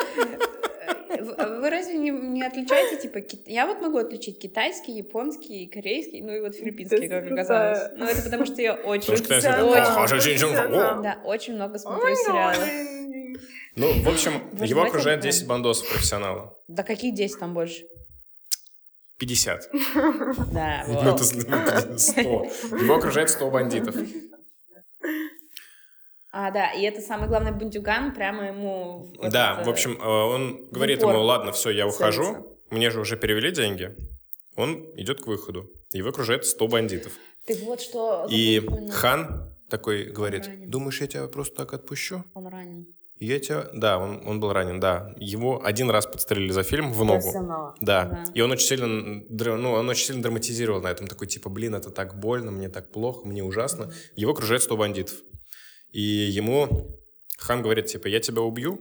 Вы 1.09 1.59
вы 1.61 1.69
разве 1.69 1.97
не, 1.97 2.11
не 2.11 2.43
отличаете, 2.43 3.01
типа, 3.01 3.21
ки- 3.21 3.41
я 3.47 3.65
вот 3.65 3.81
могу 3.81 3.97
отличить 3.97 4.39
китайский, 4.39 4.91
японский, 4.93 5.65
корейский, 5.67 6.21
ну 6.21 6.31
и 6.33 6.39
вот 6.39 6.55
филиппинский, 6.55 7.07
как 7.07 7.31
оказалось. 7.31 7.91
Ну, 7.97 8.05
это 8.05 8.21
потому 8.21 8.45
что 8.45 8.61
я 8.61 8.73
очень, 8.75 9.07
да, 11.01 11.21
очень 11.25 11.55
много 11.55 11.77
смотрю 11.79 12.15
сериалов. 12.15 12.59
Ну, 13.75 14.01
в 14.03 14.07
общем, 14.09 14.49
Вы 14.53 14.65
его 14.65 14.81
окружает 14.83 15.21
прям- 15.21 15.31
10 15.31 15.47
бандосов 15.47 15.89
профессионалов. 15.89 16.53
Да 16.67 16.83
каких 16.83 17.13
10 17.15 17.39
там 17.39 17.53
больше? 17.53 17.85
50. 19.17 19.69
Да, 20.53 20.83
Ну, 20.87 20.93
вот. 20.93 21.15
это 21.15 21.97
100. 21.97 22.21
Его 22.21 22.95
окружает 22.95 23.29
100 23.29 23.49
бандитов. 23.51 23.95
А, 26.31 26.51
да, 26.51 26.71
и 26.71 26.83
это 26.83 27.01
самый 27.01 27.27
главный 27.27 27.51
бандюган 27.51 28.13
прямо 28.13 28.47
ему... 28.47 29.11
в 29.19 29.29
Да, 29.29 29.53
этот, 29.53 29.67
в 29.67 29.69
общем, 29.69 29.97
э, 29.99 30.05
он 30.05 30.69
говорит 30.69 31.01
ему, 31.01 31.21
ладно, 31.21 31.51
все, 31.51 31.71
я 31.71 31.87
ухожу, 31.87 32.23
целится. 32.23 32.49
мне 32.69 32.91
же 32.91 32.99
уже 32.99 33.17
перевели 33.17 33.51
деньги. 33.51 33.95
Он 34.55 34.85
идет 34.95 35.21
к 35.21 35.27
выходу. 35.27 35.71
Его 35.91 36.09
окружает 36.09 36.45
100 36.45 36.67
бандитов. 36.67 37.13
Ты 37.47 37.55
вот 37.65 37.81
что... 37.81 38.27
И 38.29 38.61
хан 38.91 39.51
такой 39.69 40.03
говорит, 40.05 40.45
ранен. 40.45 40.69
думаешь, 40.69 41.01
я 41.01 41.07
тебя 41.07 41.27
просто 41.27 41.55
так 41.55 41.73
отпущу? 41.73 42.23
Он 42.35 42.47
ранен. 42.47 42.87
Я 43.19 43.39
тебя... 43.39 43.67
Да, 43.73 43.97
он, 43.97 44.21
он 44.25 44.39
был 44.39 44.53
ранен, 44.53 44.79
да. 44.79 45.13
Его 45.17 45.63
один 45.63 45.89
раз 45.89 46.05
подстрелили 46.05 46.51
за 46.51 46.63
фильм 46.63 46.93
в 46.93 47.03
ногу. 47.03 47.31
Да. 47.81 48.05
Да. 48.05 48.23
И 48.33 48.41
он 48.41 48.51
очень 48.51 48.67
сильно, 48.67 48.87
ну, 48.87 49.71
он 49.71 49.89
очень 49.89 50.05
сильно 50.05 50.21
драматизировал 50.21 50.81
на 50.81 50.87
этом. 50.89 51.07
Такой, 51.07 51.27
типа, 51.27 51.49
блин, 51.49 51.75
это 51.75 51.89
так 51.89 52.19
больно, 52.19 52.51
мне 52.51 52.69
так 52.69 52.91
плохо, 52.91 53.27
мне 53.27 53.43
ужасно. 53.43 53.91
Его 54.15 54.31
окружает 54.31 54.61
100 54.61 54.77
бандитов. 54.77 55.15
И 55.91 56.01
ему 56.01 56.97
хан 57.37 57.61
говорит, 57.61 57.87
типа, 57.87 58.07
я 58.07 58.19
тебя 58.19 58.41
убью, 58.41 58.79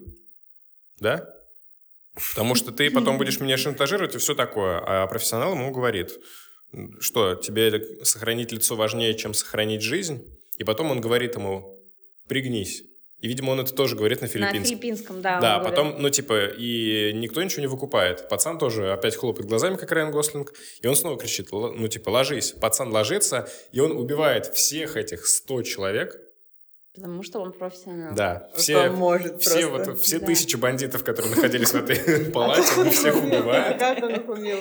да? 1.01 1.35
Потому 2.33 2.55
что 2.55 2.73
ты 2.73 2.91
потом 2.91 3.17
будешь 3.19 3.39
меня 3.41 3.57
шантажировать 3.57 4.15
и 4.15 4.19
все 4.19 4.35
такое. 4.35 4.81
А 4.85 5.07
профессионал 5.07 5.53
ему 5.53 5.71
говорит, 5.71 6.19
что 7.01 7.35
тебе 7.37 8.05
сохранить 8.05 8.51
лицо 8.53 8.75
важнее, 8.77 9.15
чем 9.15 9.35
сохранить 9.35 9.83
жизнь. 9.83 10.25
И 10.59 10.65
потом 10.65 10.91
он 10.91 11.01
говорит 11.01 11.37
ему, 11.37 11.81
пригнись. 12.27 12.83
И, 13.21 13.27
видимо, 13.27 13.51
он 13.51 13.61
это 13.61 13.73
тоже 13.75 13.97
говорит 13.97 14.21
на 14.21 14.27
На 14.27 14.33
филиппинском. 14.33 14.65
филиппинском, 14.65 15.23
да. 15.23 15.41
Да, 15.41 15.57
он 15.57 15.63
говорит. 15.63 15.77
потом, 15.77 16.03
ну, 16.03 16.11
типа, 16.11 16.47
и 16.57 17.13
никто 17.15 17.43
ничего 17.43 17.63
не 17.63 17.67
выкупает. 17.67 18.29
Пацан 18.29 18.59
тоже 18.59 18.93
опять 18.93 19.17
хлопает 19.17 19.49
глазами, 19.49 19.77
как 19.77 19.91
Райан 19.91 20.13
Гослинг, 20.13 20.53
и 20.83 20.87
он 20.87 20.95
снова 20.95 21.19
кричит, 21.19 21.53
«Л- 21.53 21.73
ну, 21.75 21.89
типа, 21.89 22.11
ложись. 22.11 22.53
Пацан 22.53 22.93
ложится, 22.93 23.49
и 23.73 23.81
он 23.81 23.91
убивает 23.93 24.47
всех 24.47 24.97
этих 24.97 25.27
100 25.27 25.63
человек. 25.63 26.21
Потому 26.99 27.23
что 27.23 27.41
он 27.41 27.53
профессионал. 27.53 28.15
Да, 28.15 28.49
все, 28.57 28.77
он 28.89 28.95
может 28.97 29.41
все, 29.41 29.69
просто. 29.69 29.91
вот, 29.93 30.01
все 30.01 30.19
Да. 30.19 30.27
тысячи 30.27 30.57
бандитов, 30.57 31.05
которые 31.05 31.35
находились 31.35 31.71
в 31.73 31.77
этой 31.77 32.25
палате, 32.33 32.63
он 32.81 32.91
всех 32.91 33.17
убивает. 33.23 33.79
Как 33.79 34.03
он 34.03 34.11
их 34.15 34.29
убил? 34.29 34.59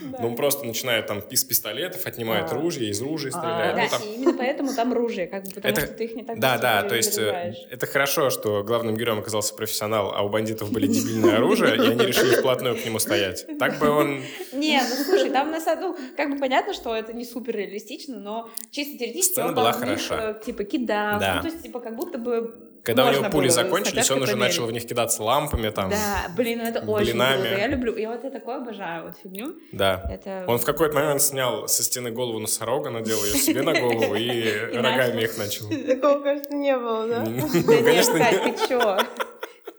Ну, 0.00 0.26
он 0.28 0.36
просто 0.36 0.64
начинает 0.64 1.06
там 1.06 1.20
из 1.30 1.44
пистолетов, 1.44 2.04
отнимает 2.06 2.50
А. 2.50 2.54
ружья, 2.54 2.88
из 2.90 3.00
ружей 3.00 3.30
А. 3.34 3.38
стреляет. 3.38 3.90
Да, 3.90 3.98
Ну, 3.98 4.12
именно 4.14 4.32
поэтому 4.36 4.74
там 4.74 4.92
ружье, 4.92 5.26
как 5.26 5.44
бы, 5.44 5.50
потому 5.50 5.72
Это- 5.72 5.86
что 5.86 5.94
ты 5.94 6.04
их 6.04 6.14
не 6.16 6.24
так 6.24 6.38
Да, 6.40 6.58
да, 6.58 6.82
то 6.82 6.94
есть 6.96 7.16
э, 7.18 7.54
это 7.70 7.86
хорошо, 7.86 8.30
что 8.30 8.62
главным 8.64 8.96
героем 8.96 9.20
оказался 9.20 9.54
профессионал, 9.54 10.12
а 10.14 10.22
у 10.22 10.28
бандитов 10.28 10.72
были 10.72 10.86
дебильное 10.86 11.36
оружие, 11.36 11.76
и 11.76 11.80
они 11.80 12.04
решили 12.04 12.34
вплотную 12.36 12.76
к 12.76 12.84
нему 12.84 12.98
стоять. 12.98 13.46
Так 13.58 13.78
бы 13.78 13.88
он 13.90 14.22
Не, 14.52 14.80
ну 14.82 15.04
слушай, 15.04 15.30
там 15.30 15.50
на 15.50 15.60
ну, 15.76 15.96
как 16.16 16.30
бы 16.30 16.38
понятно, 16.38 16.72
что 16.74 16.94
это 16.94 17.12
не 17.12 17.24
супер 17.24 17.56
реалистично, 17.56 18.18
но 18.18 18.48
чисто 18.70 18.98
теоретически 18.98 19.40
он 19.40 19.54
была 19.54 19.72
хороша. 19.72 20.36
э, 20.40 20.44
типа 20.44 20.64
кидал, 20.64 21.20
Да. 21.20 21.36
ну, 21.36 21.42
то 21.42 21.48
есть 21.48 21.62
типа 21.78 21.88
как 21.88 21.96
будто 21.96 22.18
бы 22.18 22.80
Когда 22.84 23.02
у 23.02 23.06
можно 23.06 23.20
него 23.20 23.30
пули 23.30 23.48
закончились, 23.48 24.10
он 24.10 24.22
уже 24.22 24.36
начал 24.36 24.66
в 24.66 24.72
них 24.72 24.86
кидаться 24.86 25.22
лампами 25.22 25.70
там. 25.70 25.90
Да, 25.90 26.26
блин, 26.36 26.58
ну 26.58 26.64
это 26.64 26.80
очень 26.80 27.12
блинами. 27.12 27.40
круто, 27.42 27.58
я 27.58 27.66
люблю, 27.68 27.96
я 27.96 28.10
вот 28.10 28.24
я 28.24 28.30
такое 28.30 28.56
обожаю, 28.56 29.04
вот 29.06 29.16
фигню, 29.16 29.54
Да. 29.72 30.02
это... 30.10 30.44
Он 30.48 30.58
в 30.58 30.64
какой-то 30.64 30.94
момент 30.94 31.22
снял 31.22 31.68
со 31.68 31.82
стены 31.82 32.10
голову 32.10 32.38
носорога, 32.38 32.90
надел 32.90 33.22
ее 33.24 33.34
себе 33.34 33.62
на 33.62 33.72
голову 33.78 34.14
и 34.14 34.48
рогами 34.74 35.22
их 35.22 35.36
начал. 35.38 35.68
Такого, 35.86 36.20
кажется, 36.22 36.54
не 36.54 36.76
было, 36.76 37.06
да? 37.08 37.20
Ну, 37.20 37.48
Да 37.48 37.74
нет, 37.74 37.84
Конечно, 37.84 38.18
Кать, 38.18 38.44
нет. 38.44 38.56
ты 38.56 38.68
чё? 38.68 38.98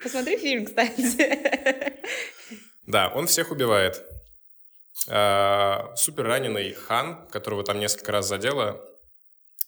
Посмотри 0.04 0.38
фильм, 0.38 0.66
кстати. 0.66 1.93
Да, 2.86 3.12
он 3.16 3.28
всех 3.28 3.52
убивает. 3.52 4.04
А, 5.10 5.91
Супер 5.95 6.26
раненый 6.26 6.74
хан, 6.74 7.28
которого 7.30 7.64
там 7.64 7.80
несколько 7.80 8.12
раз 8.12 8.28
задело, 8.28 8.82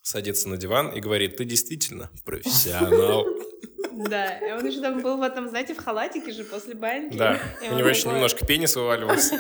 садится 0.02 0.50
на 0.50 0.58
диван 0.58 0.90
и 0.90 1.00
говорит, 1.00 1.38
ты 1.38 1.46
действительно 1.46 2.10
профессионал. 2.26 3.26
Да, 3.92 4.38
и 4.38 4.52
он 4.54 4.66
еще 4.66 4.80
там 4.80 5.02
был 5.02 5.18
в 5.18 5.22
этом, 5.22 5.50
знаете, 5.50 5.74
в 5.74 5.78
халатике 5.84 6.32
же 6.32 6.46
после 6.46 6.74
баньки. 6.74 7.18
Да, 7.18 7.38
у 7.70 7.76
него 7.76 7.90
еще 7.90 8.08
немножко 8.08 8.46
пенис 8.46 8.74
вываливался. 8.78 9.36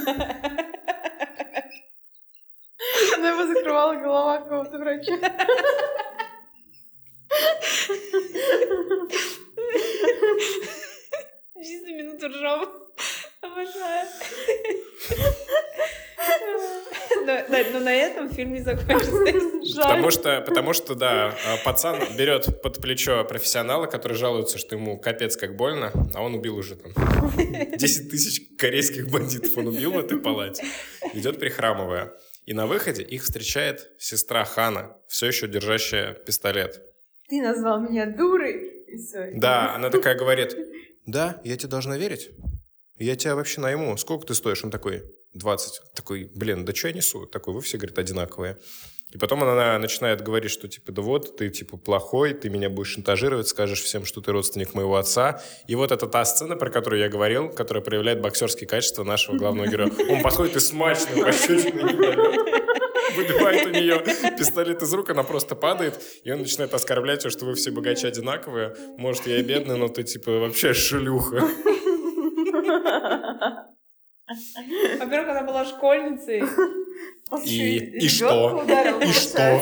Она 3.15 3.29
его 3.29 3.47
закрывала 3.47 3.95
голова 3.95 4.41
какого-то 4.41 4.77
врача. 4.79 5.13
Чисто 11.61 11.91
минуту 11.91 12.27
ржем. 12.27 12.69
Обожаю. 13.41 14.07
Но 17.25 17.79
на 17.79 17.93
этом 17.93 18.29
фильм 18.29 18.53
не 18.53 18.61
закончится. 18.61 19.81
Потому 19.81 20.11
что, 20.11 20.41
потому 20.41 20.73
что, 20.73 20.95
да, 20.95 21.35
а, 21.47 21.57
пацан 21.63 21.99
берет 22.17 22.61
под 22.61 22.81
плечо 22.81 23.23
профессионала, 23.23 23.85
который 23.85 24.13
жалуется, 24.13 24.57
что 24.57 24.75
ему 24.75 24.99
капец 24.99 25.37
как 25.37 25.55
больно, 25.55 25.91
а 26.15 26.23
он 26.23 26.33
убил 26.35 26.57
уже 26.57 26.75
там 26.75 26.91
10 27.77 28.09
тысяч 28.09 28.57
корейских 28.57 29.09
бандитов 29.09 29.55
он 29.57 29.67
убил 29.67 29.91
в 29.91 29.99
этой 29.99 30.19
палате. 30.19 30.63
Идет 31.13 31.39
прихрамывая. 31.39 32.13
И 32.45 32.53
на 32.53 32.65
выходе 32.65 33.03
их 33.03 33.23
встречает 33.23 33.91
сестра 33.99 34.43
Хана, 34.43 34.97
все 35.07 35.27
еще 35.27 35.47
держащая 35.47 36.13
пистолет. 36.13 36.81
Ты 37.29 37.41
назвал 37.41 37.79
меня 37.79 38.07
дурой. 38.07 38.85
И 38.87 38.97
все. 38.97 39.31
Да, 39.35 39.75
она 39.75 39.91
такая 39.91 40.15
говорит, 40.15 40.57
да, 41.05 41.39
я 41.43 41.57
тебе 41.57 41.69
должна 41.69 41.97
верить. 41.97 42.31
Я 42.97 43.15
тебя 43.15 43.35
вообще 43.35 43.61
найму. 43.61 43.95
Сколько 43.97 44.25
ты 44.27 44.33
стоишь? 44.33 44.63
Он 44.63 44.71
такой, 44.71 45.03
20. 45.39 45.93
Такой, 45.95 46.29
блин, 46.35 46.65
да 46.65 46.75
что 46.75 46.89
я 46.89 46.93
несу? 46.93 47.25
Такой, 47.25 47.53
вы 47.53 47.61
все, 47.61 47.77
говорит, 47.77 47.97
одинаковые. 47.97 48.57
И 49.11 49.17
потом 49.17 49.41
она 49.41 49.79
начинает 49.79 50.21
говорить, 50.21 50.51
что 50.51 50.67
типа, 50.67 50.91
да 50.91 51.01
вот, 51.01 51.35
ты 51.35 51.49
типа 51.49 51.77
плохой, 51.77 52.35
ты 52.35 52.49
меня 52.49 52.69
будешь 52.69 52.89
шантажировать, 52.89 53.47
скажешь 53.47 53.81
всем, 53.81 54.05
что 54.05 54.21
ты 54.21 54.31
родственник 54.31 54.75
моего 54.75 54.97
отца. 54.97 55.41
И 55.67 55.73
вот 55.73 55.91
это 55.91 56.05
та 56.05 56.23
сцена, 56.25 56.55
про 56.55 56.69
которую 56.69 56.99
я 56.99 57.09
говорил, 57.09 57.49
которая 57.49 57.83
проявляет 57.83 58.21
боксерские 58.21 58.67
качества 58.67 59.03
нашего 59.03 59.35
главного 59.35 59.67
героя. 59.67 59.91
Он 60.09 60.21
подходит 60.21 60.57
и 60.57 60.59
смачно 60.59 61.23
пощечину. 61.23 61.87
Выбивает 63.15 63.65
у 63.65 63.69
нее 63.71 64.03
пистолет 64.37 64.83
из 64.83 64.93
рук, 64.93 65.09
она 65.09 65.23
просто 65.23 65.55
падает, 65.55 65.99
и 66.23 66.31
он 66.31 66.41
начинает 66.41 66.71
оскорблять 66.75 67.23
ее, 67.23 67.31
что 67.31 67.45
вы 67.45 67.55
все 67.55 67.71
богачи 67.71 68.05
одинаковые. 68.05 68.75
Может, 68.97 69.25
я 69.25 69.39
и 69.39 69.41
бедный, 69.41 69.77
но 69.77 69.87
ты 69.87 70.03
типа 70.03 70.33
вообще 70.33 70.73
шлюха. 70.75 71.49
Во-первых, 74.99 75.29
она 75.29 75.43
была 75.43 75.65
школьницей. 75.65 76.43
И- 77.45 77.77
и 77.77 78.07
что? 78.07 78.63
ударил, 78.63 78.99
И 79.01 79.05
что? 79.13 79.61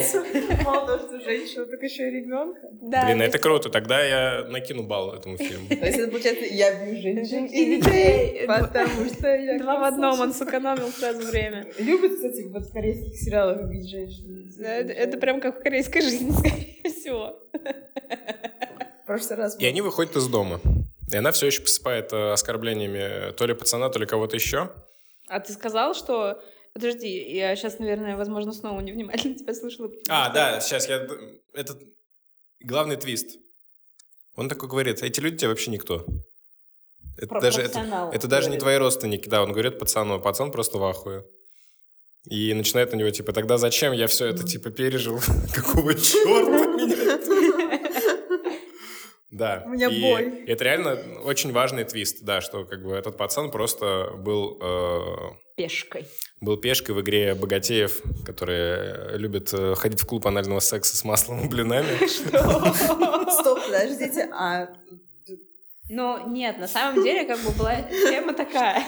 Мало 0.63 0.87
того, 0.87 0.99
что 0.99 1.19
женщина, 1.19 1.65
так 1.65 1.83
еще 1.83 2.07
и 2.07 2.11
ребенка. 2.11 2.61
Да, 2.81 3.03
Блин, 3.05 3.17
то 3.17 3.23
это 3.25 3.39
круто, 3.39 3.69
тогда 3.69 4.01
я 4.01 4.45
накину 4.47 4.83
балл 4.83 5.11
этому 5.13 5.35
фильму. 5.37 5.67
То 5.67 5.85
есть 5.85 5.99
это 5.99 6.09
получается, 6.09 6.45
я 6.45 6.73
бью 6.85 6.95
женщин 7.01 7.43
И 7.45 7.75
детей. 7.75 8.47
потому 8.47 9.05
что 9.09 9.27
я... 9.35 9.59
Два 9.59 9.79
в 9.79 9.83
одном, 9.83 10.17
он 10.21 10.33
сэкономил 10.33 10.87
сразу 10.87 11.27
время. 11.27 11.65
Любит, 11.77 12.15
кстати, 12.15 12.47
вот 12.47 12.63
в 12.67 12.71
корейских 12.71 13.17
сериалах 13.17 13.69
бить 13.69 13.89
женщин. 13.89 14.49
Это, 14.59 14.93
это 14.93 15.17
прям 15.17 15.41
как 15.41 15.59
в 15.59 15.63
корейской 15.63 15.99
жизни, 16.01 16.31
скорее 16.37 16.83
всего. 16.85 17.37
В 19.03 19.05
прошлый 19.05 19.39
раз... 19.39 19.59
И 19.59 19.65
они 19.65 19.81
выходят 19.81 20.15
из 20.15 20.27
дома. 20.27 20.61
И 21.11 21.15
она 21.15 21.31
все 21.31 21.47
еще 21.47 21.61
посыпает 21.61 22.11
э, 22.11 22.31
оскорблениями 22.31 23.31
то 23.33 23.45
ли 23.45 23.53
пацана, 23.53 23.89
то 23.89 23.99
ли 23.99 24.05
кого-то 24.05 24.35
еще. 24.35 24.71
А 25.27 25.39
ты 25.39 25.53
сказал, 25.53 25.93
что... 25.93 26.41
Подожди, 26.73 27.07
я 27.33 27.55
сейчас, 27.55 27.79
наверное, 27.79 28.15
возможно, 28.17 28.51
снова 28.53 28.81
невнимательно 28.81 29.35
тебя 29.35 29.53
слышала. 29.53 29.89
А, 30.09 30.29
да, 30.29 30.59
сейчас 30.59 30.87
я... 30.87 31.07
Этот 31.53 31.81
главный 32.59 32.97
твист. 32.97 33.37
Он 34.35 34.49
такой 34.49 34.69
говорит, 34.69 35.01
эти 35.01 35.19
люди 35.19 35.37
тебе 35.37 35.49
вообще 35.49 35.71
никто. 35.71 36.05
Это 37.17 37.27
Про 37.27 37.41
даже, 37.41 37.61
это, 37.61 38.11
это 38.13 38.27
даже 38.27 38.49
не 38.51 38.59
твои 38.59 38.77
родственники, 38.77 39.27
да, 39.27 39.41
он 39.41 39.51
говорит 39.51 39.79
пацану, 39.79 40.19
пацан 40.21 40.51
просто 40.51 40.77
в 40.77 40.83
ахуе. 40.83 41.25
И 42.29 42.53
начинает 42.53 42.91
на 42.91 42.97
него, 42.97 43.09
типа, 43.09 43.31
тогда 43.31 43.57
зачем 43.57 43.93
я 43.93 44.07
все 44.07 44.27
это, 44.27 44.45
типа, 44.45 44.69
пережил? 44.69 45.19
Какого 45.55 45.95
черта 45.95 46.65
меня? 46.75 46.96
Да. 49.29 49.63
У 49.65 49.69
меня 49.69 49.89
и 49.89 50.01
боль. 50.01 50.43
Это 50.47 50.63
реально 50.63 50.97
очень 51.23 51.51
важный 51.51 51.83
твист, 51.83 52.23
да, 52.23 52.39
что 52.39 52.63
как 52.63 52.81
бы 52.83 52.93
этот 52.93 53.17
пацан 53.17 53.51
просто 53.51 54.11
был, 54.15 54.57
э, 54.61 55.05
Пешкой. 55.57 56.05
был 56.39 56.55
пешкой 56.57 56.95
в 56.95 57.01
игре 57.01 57.35
богатеев, 57.35 58.01
которые 58.25 59.17
любят 59.17 59.53
э, 59.53 59.75
ходить 59.75 59.99
в 60.01 60.05
клуб 60.05 60.25
анального 60.27 60.59
секса 60.61 60.95
с 60.95 61.03
маслом 61.03 61.45
и 61.45 61.49
блинами. 61.49 62.07
Стоп, 63.31 63.59
подождите, 63.65 64.29
а 64.33 64.69
Но 65.89 66.19
нет, 66.27 66.57
на 66.57 66.67
самом 66.67 67.03
деле, 67.03 67.25
как 67.25 67.39
бы 67.39 67.51
была 67.51 67.81
тема 67.81 68.33
такая. 68.33 68.81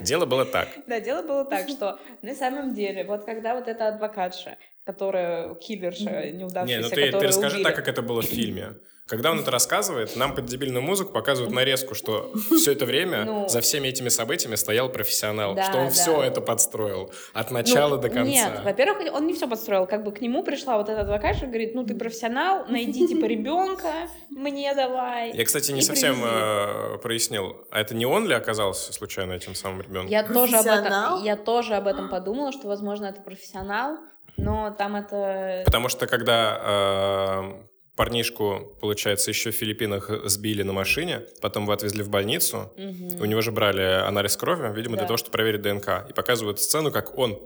Дело 0.00 0.26
было 0.26 0.44
так. 0.44 0.68
Да, 0.86 1.00
дело 1.00 1.22
было 1.22 1.44
так, 1.44 1.68
что 1.68 1.98
на 2.22 2.34
самом 2.34 2.74
деле, 2.74 3.04
вот 3.04 3.24
когда 3.24 3.54
вот 3.54 3.66
эта 3.68 3.88
адвокатша, 3.88 4.58
которая 4.84 5.54
киллерша 5.54 6.30
неудавшаяся, 6.30 6.66
Не, 6.66 6.78
ну 6.82 6.88
ты, 6.88 7.18
ты 7.18 7.26
расскажи 7.26 7.56
убили. 7.56 7.64
так, 7.64 7.76
как 7.76 7.88
это 7.88 8.02
было 8.02 8.20
в 8.22 8.26
фильме. 8.26 8.74
Когда 9.06 9.32
он 9.32 9.40
это 9.40 9.50
рассказывает, 9.50 10.16
нам 10.16 10.34
под 10.34 10.46
дебильную 10.46 10.82
музыку 10.82 11.12
показывают 11.12 11.52
нарезку, 11.54 11.94
что 11.94 12.32
все 12.56 12.72
это 12.72 12.86
время 12.86 13.24
Ну. 13.24 13.48
за 13.50 13.60
всеми 13.60 13.88
этими 13.88 14.08
событиями 14.08 14.54
стоял 14.54 14.88
профессионал, 14.88 15.54
Да, 15.54 15.64
что 15.64 15.76
он 15.78 15.84
да. 15.88 15.90
все 15.90 16.22
это 16.22 16.40
подстроил 16.40 17.12
от 17.34 17.50
начала 17.50 17.96
Ну, 17.96 18.00
до 18.02 18.08
конца. 18.08 18.24
Нет, 18.24 18.64
во-первых, 18.64 19.12
он 19.12 19.26
не 19.26 19.34
все 19.34 19.46
подстроил. 19.46 19.86
Как 19.86 20.04
бы 20.04 20.12
к 20.12 20.22
нему 20.22 20.42
пришла 20.42 20.78
вот 20.78 20.88
эта 20.88 21.02
адвокатша, 21.02 21.46
говорит, 21.46 21.74
ну 21.74 21.84
ты 21.84 21.94
профессионал, 21.94 22.64
найди 22.66 23.06
типа 23.06 23.26
ребенка, 23.26 23.92
мне 24.30 24.74
давай. 24.74 25.32
Я, 25.34 25.44
кстати, 25.44 25.70
не 25.72 25.82
совсем 25.82 26.22
э, 26.24 26.96
прояснил, 27.02 27.66
а 27.70 27.80
это 27.82 27.94
не 27.94 28.06
он 28.06 28.26
ли 28.26 28.32
оказался 28.34 28.94
случайно 28.94 29.32
этим 29.34 29.54
самым 29.54 29.82
ребенком? 29.82 30.06
Я 30.10 30.22
тоже, 30.22 30.56
об 30.56 30.66
этом, 30.66 31.22
я 31.22 31.36
тоже 31.36 31.74
об 31.74 31.86
этом 31.88 32.08
подумала, 32.08 32.52
что, 32.52 32.68
возможно, 32.68 33.04
это 33.04 33.20
профессионал, 33.20 33.98
но 34.36 34.70
там 34.76 34.96
это... 34.96 35.62
Потому 35.64 35.88
что 35.88 36.06
когда 36.06 36.60
э, 36.64 37.52
парнишку, 37.96 38.76
получается, 38.80 39.30
еще 39.30 39.50
в 39.50 39.54
Филиппинах 39.54 40.10
сбили 40.28 40.62
на 40.62 40.72
машине, 40.72 41.22
потом 41.40 41.64
его 41.64 41.72
отвезли 41.72 42.02
в 42.02 42.08
больницу, 42.10 42.72
Мгм. 42.76 43.20
у 43.20 43.24
него 43.24 43.40
же 43.40 43.52
брали 43.52 43.82
анализ 44.06 44.36
крови, 44.36 44.72
видимо, 44.74 44.96
для 44.96 45.02
Да. 45.04 45.08
того, 45.08 45.16
чтобы 45.18 45.32
проверить 45.32 45.62
ДНК. 45.62 46.06
И 46.08 46.12
показывают 46.12 46.60
сцену, 46.60 46.90
как 46.90 47.16
он 47.18 47.38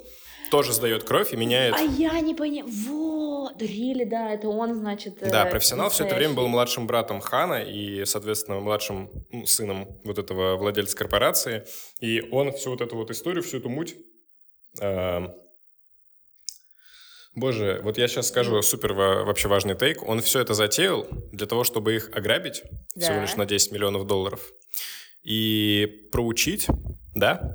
тоже 0.50 0.72
сдает 0.72 1.04
кровь 1.04 1.34
и 1.34 1.36
меняет... 1.36 1.74
А 1.74 1.82
я 1.82 2.18
не 2.20 2.34
поняла. 2.34 2.66
Вот, 2.70 3.60
Рили, 3.60 4.04
да, 4.04 4.32
это 4.32 4.48
он, 4.48 4.74
значит... 4.74 5.18
Да, 5.20 5.46
э, 5.46 5.50
профессионал 5.50 5.90
все 5.90 6.06
это 6.06 6.14
время 6.14 6.30
был 6.32 6.44
настоящий. 6.48 6.52
младшим 6.54 6.86
братом 6.86 7.20
Хана 7.20 7.62
и, 7.62 8.06
соответственно, 8.06 8.58
младшим 8.60 9.10
ну, 9.30 9.44
сыном 9.44 10.00
вот 10.04 10.18
этого 10.18 10.56
владельца 10.56 10.96
корпорации. 10.96 11.66
И 12.00 12.22
он 12.32 12.52
всю 12.52 12.70
вот 12.70 12.80
эту 12.80 12.96
вот 12.96 13.10
историю, 13.10 13.42
всю 13.42 13.58
эту 13.58 13.68
муть... 13.68 13.94
эм, 14.80 15.34
Боже, 17.38 17.80
вот 17.82 17.98
я 17.98 18.08
сейчас 18.08 18.28
скажу 18.28 18.60
супер 18.62 18.92
во- 18.94 19.24
вообще 19.24 19.48
важный 19.48 19.74
тейк. 19.76 20.02
Он 20.02 20.20
все 20.20 20.40
это 20.40 20.54
затеял 20.54 21.06
для 21.32 21.46
того, 21.46 21.64
чтобы 21.64 21.94
их 21.96 22.10
ограбить 22.14 22.62
всего 22.96 23.14
Да. 23.14 23.22
лишь 23.22 23.36
на 23.36 23.46
10 23.46 23.72
миллионов 23.72 24.06
долларов 24.06 24.40
и 25.22 26.08
проучить, 26.12 26.66
да? 27.14 27.54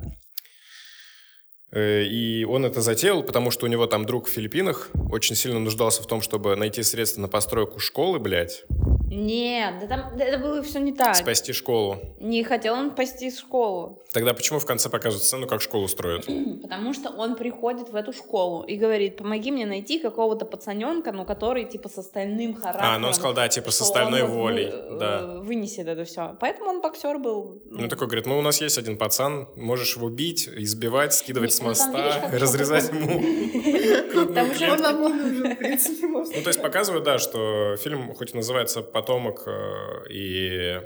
Э, 1.74 2.02
И 2.04 2.44
он 2.44 2.64
это 2.64 2.80
затеял, 2.80 3.22
потому 3.22 3.50
что 3.50 3.66
у 3.66 3.68
него 3.68 3.86
там 3.86 4.04
друг 4.06 4.26
в 4.28 4.30
Филиппинах 4.30 4.90
очень 5.10 5.34
сильно 5.36 5.58
нуждался 5.60 6.02
в 6.02 6.06
том, 6.06 6.22
чтобы 6.22 6.54
найти 6.56 6.82
средства 6.82 7.20
на 7.20 7.28
постройку 7.28 7.78
школы, 7.78 8.18
блядь, 8.18 8.64
Нет, 9.10 9.74
да 9.80 9.86
там 9.86 10.16
да 10.16 10.24
это 10.24 10.38
было 10.38 10.62
все 10.62 10.78
не 10.80 10.92
так. 10.92 11.14
спасти 11.16 11.52
школу. 11.52 11.98
Не 12.20 12.42
хотел 12.44 12.74
он 12.74 12.90
спасти 12.92 13.30
школу, 13.30 14.00
Тогда 14.12 14.32
почему 14.32 14.60
в 14.60 14.66
конце 14.66 14.88
показывают 14.88 15.24
сцену, 15.24 15.46
как 15.48 15.60
школу 15.60 15.88
строят? 15.88 16.26
потому 16.62 16.94
что 16.94 17.10
он 17.10 17.34
приходит 17.36 17.88
в 17.90 17.96
эту 17.96 18.12
школу 18.12 18.62
и 18.62 18.76
говорит, 18.76 19.16
помоги 19.16 19.50
мне 19.50 19.66
найти 19.66 19.98
какого-то 19.98 20.44
пацаненка, 20.44 21.10
ну, 21.12 21.24
который, 21.24 21.64
типа, 21.64 21.88
с 21.88 21.98
остальным 21.98 22.54
характером. 22.54 22.94
А, 22.94 22.98
ну 22.98 23.08
он 23.08 23.14
сказал, 23.14 23.34
да, 23.34 23.48
типа 23.48 23.70
с 23.72 23.80
остальной 23.80 24.22
он 24.22 24.30
вы- 24.30 24.36
волей, 24.36 24.70
э, 24.72 24.96
да. 25.00 25.26
Вынесет 25.40 25.86
это 25.88 26.04
все. 26.04 26.36
Поэтому 26.40 26.70
он 26.70 26.80
боксер 26.80 27.18
был. 27.18 27.60
Ну, 27.70 27.88
такой 27.88 28.06
говорит, 28.06 28.26
ну, 28.26 28.38
у 28.38 28.42
нас 28.42 28.60
есть 28.60 28.78
один 28.78 28.96
пацан, 28.96 29.48
можешь 29.56 29.96
его 29.96 30.08
бить, 30.08 30.48
избивать, 30.48 31.12
скидывать 31.14 31.50
Не, 31.50 31.56
с 31.56 31.60
моста, 31.64 32.30
разрезать 32.32 32.90
ему. 32.90 34.32
Там 34.34 34.54
же 34.54 34.70
он 34.70 34.80
нам 34.80 35.02
не 35.02 35.08
нужен, 35.08 35.54
в 35.54 35.56
принципе. 35.56 36.06
Ну, 36.06 36.24
то 36.24 36.48
есть 36.48 36.62
показывают, 36.62 37.04
да, 37.04 37.18
что 37.18 37.76
фильм 37.76 38.14
хоть 38.14 38.32
и 38.32 38.36
называется 38.36 38.82
«Потомок», 38.82 39.42
э, 39.46 40.10
и 40.10 40.80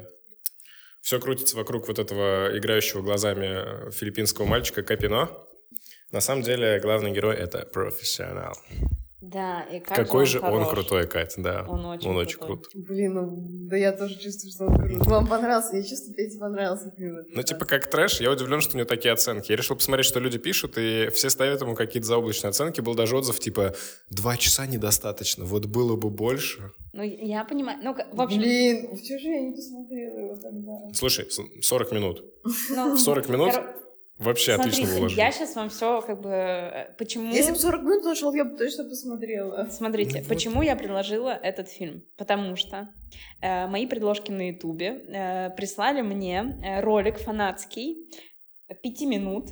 все 1.00 1.20
крутится 1.20 1.56
вокруг 1.56 1.88
вот 1.88 1.98
этого 1.98 2.56
играющего 2.56 3.02
глазами 3.02 3.90
филиппинского 3.90 4.46
мальчика 4.46 4.82
Капино, 4.82 5.30
на 6.10 6.20
самом 6.20 6.42
деле 6.42 6.80
главный 6.80 7.10
герой— 7.10 7.36
это 7.36 7.66
профессионал. 7.66 8.54
Да, 9.20 9.62
и 9.62 9.80
как 9.80 9.96
Какой 9.96 10.26
же 10.26 10.38
он 10.38 10.62
он 10.62 10.68
крутой, 10.70 11.08
Кать, 11.08 11.34
да. 11.38 11.64
Он 11.66 11.84
очень 11.86 12.08
Он 12.08 12.16
очень 12.18 12.38
крутой. 12.38 12.56
крут. 12.72 12.86
Блин, 12.86 13.14
ну, 13.14 13.36
да 13.68 13.76
я 13.76 13.90
тоже 13.90 14.16
чувствую, 14.16 14.52
что 14.52 14.66
он 14.66 14.76
крут. 14.78 15.06
Вам 15.08 15.26
понравился? 15.26 15.76
Я 15.76 15.82
чувствую, 15.82 16.14
Пете 16.14 16.38
понравился 16.38 16.92
фильм. 16.96 17.16
этот, 17.18 17.34
Ну, 17.34 17.42
типа, 17.42 17.64
как 17.64 17.90
трэш, 17.90 18.20
я 18.20 18.30
удивлен, 18.30 18.60
что 18.60 18.74
у 18.74 18.78
него 18.78 18.86
такие 18.86 19.12
оценки. 19.12 19.50
Я 19.50 19.56
решил 19.56 19.74
посмотреть, 19.74 20.06
что 20.06 20.20
люди 20.20 20.38
пишут, 20.38 20.78
и 20.78 21.08
все 21.12 21.30
ставят 21.30 21.60
ему 21.60 21.74
какие-то 21.74 22.06
заоблачные 22.06 22.50
оценки. 22.50 22.80
Был 22.80 22.94
даже 22.94 23.16
отзыв, 23.16 23.40
типа, 23.40 23.74
два 24.08 24.36
часа 24.36 24.66
недостаточно, 24.66 25.44
вот 25.44 25.66
было 25.66 25.96
бы 25.96 26.10
больше. 26.10 26.70
Ну, 26.92 27.02
я 27.02 27.44
понимаю. 27.44 27.78
Ну, 27.82 27.94
в 28.12 28.20
общем, 28.20 28.38
Блин, 28.38 28.96
что 28.98 29.18
же 29.18 29.28
я 29.28 29.40
не 29.40 29.52
посмотрела 29.52 30.18
его 30.18 30.36
тогда? 30.36 30.72
Слушай, 30.94 31.28
с- 31.28 31.40
40 31.66 31.90
минут. 31.92 32.24
ну, 32.70 32.94
В 32.94 33.00
40 33.00 33.28
минут 33.28 33.52
вообще 34.18 34.52
отлично 34.52 34.72
Смотрите, 34.84 34.98
выложили. 34.98 35.20
я 35.20 35.32
сейчас 35.32 35.54
вам 35.56 35.68
все 35.70 36.00
как 36.02 36.20
бы... 36.20 36.30
э, 36.30 36.94
Почему... 36.98 37.32
Если 37.32 37.52
бы 37.52 37.58
40 37.58 37.82
минут 37.82 38.04
нашел, 38.04 38.32
я 38.34 38.44
бы 38.44 38.56
точно 38.56 38.84
посмотрела. 38.84 39.68
Смотрите, 39.70 40.12
Ну 40.14 40.18
вот. 40.20 40.28
почему 40.28 40.62
я 40.62 40.76
предложила 40.76 41.30
этот 41.30 41.68
фильм? 41.68 42.02
Потому 42.16 42.56
что 42.56 42.88
э, 43.40 43.66
мои 43.66 43.86
предложки 43.86 44.30
на 44.30 44.48
Ютубе 44.48 44.86
э, 45.08 45.50
прислали 45.56 46.02
мне 46.02 46.58
э, 46.64 46.80
ролик 46.80 47.18
фанатский 47.18 47.96
пяти 48.82 49.06
минут, 49.06 49.50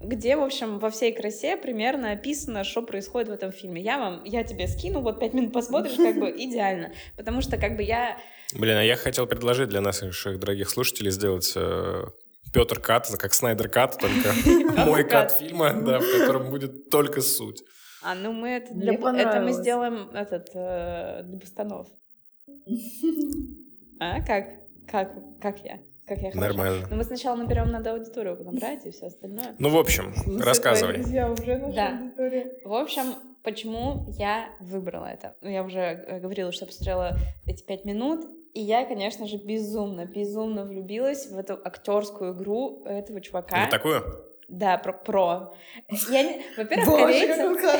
где, 0.00 0.36
в 0.36 0.42
общем, 0.42 0.78
во 0.78 0.90
всей 0.90 1.12
красе 1.12 1.56
примерно 1.56 2.12
описано, 2.12 2.62
что 2.64 2.82
происходит 2.82 3.28
в 3.30 3.32
этом 3.32 3.52
фильме. 3.52 3.80
Я 3.82 3.98
вам, 3.98 4.22
я 4.24 4.44
тебе 4.44 4.68
скину, 4.68 5.00
вот 5.00 5.18
пять 5.18 5.32
минут 5.32 5.52
посмотришь, 5.52 5.96
как 5.96 6.18
бы 6.18 6.30
идеально. 6.36 6.92
Потому 7.16 7.40
что 7.40 7.56
как 7.56 7.76
бы 7.76 7.82
я... 7.82 8.18
Блин, 8.52 8.76
а 8.76 8.84
я 8.84 8.96
хотел 8.96 9.26
предложить 9.26 9.70
для 9.70 9.80
наших 9.80 10.38
дорогих 10.38 10.68
слушателей 10.68 11.10
сделать 11.10 11.52
э, 11.56 12.04
Петр 12.52 12.80
Кат, 12.80 13.08
как 13.18 13.34
Снайдер 13.34 13.68
Кат, 13.68 13.98
только 13.98 14.32
мой 14.86 15.04
кат 15.04 15.32
фильма, 15.32 15.72
да, 15.72 15.98
в 15.98 16.18
котором 16.18 16.50
будет 16.50 16.90
только 16.90 17.20
суть. 17.20 17.62
А, 18.02 18.14
ну 18.14 18.32
мы 18.32 18.48
это, 18.50 18.74
для, 18.74 18.92
это 18.94 19.40
мы 19.40 19.52
сделаем 19.52 20.10
этот, 20.10 20.50
э, 20.54 21.22
для 21.24 21.38
бустанов. 21.38 21.88
А, 24.00 24.20
как? 24.22 24.46
Как? 24.90 25.12
Как 25.40 25.64
я? 25.64 25.78
Как 26.06 26.18
я 26.18 26.30
хороша? 26.32 26.40
Нормально. 26.48 26.86
Но 26.90 26.96
мы 26.96 27.04
сначала 27.04 27.36
наберем, 27.36 27.70
надо 27.70 27.92
аудиторию 27.92 28.36
набрать 28.44 28.84
и 28.84 28.90
все 28.90 29.06
остальное. 29.06 29.54
Ну, 29.58 29.70
в 29.70 29.76
общем, 29.78 30.12
Слушай, 30.14 30.44
рассказывай. 30.44 30.94
друзья 30.94 31.30
уже 31.30 31.72
Да. 31.74 32.12
В 32.64 32.74
общем, 32.74 33.14
почему 33.42 34.04
я 34.18 34.50
выбрала 34.60 35.06
это? 35.06 35.36
Ну, 35.40 35.48
Я 35.48 35.62
уже 35.62 35.78
э, 35.78 36.20
говорила, 36.20 36.52
что 36.52 36.66
посмотрела 36.66 37.16
эти 37.46 37.64
пять 37.64 37.84
минут, 37.84 38.26
и 38.54 38.60
я, 38.60 38.84
конечно 38.84 39.26
же, 39.26 39.36
безумно, 39.36 40.06
безумно 40.06 40.64
влюбилась 40.64 41.26
в 41.26 41.36
эту 41.36 41.54
актерскую 41.54 42.34
игру 42.34 42.84
этого 42.86 43.20
чувака. 43.20 43.62
Вот 43.62 43.70
такую? 43.70 44.02
Да, 44.48 44.78
про. 44.78 44.92
про. 44.92 45.54
Я 46.08 46.22
не... 46.22 46.42
Во-первых, 46.56 46.88
Боже, 46.88 47.26
корейцы... 47.26 47.74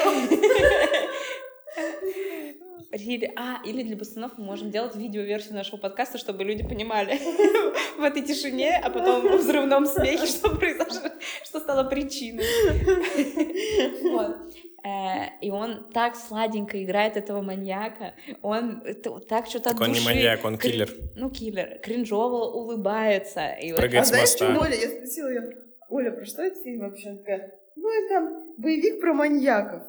Или, 2.93 3.33
а, 3.37 3.61
или 3.65 3.83
для 3.83 3.97
пацанов 3.97 4.33
мы 4.37 4.45
можем 4.45 4.71
делать 4.71 4.95
видеоверсию 4.95 5.55
нашего 5.55 5.79
подкаста, 5.79 6.17
чтобы 6.17 6.45
люди 6.45 6.63
понимали 6.63 7.19
в 7.99 8.03
этой 8.03 8.23
тишине, 8.23 8.81
а 8.83 8.89
потом 8.89 9.21
в 9.21 9.37
взрывном 9.37 9.87
смехе, 9.87 10.27
что 10.27 10.51
произошло, 10.51 11.11
что 11.45 11.61
стало 11.61 11.85
причиной. 11.85 12.45
Вот. 14.13 14.37
Э, 14.85 15.31
И 15.41 15.51
он 15.51 15.91
так 15.93 16.15
сладенько 16.15 16.83
играет 16.85 17.17
этого 17.17 17.41
маньяка. 17.41 18.15
Он 18.43 18.83
так 19.29 19.47
что-то 19.47 19.71
от 19.71 19.79
Так 19.79 19.89
он 19.89 19.93
не 19.95 20.01
маньяк, 20.01 20.45
он 20.45 20.59
киллер. 20.59 20.91
Ну, 21.15 21.31
киллер. 21.31 21.79
Кринжово 21.83 22.45
улыбается. 22.53 23.53
И 23.53 23.73
вот 23.73 23.81
Прыгает 23.81 24.03
А 24.03 24.05
с 24.05 24.09
знаешь, 24.09 24.29
моста. 24.31 24.53
что 24.55 24.61
Оля? 24.63 24.75
Я 24.77 24.89
спросила 24.91 25.29
ее, 25.29 25.43
Оля, 25.89 26.11
про 26.13 26.25
что 26.27 26.43
этот 26.43 26.63
фильм 26.63 26.81
вообще? 26.81 27.09
Она 27.11 27.19
такая, 27.19 27.53
ну, 27.77 27.89
это 28.05 28.31
боевик 28.59 29.01
про 29.01 29.15
маньяков. 29.15 29.83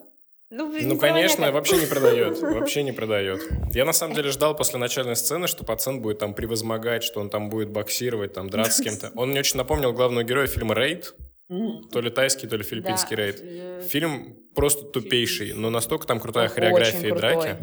Ну, 0.51 0.67
Ну, 0.71 0.93
не 0.93 0.97
конечно, 0.99 1.37
поняли. 1.37 1.53
вообще 1.53 1.77
не 1.77 1.85
продает. 1.87 2.39
Вообще 2.41 2.83
не 2.83 2.91
продает. 2.91 3.41
Я 3.73 3.83
на 3.83 3.93
самом 3.93 4.15
деле 4.15 4.29
ждал 4.29 4.55
после 4.55 4.77
начальной 4.79 5.15
сцены, 5.15 5.47
что 5.47 5.65
пацан 5.65 6.01
будет 6.01 6.19
там 6.19 6.35
превозмогать, 6.35 7.03
что 7.03 7.19
он 7.19 7.29
там 7.31 7.49
будет 7.49 7.71
боксировать, 7.71 8.33
там 8.33 8.49
драться 8.49 8.73
с 8.77 8.81
кем-то. 8.85 9.11
Он 9.15 9.31
мне 9.31 9.39
очень 9.39 9.57
напомнил 9.57 9.91
главного 9.91 10.23
героя 10.23 10.45
фильма 10.47 10.75
«Рейд». 10.75 11.15
То 11.47 12.01
ли 12.01 12.09
тайский, 12.09 12.47
то 12.47 12.57
ли 12.57 12.63
филиппинский 12.63 13.15
Да, 13.15 13.23
рейд. 13.23 13.39
э, 13.41 13.87
Фильм 13.87 14.35
просто 14.55 14.85
тупейший, 14.85 15.53
но 15.53 15.69
настолько 15.69 16.07
там 16.07 16.19
крутая 16.19 16.47
он 16.49 16.53
хореография 16.53 17.09
и 17.09 17.11
драки. 17.11 17.57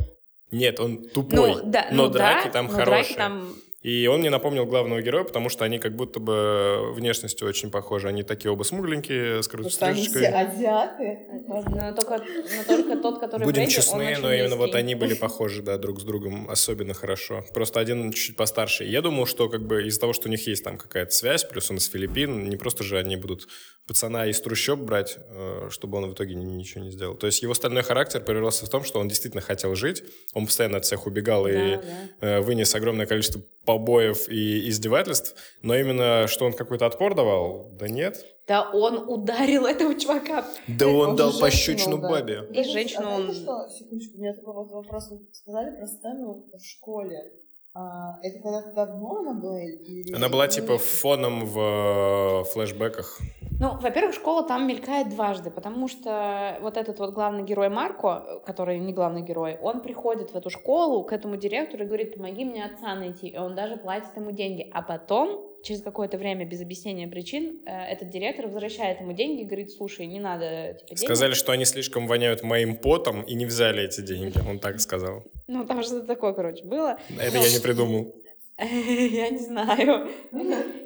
Нет, 0.53 0.79
он 0.79 1.03
тупой, 1.09 1.55
Ну, 1.57 1.61
да, 1.65 1.89
но 1.91 2.05
ну, 2.07 2.11
драки 2.11 2.47
да, 2.47 2.51
там 2.53 2.67
но 2.67 2.73
хорошие. 2.73 3.05
драки 3.05 3.17
там 3.17 3.55
И 3.83 4.07
он 4.07 4.21
мне 4.21 4.31
напомнил 4.31 4.65
главного 4.65 5.03
героя, 5.03 5.25
потому 5.25 5.49
что 5.49 5.65
они 5.65 5.79
как 5.79 5.97
будто 5.97 6.21
бы 6.21 6.93
внешностью 6.95 7.49
очень 7.49 7.71
похожи. 7.71 8.09
Они 8.09 8.23
такие 8.23 8.53
оба 8.53 8.63
смугленькие, 8.63 9.43
с 9.43 9.49
Потому 9.49 9.71
что 9.71 9.87
они 9.87 10.07
все 10.07 10.29
азиаты. 10.29 11.19
Но 11.49 11.93
только, 11.93 12.19
но 12.19 12.65
только 12.67 12.97
тот, 12.97 13.19
который 13.19 13.45
Будем 13.45 13.63
он 13.63 13.69
честны, 13.69 14.17
но 14.21 14.33
именно 14.33 14.57
вот 14.57 14.75
они 14.77 14.95
были 14.95 15.15
похожи, 15.21 15.63
да, 15.63 15.79
друг 15.79 16.01
с 16.01 16.05
другом 16.05 16.49
особенно 16.49 16.95
хорошо. 16.95 17.45
Просто 17.53 17.81
один 17.81 18.13
чуть 18.13 18.37
постарше. 18.37 18.85
Я 18.85 19.03
думал, 19.03 19.27
что 19.27 19.49
как 19.49 19.67
бы 19.67 19.85
из-за 19.89 20.01
того, 20.01 20.13
что 20.13 20.29
у 20.29 20.31
них 20.31 20.47
есть 20.47 20.63
там 20.63 20.79
какая-то 20.79 21.11
связь, 21.11 21.45
плюс 21.45 21.71
он 21.71 21.79
из 21.79 21.89
Филиппин, 21.91 22.49
не 22.49 22.57
просто 22.57 22.85
же 22.85 22.99
они 22.99 23.17
будут 23.17 23.49
пацана 23.87 24.27
из 24.27 24.41
трущоб 24.41 24.79
брать, 24.79 25.17
э, 25.19 25.69
чтобы 25.71 25.99
он 25.99 26.09
в 26.09 26.15
итоге 26.15 26.37
ни- 26.37 26.45
ничего 26.45 26.85
не 26.85 26.91
сделал. 26.93 27.17
То 27.17 27.27
есть 27.27 27.43
его 27.43 27.53
стальной 27.53 27.83
характер 27.83 28.21
превратился 28.21 28.65
в 28.67 28.69
том, 28.71 28.85
что 28.85 29.01
он 29.01 29.09
действительно 29.09 29.43
хотел 29.43 29.75
жить, 29.75 30.05
он 30.35 30.47
постоянно 30.47 30.77
от 30.79 30.85
всех 30.85 31.07
убегал 31.07 31.49
и 31.49 31.53
Да, 31.53 31.83
да. 32.21 32.29
э, 32.29 32.41
вынес 32.41 32.73
огромное 32.77 33.07
количество 33.07 33.43
побоев 33.73 34.29
и 34.29 34.69
издевательств, 34.69 35.35
но 35.63 35.75
именно 35.75 36.27
что 36.29 36.45
он 36.45 36.53
какой-то 36.53 36.87
отпор 36.87 37.15
давал, 37.15 37.71
да 37.79 37.89
нет. 37.89 38.25
Да 38.47 38.71
он 38.73 38.99
ударил 39.09 39.67
этого 39.67 39.95
чувака. 39.95 40.45
Да 40.69 40.89
Он 40.89 41.11
он 41.11 41.17
дал 41.17 41.33
пощечину 41.39 41.97
ударил. 41.97 42.11
бабе. 42.11 42.49
И 42.61 42.65
женщину 42.65 43.07
а 43.09 43.15
он- 43.17 43.33
что? 43.33 43.69
Секундочку, 43.69 44.19
у 44.19 44.21
меня 44.21 44.35
такой 44.35 44.55
вот 44.55 44.71
вопрос. 44.71 45.11
Вы 45.11 45.21
сказали 45.33 45.77
про 45.77 45.87
сцену 45.87 46.45
в 46.53 46.59
школе. 46.65 47.33
А, 47.75 48.19
это 48.23 48.39
когда-то 48.41 48.73
давно 48.73 49.21
она 49.21 49.35
была? 49.35 49.63
Или... 49.63 50.15
Она 50.15 50.29
была 50.29 50.47
типа 50.47 50.77
фоном 50.77 51.47
в 51.47 51.59
э, 51.59 52.45
флешбеках. 52.53 53.19
Ну, 53.59 53.79
во-первых, 53.81 54.15
школа 54.15 54.47
там 54.47 54.67
мелькает 54.67 55.09
дважды, 55.09 55.51
потому 55.51 55.89
что 55.89 56.59
вот 56.61 56.77
этот 56.77 56.99
вот 56.99 57.15
главный 57.15 57.45
герой 57.45 57.71
Марко, 57.71 58.43
который 58.45 58.79
не 58.79 58.93
главный 58.93 59.23
герой, 59.23 59.57
он 59.63 59.81
приходит 59.81 60.33
в 60.33 60.35
эту 60.35 60.51
школу 60.51 61.05
к 61.05 61.13
этому 61.13 61.37
директору 61.37 61.85
и 61.85 61.87
говорит, 61.87 62.17
помоги 62.17 62.45
мне 62.45 62.65
отца 62.65 62.95
найти, 62.95 63.29
и 63.29 63.39
он 63.39 63.55
даже 63.55 63.77
платит 63.77 64.17
ему 64.17 64.33
деньги. 64.33 64.69
А 64.73 64.83
потом, 64.83 65.41
через 65.63 65.81
какое-то 65.81 66.19
время, 66.19 66.45
без 66.45 66.61
объяснения 66.61 67.07
причин, 67.07 67.63
э, 67.65 67.71
этот 67.71 68.11
директор 68.11 68.49
возвращает 68.49 69.01
ему 69.01 69.13
деньги 69.13 69.43
и 69.43 69.45
говорит, 69.45 69.71
слушай, 69.71 70.07
не 70.07 70.21
надо 70.21 70.75
типа, 70.75 70.95
денег. 70.97 71.09
Сказали, 71.09 71.33
что 71.33 71.53
они 71.53 71.65
слишком 71.65 72.07
воняют 72.07 72.43
моим 72.43 72.77
потом 72.77 73.23
и 73.23 73.35
не 73.35 73.47
взяли 73.47 73.85
эти 73.85 74.03
деньги. 74.03 74.39
Он 74.47 74.59
так 74.59 74.79
сказал. 74.81 75.23
Ну, 75.53 75.65
там 75.67 75.83
что-то 75.83 76.07
такое, 76.07 76.33
короче, 76.33 76.65
было. 76.65 76.99
Это 77.21 77.37
Но- 77.39 77.45
я 77.45 77.53
не 77.53 77.61
придумал. 77.61 78.15
Я 78.63 79.31
не 79.31 79.39
знаю. 79.39 80.09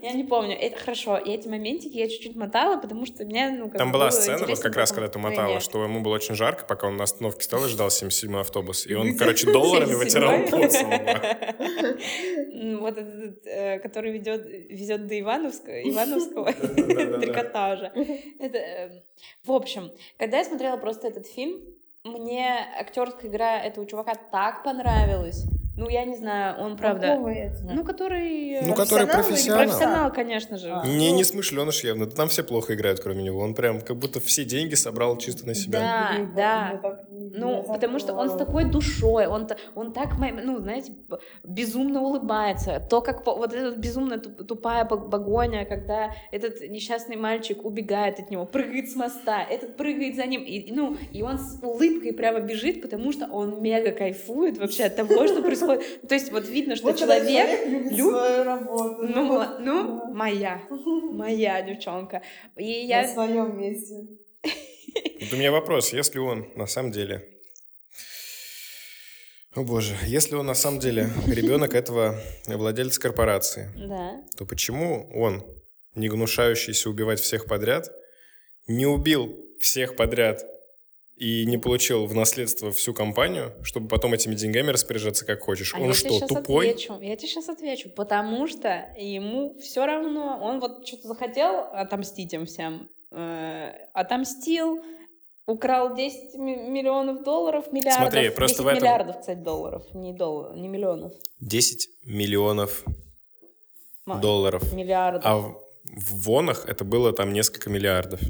Я 0.03 0.13
не 0.13 0.25
помню. 0.25 0.57
Это 0.57 0.79
хорошо. 0.79 1.19
И 1.19 1.31
эти 1.31 1.49
моментики 1.49 1.97
я 1.97 2.09
чуть-чуть 2.09 2.37
мотала, 2.37 2.81
потому 2.81 3.05
что 3.07 3.25
мне, 3.25 3.51
ну, 3.51 3.69
как 3.69 3.79
Там 3.79 3.89
бы 3.93 3.99
была 3.99 4.11
сцена, 4.13 4.47
вот 4.47 4.61
как 4.61 4.77
раз, 4.77 4.93
когда 4.93 5.09
ты 5.09 5.19
мотала, 5.19 5.61
что 5.61 5.83
ему 5.83 6.01
было 6.01 6.15
очень 6.15 6.37
жарко, 6.37 6.65
пока 6.65 6.87
он 6.87 6.97
на 6.97 7.05
остановке 7.05 7.43
стоял 7.43 7.67
и 7.67 7.69
ждал 7.69 7.89
77-й 7.89 8.41
автобус. 8.41 8.87
И 8.87 8.95
он, 8.95 9.17
короче, 9.19 9.51
долларами 9.53 9.91
77-й? 9.91 9.97
вытирал 9.97 10.39
пот. 10.49 10.75
М, 12.53 12.79
Вот 12.81 12.97
этот, 12.99 13.47
э, 13.47 13.79
который 13.81 14.13
ведет, 14.13 14.47
везет 14.47 15.07
до 15.09 15.19
Ивановского, 15.21 15.83
Ивановского 15.91 16.53
трикотажа. 16.53 17.93
Э, 18.39 18.91
В 19.45 19.53
общем, 19.53 19.91
когда 20.19 20.39
я 20.39 20.45
смотрела 20.45 20.77
просто 20.77 21.09
этот 21.09 21.27
фильм, 21.27 21.61
мне 22.07 22.67
актерская 22.79 23.31
игра 23.31 23.61
этого 23.61 23.87
чувака 23.87 24.15
так 24.15 24.63
понравилась. 24.63 25.45
Ну, 25.77 25.91
я 25.91 26.05
не 26.07 26.17
знаю, 26.17 26.59
он 26.59 26.77
правда... 26.79 27.09
Какого 27.09 27.29
этого? 27.29 27.71
Ну, 27.73 27.85
который... 27.85 28.53
э, 28.55 28.67
Ну, 28.67 28.75
который 28.75 29.07
Профессионал 29.07 29.65
профессионал. 29.67 30.13
Конечно 30.13 30.57
же. 30.57 30.71
А. 30.73 30.87
Не, 30.87 31.13
не 31.13 31.23
смышленыш 31.23 31.85
явно. 31.85 32.07
Там 32.07 32.29
все 32.29 32.43
плохо 32.43 32.75
играют, 32.75 33.01
кроме 33.01 33.23
него. 33.23 33.41
Он 33.41 33.55
прям 33.55 33.83
как 33.83 33.99
будто 33.99 34.19
все 34.21 34.45
деньги 34.47 34.75
собрал 34.75 35.19
чисто 35.19 35.47
на 35.47 35.55
себя. 35.55 35.81
Да, 35.81 36.11
Блин, 36.15 36.33
да. 36.35 36.81
Ну, 37.11 37.63
потому 37.63 37.99
что 37.99 38.15
он 38.15 38.31
с 38.31 38.37
такой 38.37 38.65
душой, 38.65 39.27
он, 39.27 39.49
он 39.75 39.93
так, 39.93 40.15
ну, 40.19 40.59
знаете, 40.61 40.93
безумно 41.45 42.01
улыбается. 42.01 42.81
То, 42.81 43.03
как 43.03 43.27
вот 43.27 43.53
эта 43.53 43.77
безумно 43.77 44.19
туп- 44.19 44.47
тупая 44.47 44.87
пог- 44.87 45.11
погоня, 45.11 45.67
когда 45.67 46.11
этот 46.33 46.61
несчастный 46.63 47.17
мальчик 47.17 47.63
убегает 47.65 48.19
от 48.19 48.31
него, 48.31 48.47
прыгает 48.47 48.89
с 48.89 48.97
моста, 48.97 49.43
этот 49.43 49.77
прыгает 49.77 50.17
за 50.17 50.25
ним, 50.25 50.43
и, 50.43 50.53
и, 50.59 50.73
ну, 50.73 50.97
и 51.13 51.21
он 51.23 51.39
с 51.39 51.61
улыбкой 51.63 52.15
прямо 52.15 52.41
бежит, 52.41 52.81
потому 52.81 53.13
что 53.13 53.27
он 53.27 53.61
мега 53.61 53.93
кайфует 53.93 54.57
вообще 54.57 54.85
от 54.85 54.97
того, 54.97 55.27
что 55.27 55.43
происходит. 55.43 55.66
То 56.09 56.15
есть 56.15 56.31
вот 56.33 56.49
видно, 56.49 56.77
что 56.77 56.87
Вот 56.87 56.99
когда 56.99 57.19
человек... 57.21 57.67
любит 57.67 57.93
люб- 57.93 58.11
свою 58.11 58.45
работу. 58.45 59.03
Ну, 59.03 59.29
вот, 59.29 59.59
ну, 59.61 59.99
да. 60.01 60.09
моя, 60.15 60.63
моя 61.13 61.63
девчонка. 61.63 62.23
И 62.57 62.87
На 62.87 63.01
я... 63.03 63.09
своем 63.15 63.59
месте. 63.61 64.07
Вот 65.21 65.33
у 65.33 65.37
меня 65.37 65.51
вопрос. 65.53 65.93
Если 65.93 66.19
он 66.19 66.49
на 66.57 66.67
самом 66.67 66.93
деле... 66.93 67.29
О 69.55 69.63
боже, 69.63 69.95
если 70.05 70.35
он 70.35 70.47
на 70.47 70.55
самом 70.55 70.81
деле 70.81 71.09
ребенок 71.27 71.75
этого 71.75 72.21
владельца 72.47 73.01
корпорации, 73.01 73.71
Да. 73.89 74.23
то 74.37 74.45
почему 74.45 75.09
он, 75.15 75.47
не 75.95 76.09
гнушающийся 76.11 76.91
убивать 76.91 77.21
всех 77.21 77.47
подряд, 77.47 77.91
не 78.67 78.85
убил 78.85 79.35
всех 79.59 79.97
подряд 79.97 80.45
и 81.17 81.47
не 81.47 81.57
получил 81.57 82.07
в 82.07 82.15
наследство 82.15 82.71
всю 82.73 82.93
компанию, 82.93 83.55
чтобы 83.63 83.89
потом 83.89 84.13
этими 84.13 84.35
деньгами 84.35 84.71
распоряжаться 84.71 85.25
как 85.25 85.41
хочешь? 85.41 85.73
А 85.75 85.79
он 85.81 85.89
я 85.89 85.95
что, 85.95 86.09
тебе 86.11 86.27
тупой? 86.27 86.71
Отвечу. 86.71 87.01
Я 87.01 87.17
тебе 87.17 87.29
сейчас 87.29 87.49
отвечу. 87.49 87.89
Потому 87.91 88.47
что 88.47 88.89
ему 88.99 89.59
все 89.59 89.87
равно, 89.87 90.39
он 90.43 90.61
вот 90.61 90.87
что-то 90.87 91.09
захотел 91.09 91.61
отомстить 91.73 92.35
им 92.35 92.45
всем, 92.45 92.91
э, 93.13 93.71
отомстил, 93.95 94.83
украл 95.47 95.95
10 95.97 96.35
ми- 96.35 96.57
миллионов 96.69 97.23
долларов, 97.25 97.73
миллиардов. 97.73 98.11
Смотри, 98.11 98.29
просто 98.31 98.59
10 98.59 98.65
в 98.65 98.67
этом- 98.69 98.83
миллиардов, 98.83 99.21
кстати, 99.21 99.39
долларов, 99.39 99.85
не 99.95 100.13
долларов, 100.13 100.57
не 100.57 100.69
миллионов. 100.69 101.13
10 101.41 101.89
миллионов 102.05 102.85
Ма- 104.05 104.19
долларов. 104.19 104.71
Миллиардов. 104.75 105.23
А 105.25 105.37
в, 105.39 105.63
в 105.85 106.25
вонах 106.25 106.67
это 106.69 106.85
было 106.85 107.13
там 107.13 107.33
несколько 107.33 107.71
миллиардов. 107.71 108.21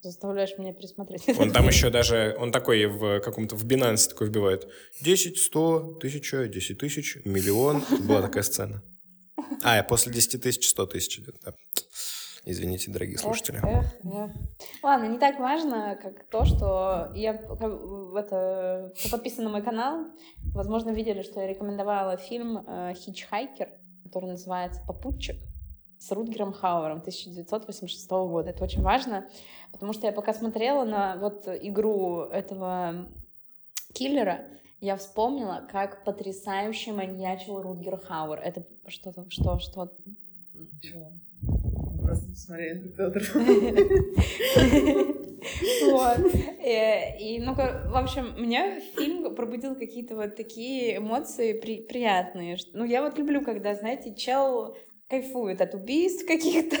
Заставляешь 0.00 0.56
меня 0.58 0.72
пересмотреть. 0.72 1.22
Он 1.38 1.50
там 1.52 1.66
еще 1.66 1.90
даже, 1.90 2.36
он 2.38 2.52
такой 2.52 2.86
в 2.86 3.20
каком-то, 3.20 3.56
в 3.56 3.64
Binance 3.64 4.08
такой 4.08 4.28
вбивает 4.28 4.68
10, 5.00 5.38
100, 5.38 5.98
тысяча, 6.00 6.46
10 6.46 6.78
тысяч, 6.78 7.18
миллион. 7.24 7.82
Была 8.06 8.22
такая 8.22 8.44
сцена. 8.44 8.82
А, 9.64 9.82
после 9.82 10.12
10 10.12 10.42
тысяч 10.42 10.68
100 10.68 10.86
тысяч 10.86 11.18
идет, 11.18 11.36
да. 11.44 11.54
Извините, 12.44 12.90
дорогие 12.90 13.18
слушатели. 13.18 13.58
Эх, 13.62 13.86
эх. 14.04 14.30
Ладно, 14.82 15.06
не 15.06 15.18
так 15.18 15.38
важно, 15.38 15.98
как 16.00 16.28
то, 16.30 16.44
что 16.44 17.12
я 17.14 17.34
это, 17.34 18.92
кто 18.98 19.08
подписан 19.10 19.44
на 19.44 19.50
мой 19.50 19.62
канал, 19.62 20.06
возможно, 20.54 20.90
видели, 20.90 21.22
что 21.22 21.40
я 21.40 21.48
рекомендовала 21.48 22.16
фильм 22.16 22.58
э, 22.66 22.94
«Хичхайкер», 22.94 23.68
который 24.04 24.30
называется 24.30 24.80
«Попутчик» 24.86 25.36
с 25.98 26.10
Рутгером 26.12 26.52
Хауэром 26.52 26.98
1986 26.98 28.10
года. 28.10 28.50
Это 28.50 28.64
очень 28.64 28.82
важно, 28.82 29.28
потому 29.72 29.92
что 29.92 30.06
я 30.06 30.12
пока 30.12 30.32
смотрела 30.32 30.84
на 30.84 31.16
вот 31.16 31.46
игру 31.48 32.22
этого 32.22 33.08
киллера, 33.92 34.46
я 34.80 34.96
вспомнила, 34.96 35.66
как 35.70 36.04
потрясающе 36.04 36.92
маньячил 36.92 37.60
Рутгер 37.60 37.96
Хауэр. 37.98 38.38
Это 38.40 38.64
что-то, 38.86 39.26
что, 39.28 39.58
что, 39.58 39.92
Чего? 40.80 41.12
Просто 42.02 42.28
посмотри 42.28 42.74
на 42.74 42.88
Петр. 42.88 43.22
Вот. 45.84 46.18
Э, 46.64 47.18
И, 47.18 47.40
ну, 47.40 47.54
в 47.54 47.96
общем, 47.96 48.34
меня 48.40 48.80
фильм 48.96 49.34
пробудил 49.34 49.74
какие-то 49.74 50.14
вот 50.16 50.36
такие 50.36 50.98
эмоции 50.98 51.52
при- 51.58 51.82
приятные. 51.82 52.56
Ну, 52.72 52.84
я 52.84 53.02
вот 53.02 53.18
люблю, 53.18 53.42
когда, 53.42 53.74
знаете, 53.74 54.14
чел 54.14 54.76
кайфует 55.08 55.60
от 55.60 55.74
убийств 55.74 56.26
каких-то, 56.26 56.76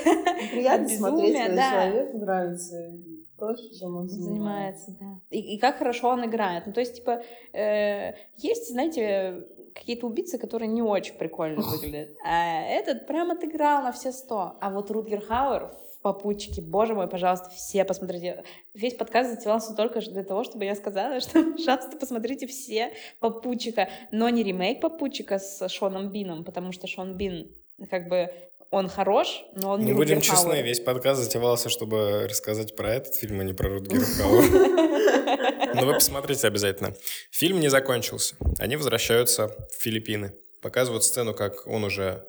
Приятно 0.50 0.86
от 0.86 0.92
смотреть, 0.92 1.36
когда 1.36 1.56
да. 1.56 1.70
человеку 1.70 2.18
нравится 2.18 2.92
то, 3.38 3.54
чем 3.54 3.96
он 3.96 4.08
занимается. 4.08 4.90
занимается, 4.90 4.96
да. 5.00 5.20
И, 5.30 5.54
и 5.54 5.58
как 5.58 5.76
хорошо 5.76 6.08
он 6.08 6.26
играет. 6.26 6.66
Ну, 6.66 6.72
то 6.72 6.80
есть, 6.80 6.96
типа, 6.96 7.22
э, 7.52 8.14
есть, 8.36 8.70
знаете, 8.70 9.46
какие-то 9.74 10.06
убийцы, 10.06 10.38
которые 10.38 10.68
не 10.68 10.82
очень 10.82 11.14
прикольно 11.14 11.62
выглядят. 11.62 12.16
А 12.24 12.62
этот 12.62 13.06
прям 13.06 13.30
отыграл 13.30 13.82
на 13.82 13.92
все 13.92 14.12
сто. 14.12 14.56
А 14.60 14.70
вот 14.70 14.90
Рутгер 14.90 15.20
Хауэр 15.20 15.68
в 15.68 16.02
попутчике, 16.02 16.62
боже 16.62 16.94
мой, 16.94 17.08
пожалуйста, 17.08 17.50
все 17.50 17.84
посмотрите. 17.84 18.42
Весь 18.74 18.94
подкаст 18.94 19.30
затевался 19.30 19.74
только 19.74 20.00
для 20.00 20.24
того, 20.24 20.42
чтобы 20.42 20.64
я 20.64 20.74
сказала, 20.74 21.20
что, 21.20 21.44
пожалуйста, 21.52 21.96
посмотрите 21.96 22.48
все 22.48 22.92
попутчика. 23.20 23.88
Но 24.10 24.28
не 24.28 24.42
ремейк 24.42 24.80
попутчика 24.80 25.38
с 25.38 25.68
Шоном 25.68 26.10
Бином, 26.10 26.44
потому 26.44 26.72
что 26.72 26.88
Шон 26.88 27.16
Бин 27.16 27.54
как 27.86 28.08
бы 28.08 28.30
он 28.70 28.88
хорош, 28.88 29.44
но 29.54 29.72
он 29.72 29.80
не 29.80 29.86
Не 29.86 29.92
будем 29.94 30.16
Рутгер 30.16 30.30
честны, 30.30 30.50
Хауэр. 30.50 30.64
весь 30.64 30.80
подкаст 30.80 31.22
затевался, 31.22 31.68
чтобы 31.68 32.26
рассказать 32.28 32.76
про 32.76 32.94
этот 32.94 33.14
фильм, 33.14 33.40
а 33.40 33.44
не 33.44 33.54
про 33.54 33.68
Рутгера 33.70 34.00
Хауэра. 34.18 35.74
Но 35.74 35.86
вы 35.86 35.94
посмотрите 35.94 36.46
обязательно. 36.46 36.94
Фильм 37.30 37.60
не 37.60 37.68
закончился. 37.68 38.34
Они 38.58 38.76
возвращаются 38.76 39.48
в 39.48 39.82
Филиппины. 39.82 40.34
Показывают 40.60 41.04
сцену, 41.04 41.34
как 41.34 41.66
он 41.66 41.84
уже 41.84 42.26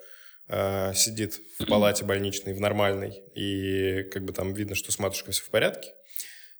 э, 0.47 0.93
сидит 0.93 1.39
в 1.57 1.65
палате 1.65 2.05
больничной, 2.05 2.53
в 2.53 2.59
нормальной, 2.61 3.23
и 3.35 4.03
как 4.03 4.23
бы 4.23 4.33
там 4.33 4.53
видно, 4.53 4.75
что 4.75 4.91
с 4.91 4.99
матушкой 4.99 5.33
все 5.33 5.43
в 5.43 5.49
порядке. 5.49 5.89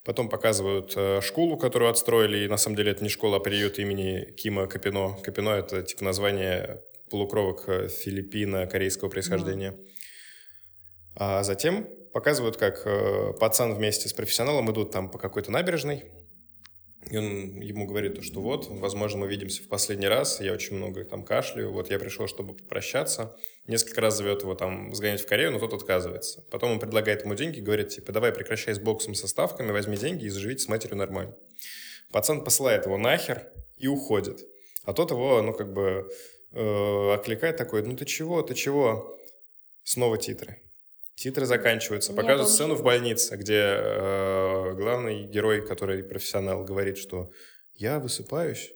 Потом 0.04 0.28
показывают 0.28 0.94
э, 0.96 1.20
школу, 1.22 1.56
которую 1.56 1.90
отстроили, 1.90 2.44
и 2.44 2.48
на 2.48 2.56
самом 2.56 2.76
деле 2.76 2.92
это 2.92 3.02
не 3.02 3.10
школа, 3.10 3.36
а 3.36 3.40
приют 3.40 3.78
имени 3.78 4.32
Кима 4.32 4.66
Капино. 4.66 5.16
Капино— 5.22 5.50
это 5.50 5.82
типа 5.82 6.04
название 6.04 6.82
полукровок 7.10 7.68
э, 7.68 7.88
Филиппина 7.88 8.66
корейского 8.66 9.08
происхождения. 9.08 9.76
А 11.16 11.42
затем 11.42 11.88
показывают, 12.12 12.56
как 12.56 12.82
э, 12.86 13.32
пацан 13.38 13.74
вместе 13.74 14.08
с 14.08 14.12
профессионалом 14.12 14.70
идут 14.70 14.90
там 14.90 15.10
по 15.10 15.18
какой-то 15.18 15.50
набережной, 15.50 16.04
и 17.10 17.16
он 17.16 17.60
ему 17.60 17.86
говорит, 17.86 18.16
то, 18.16 18.22
что 18.22 18.40
вот, 18.40 18.68
возможно, 18.68 19.20
мы 19.20 19.28
видимся 19.28 19.62
в 19.62 19.68
последний 19.68 20.06
раз, 20.06 20.40
я 20.40 20.52
очень 20.52 20.76
много 20.76 21.04
там 21.04 21.24
кашляю, 21.24 21.72
вот 21.72 21.90
я 21.90 21.98
пришел, 21.98 22.28
чтобы 22.28 22.54
попрощаться. 22.54 23.36
Несколько 23.66 24.02
раз 24.02 24.18
зовет 24.18 24.42
его 24.42 24.54
там 24.54 24.94
сгонять 24.94 25.22
в 25.22 25.26
Корею, 25.26 25.50
но 25.50 25.58
тот 25.58 25.72
отказывается. 25.72 26.44
Потом 26.50 26.72
он 26.72 26.78
предлагает 26.78 27.24
ему 27.24 27.34
деньги, 27.34 27.60
говорит, 27.60 27.88
типа, 27.88 28.12
давай 28.12 28.32
прекращай 28.32 28.74
с 28.74 28.78
боксом, 28.78 29.14
со 29.14 29.28
ставками, 29.28 29.72
возьми 29.72 29.96
деньги 29.96 30.26
и 30.26 30.28
заживите 30.28 30.62
с 30.62 30.68
матерью 30.68 30.98
нормально. 30.98 31.34
Пацан 32.12 32.44
посылает 32.44 32.84
его 32.86 32.98
нахер 32.98 33.50
и 33.78 33.88
уходит. 33.88 34.40
А 34.84 34.92
тот 34.92 35.10
его, 35.10 35.42
ну, 35.42 35.52
как 35.54 35.72
бы, 35.72 36.08
э, 36.52 37.14
окликает 37.14 37.56
такой, 37.56 37.82
ну, 37.82 37.96
ты 37.96 38.04
чего, 38.04 38.42
ты 38.42 38.54
чего? 38.54 39.18
Снова 39.82 40.18
титры. 40.18 40.62
Титры 41.14 41.44
заканчиваются. 41.46 42.12
Показывают 42.12 42.50
сцену 42.50 42.74
в 42.74 42.82
больнице, 42.82 43.36
где 43.36 43.60
э, 43.60 44.74
главный 44.74 45.24
герой, 45.24 45.66
который 45.66 46.02
профессионал, 46.02 46.64
говорит, 46.64 46.96
что 46.96 47.30
я 47.74 47.98
высыпаюсь, 47.98 48.72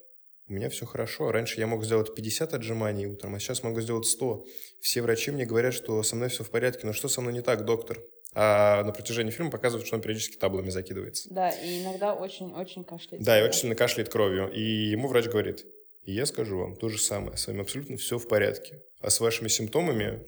у 0.47 0.53
меня 0.53 0.69
все 0.69 0.85
хорошо. 0.85 1.33
Раньше 1.33 1.59
я 1.59 1.67
мог 1.67 1.85
сделать 1.85 2.15
50 2.15 2.53
отжиманий 2.53 3.07
утром, 3.07 3.35
а 3.35 3.39
сейчас 3.39 3.63
могу 3.63 3.81
сделать 3.81 4.07
100. 4.07 4.45
Все 4.81 5.01
врачи 5.01 5.31
мне 5.31 5.47
говорят, 5.47 5.73
что 5.73 6.03
со 6.03 6.17
мной 6.17 6.29
все 6.29 6.45
в 6.45 6.51
порядке. 6.51 6.87
Но 6.87 6.93
что 6.93 7.09
со 7.09 7.23
мной 7.23 7.33
не 7.33 7.41
так, 7.41 7.65
доктор? 7.65 7.99
А 8.35 8.83
на 8.85 8.93
протяжении 8.93 9.31
фильма 9.31 9.51
показывают, 9.51 9.87
что 9.87 9.97
он 9.97 10.03
периодически 10.03 10.37
таблами 10.37 10.69
закидывается. 10.69 11.33
Да, 11.33 11.51
и 11.51 11.83
иногда 11.83 12.15
очень-очень 12.15 12.85
кашляет. 12.85 13.25
Да, 13.25 13.41
и 13.41 13.43
очень 13.43 13.61
сильно 13.61 13.75
кашляет 13.75 14.11
кровью. 14.11 14.51
И 14.53 14.61
ему 14.61 15.09
врач 15.09 15.27
говорит, 15.29 15.65
и 16.05 16.13
я 16.13 16.27
скажу 16.27 16.59
вам 16.59 16.77
то 16.77 16.89
же 16.89 16.99
самое, 16.99 17.37
с 17.37 17.47
вами 17.47 17.63
абсолютно 17.63 17.97
все 17.97 18.19
в 18.19 18.29
порядке. 18.29 18.83
А 19.01 19.11
с 19.11 19.21
вашими 19.21 19.49
симптомами 19.49 20.23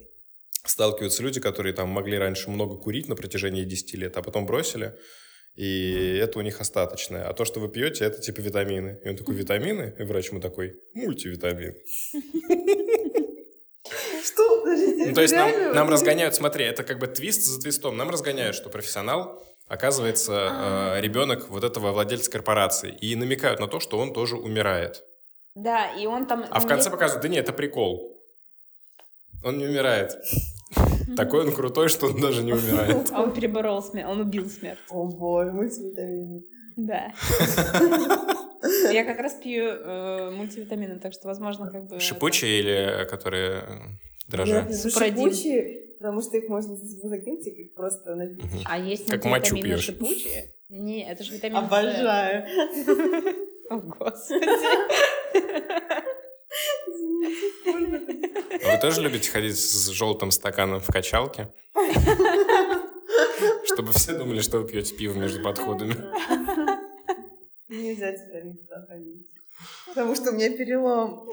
сталкиваются 0.64 1.22
люди, 1.22 1.40
которые 1.40 1.74
там 1.74 1.88
могли 1.88 2.18
раньше 2.18 2.50
много 2.50 2.76
курить 2.76 3.08
на 3.08 3.16
протяжении 3.16 3.64
10 3.64 3.94
лет, 3.94 4.16
а 4.16 4.22
потом 4.22 4.46
бросили, 4.46 4.94
и 5.54 6.18
это 6.22 6.38
у 6.38 6.42
них 6.42 6.60
остаточное. 6.60 7.28
А 7.28 7.32
то, 7.32 7.44
что 7.46 7.60
вы 7.60 7.68
пьете, 7.68 8.04
это 8.04 8.20
типа 8.20 8.40
витамины. 8.40 9.00
И 9.02 9.08
он 9.08 9.16
такой, 9.16 9.34
витамины? 9.34 9.94
И 9.98 10.02
врач 10.02 10.28
ему 10.28 10.40
такой, 10.40 10.78
мультивитамин. 10.92 11.74
Что? 14.22 14.64
Ну, 14.64 15.14
то 15.14 15.22
есть 15.22 15.34
нам, 15.34 15.88
разгоняют, 15.88 16.34
смотри, 16.34 16.64
это 16.64 16.82
как 16.82 16.98
бы 16.98 17.06
твист 17.06 17.44
за 17.44 17.60
твистом. 17.60 17.96
Нам 17.96 18.10
разгоняют, 18.10 18.54
что 18.54 18.68
профессионал 18.68 19.42
оказывается 19.66 20.96
э, 20.96 21.00
ребенок 21.00 21.48
вот 21.48 21.64
этого 21.64 21.92
владельца 21.92 22.30
корпорации. 22.30 22.94
И 23.00 23.16
намекают 23.16 23.58
на 23.58 23.66
то, 23.66 23.80
что 23.80 23.98
он 23.98 24.12
тоже 24.12 24.36
умирает. 24.36 25.04
Да, 25.56 25.90
и 25.92 26.04
он 26.06 26.26
там... 26.26 26.44
А 26.50 26.60
в 26.60 26.66
конце 26.66 26.84
есть- 26.84 26.90
показывают, 26.90 27.22
да 27.22 27.28
нет, 27.28 27.44
это 27.44 27.52
прикол. 27.54 28.14
Он 29.42 29.56
не 29.58 29.64
умирает. 29.64 30.16
Такой 31.16 31.46
он 31.46 31.52
крутой, 31.54 31.88
что 31.88 32.06
он 32.06 32.20
даже 32.20 32.42
не 32.42 32.52
умирает. 32.52 33.08
А 33.12 33.22
он 33.22 33.32
переборол 33.32 33.82
смерть, 33.82 34.06
он 34.06 34.20
убил 34.20 34.50
смерть. 34.50 34.78
О 34.90 35.04
боже, 35.04 35.52
мультивитамины. 35.52 36.42
Да. 36.76 37.14
Я 38.92 39.04
как 39.04 39.18
раз 39.18 39.34
пью 39.34 39.64
э, 39.64 40.30
мультивитамины, 40.30 40.98
так 40.98 41.14
что, 41.14 41.28
возможно, 41.28 41.70
как 41.70 41.86
бы... 41.86 42.00
Шипучие 42.00 42.58
или 42.60 43.08
которые 43.08 43.62
э, 43.62 43.64
дрожжа? 44.28 44.70
Супродин. 44.72 45.30
шипучие, 45.32 45.94
потому 45.98 46.20
что 46.20 46.36
их 46.36 46.48
можно 46.48 46.76
закинуть 46.76 47.46
и 47.46 47.64
как 47.64 47.74
просто 47.74 48.14
напить. 48.14 48.44
А 48.66 48.78
есть 48.78 49.08
Как 49.08 49.24
мочу 49.24 49.54
мультивитамины 49.54 49.74
пьешь. 49.76 49.84
шипучие? 49.84 50.52
Не, 50.68 51.10
это 51.10 51.22
же 51.24 51.32
витамин. 51.34 51.56
Обожаю. 51.56 52.44
О, 53.70 53.76
господи. 53.78 54.46
А 58.64 58.72
вы 58.74 58.80
тоже 58.80 59.02
любите 59.02 59.30
ходить 59.30 59.58
с 59.58 59.88
желтым 59.88 60.30
стаканом 60.30 60.80
в 60.80 60.86
качалке? 60.86 61.52
Чтобы 63.64 63.92
все 63.92 64.16
думали, 64.16 64.40
что 64.40 64.58
вы 64.58 64.68
пьете 64.68 64.94
пиво 64.94 65.14
между 65.14 65.42
подходами. 65.42 65.94
Нельзя 67.68 68.12
теперь 68.12 68.44
никуда 68.44 68.86
ходить. 68.86 69.26
Потому 69.86 70.14
что 70.14 70.30
у 70.30 70.34
меня 70.34 70.50
перелом. 70.50 71.30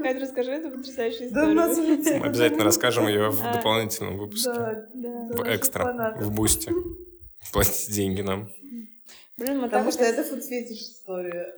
Кать, 0.00 0.20
расскажи 0.20 0.52
эту 0.52 0.70
потрясающую 0.70 1.30
Да 1.32 1.48
у 1.48 1.52
нас 1.52 1.72
историю. 1.78 2.20
Мы 2.20 2.26
обязательно 2.26 2.64
расскажем 2.64 3.08
ее 3.08 3.30
в 3.30 3.44
А. 3.44 3.54
дополнительном 3.54 4.16
выпуске. 4.18 4.52
Да, 4.52 4.86
Да. 4.94 5.28
В 5.36 5.54
экстра, 5.54 6.16
в 6.20 6.32
бусте. 6.32 6.72
Платите 7.52 7.92
деньги 7.92 8.22
нам. 8.22 8.48
Блин, 9.36 9.60
Потому 9.60 9.92
что 9.92 10.04
это 10.04 10.22
фудфетиш 10.24 10.78
история. 10.78 11.54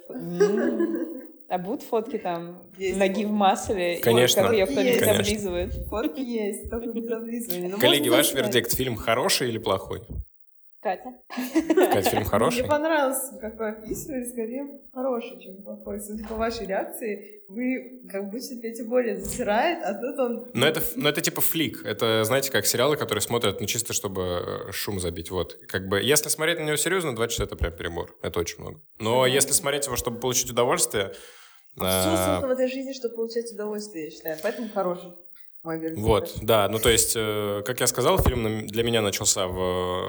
А 1.48 1.56
будут 1.56 1.82
фотки 1.82 2.18
там 2.18 2.62
Есть. 2.76 2.98
ноги 2.98 3.24
в 3.24 3.30
масле? 3.30 3.98
и 3.98 4.00
Конечно. 4.02 4.42
Как 4.42 4.52
ее 4.52 4.66
кто-нибудь 4.66 5.02
облизывает? 5.02 5.72
Фотки 5.88 6.20
есть, 6.20 6.68
только 6.68 6.88
без 6.88 7.10
облизывания. 7.10 7.70
Но 7.70 7.78
Коллеги, 7.78 8.08
можно 8.08 8.16
ваш 8.18 8.26
снять. 8.28 8.44
вердикт, 8.44 8.74
фильм 8.74 8.96
хороший 8.96 9.48
или 9.48 9.56
плохой? 9.56 10.02
Катя? 10.80 11.14
Кать, 11.92 12.06
фильм 12.06 12.24
хороший? 12.24 12.60
Мне 12.60 12.68
понравился, 12.68 13.36
как 13.40 13.58
вы 13.58 13.70
описывали, 13.70 14.24
скорее 14.24 14.80
хороший, 14.92 15.40
чем 15.40 15.62
плохой. 15.62 16.00
Судя 16.00 16.28
по 16.28 16.34
вашей 16.34 16.66
реакции, 16.66 17.42
вы 17.48 18.06
как 18.08 18.30
будто 18.30 18.54
Петя 18.62 18.84
Боря 18.84 19.16
засирает, 19.16 19.78
а 19.82 19.94
тут 19.94 20.18
он... 20.18 20.50
Но 20.52 20.66
это, 20.66 20.80
но 20.96 21.08
это 21.08 21.20
типа 21.20 21.40
флик. 21.40 21.84
Это, 21.84 22.22
знаете, 22.24 22.52
как 22.52 22.66
сериалы, 22.66 22.96
которые 22.96 23.22
смотрят, 23.22 23.60
ну, 23.60 23.66
чисто 23.66 23.92
чтобы 23.92 24.68
э, 24.68 24.72
шум 24.72 25.00
забить. 25.00 25.30
Вот. 25.30 25.58
Как 25.66 25.88
бы, 25.88 26.00
если 26.00 26.28
смотреть 26.28 26.60
на 26.60 26.64
него 26.64 26.76
серьезно, 26.76 27.16
два 27.16 27.26
часа— 27.26 27.44
это 27.44 27.56
прям 27.56 27.72
перебор. 27.72 28.16
Это 28.22 28.38
очень 28.38 28.60
много. 28.60 28.80
Но 29.00 29.26
если 29.26 29.52
смотреть 29.52 29.86
его, 29.86 29.96
чтобы 29.96 30.20
получить 30.20 30.50
удовольствие... 30.50 31.12
Все 31.78 32.10
а, 32.10 32.16
создано 32.16 32.48
в 32.48 32.56
этой 32.58 32.68
жизни, 32.68 32.92
чтобы 32.92 33.16
получать 33.16 33.52
удовольствие, 33.52 34.06
я 34.06 34.10
считаю. 34.10 34.38
Поэтому 34.42 34.68
хороший. 34.68 35.12
Вердикт. 35.76 36.00
Вот, 36.00 36.34
да, 36.42 36.68
ну 36.68 36.78
то 36.78 36.88
есть, 36.88 37.14
э, 37.16 37.62
как 37.66 37.80
я 37.80 37.86
сказал, 37.86 38.18
фильм 38.18 38.66
для 38.66 38.82
меня 38.82 39.02
начался 39.02 39.46
в, 39.46 39.58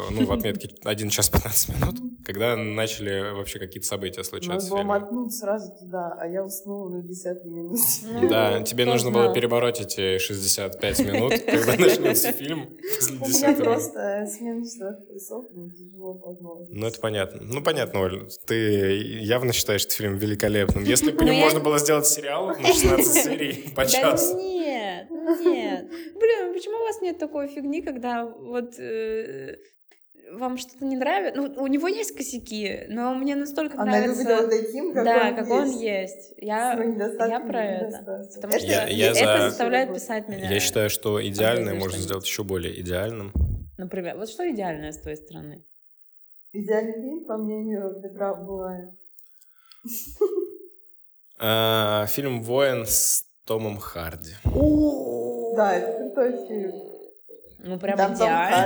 э, 0.09 0.11
ну, 0.11 0.25
в 0.25 0.31
отметке 0.31 0.69
1 0.83 1.09
час 1.09 1.29
15 1.29 1.69
минут, 1.69 1.95
когда 2.25 2.55
начали 2.55 3.31
вообще 3.33 3.59
какие-то 3.59 3.87
события 3.87 4.23
случаться 4.23 4.53
Надо 4.53 4.65
в 4.65 4.69
было 4.69 4.77
фильме. 4.79 4.93
мотнуть 4.93 5.33
сразу 5.33 5.73
туда, 5.79 6.15
а 6.19 6.27
я 6.27 6.43
уснула 6.43 6.89
на 6.89 7.01
10 7.03 7.45
минут. 7.45 7.77
Ну, 8.03 8.29
Да, 8.29 8.61
тебе 8.63 8.85
нужно 8.85 9.11
было 9.11 9.33
перебороть 9.33 9.81
эти 9.81 10.17
65 10.17 10.99
минут, 10.99 11.33
когда 11.45 11.75
начнется 11.77 12.31
фильм 12.31 12.59
У 12.69 13.11
меня 13.13 13.25
10 13.27 13.41
минут. 13.43 13.63
просто 13.63 14.27
смена 14.31 14.63
часовых 14.63 15.07
поясов, 15.07 15.45
мне 15.53 15.69
тяжело 15.71 16.13
познать. 16.15 16.67
Ну, 16.71 16.87
это 16.87 16.99
понятно. 16.99 17.41
Ну, 17.43 17.61
понятно, 17.63 18.01
Оль. 18.01 18.29
Ты 18.45 18.97
явно 19.21 19.53
считаешь 19.53 19.81
этот 19.83 19.93
фильм 19.93 20.15
великолепным. 20.17 20.83
Если 20.83 21.11
бы 21.11 21.17
по 21.17 21.23
Ну, 21.25 21.33
можно 21.33 21.59
было 21.59 21.79
сделать 21.79 22.05
сериал 22.07 22.47
на 22.47 22.67
16 22.67 23.23
серий 23.23 23.69
по 23.75 23.83
Да 23.83 23.87
часу. 23.89 24.37
нет, 24.37 25.07
ну 25.09 25.48
нет. 25.53 25.87
Блин, 26.19 26.53
почему 26.53 26.77
у 26.77 26.83
вас 26.83 27.01
нет 27.01 27.17
такой 27.17 27.47
фигни, 27.47 27.81
когда 27.81 28.25
вот 28.25 28.79
э, 28.79 29.55
вам 30.31 30.57
что-то 30.57 30.85
не 30.85 30.95
нравится? 30.97 31.41
Ну, 31.41 31.63
у 31.63 31.67
него 31.67 31.87
есть 31.87 32.15
косяки, 32.15 32.85
но 32.89 33.13
мне 33.15 33.35
настолько 33.35 33.81
Она 33.81 33.99
любит 33.99 34.19
его 34.19 34.29
нравится... 34.29 34.61
таким, 34.63 34.93
как 34.93 35.03
Да, 35.05 35.27
он 35.29 35.35
как 35.35 35.47
есть. 35.47 35.51
он 35.51 35.79
есть. 35.81 36.33
Я, 36.37 36.73
я 37.27 37.39
про 37.39 37.65
это. 37.65 38.27
Потому 38.35 38.53
что 38.53 38.67
Я- 38.67 38.87
я 38.87 39.11
это 39.11 39.37
за- 39.43 39.49
заставляет 39.49 39.93
писать 39.93 40.27
меня. 40.29 40.49
Я 40.51 40.59
считаю, 40.59 40.89
что 40.89 41.25
идеальное 41.27 41.73
можно 41.73 41.97
сделать 41.97 42.25
еще 42.25 42.43
более 42.43 42.79
идеальным. 42.81 43.31
Например, 43.77 44.17
вот 44.17 44.29
что 44.29 44.49
идеальное 44.51 44.91
с 44.91 44.99
твоей 44.99 45.17
стороны? 45.17 45.63
Идеальный 46.51 46.93
фильм, 46.93 47.25
по 47.25 47.37
мнению 47.37 48.01
Петра 48.01 48.33
Булая. 48.33 48.95
А, 51.39 52.05
Фильм 52.07 52.41
«Воин» 52.43 52.85
с 52.85 53.23
Томом 53.45 53.77
Харди. 53.77 54.33
Да, 55.59 55.75
это 55.75 55.97
крутой 55.97 56.47
фильм. 56.47 56.71
Ну, 57.61 57.77
прям. 57.77 57.97
Харди. 57.97 58.23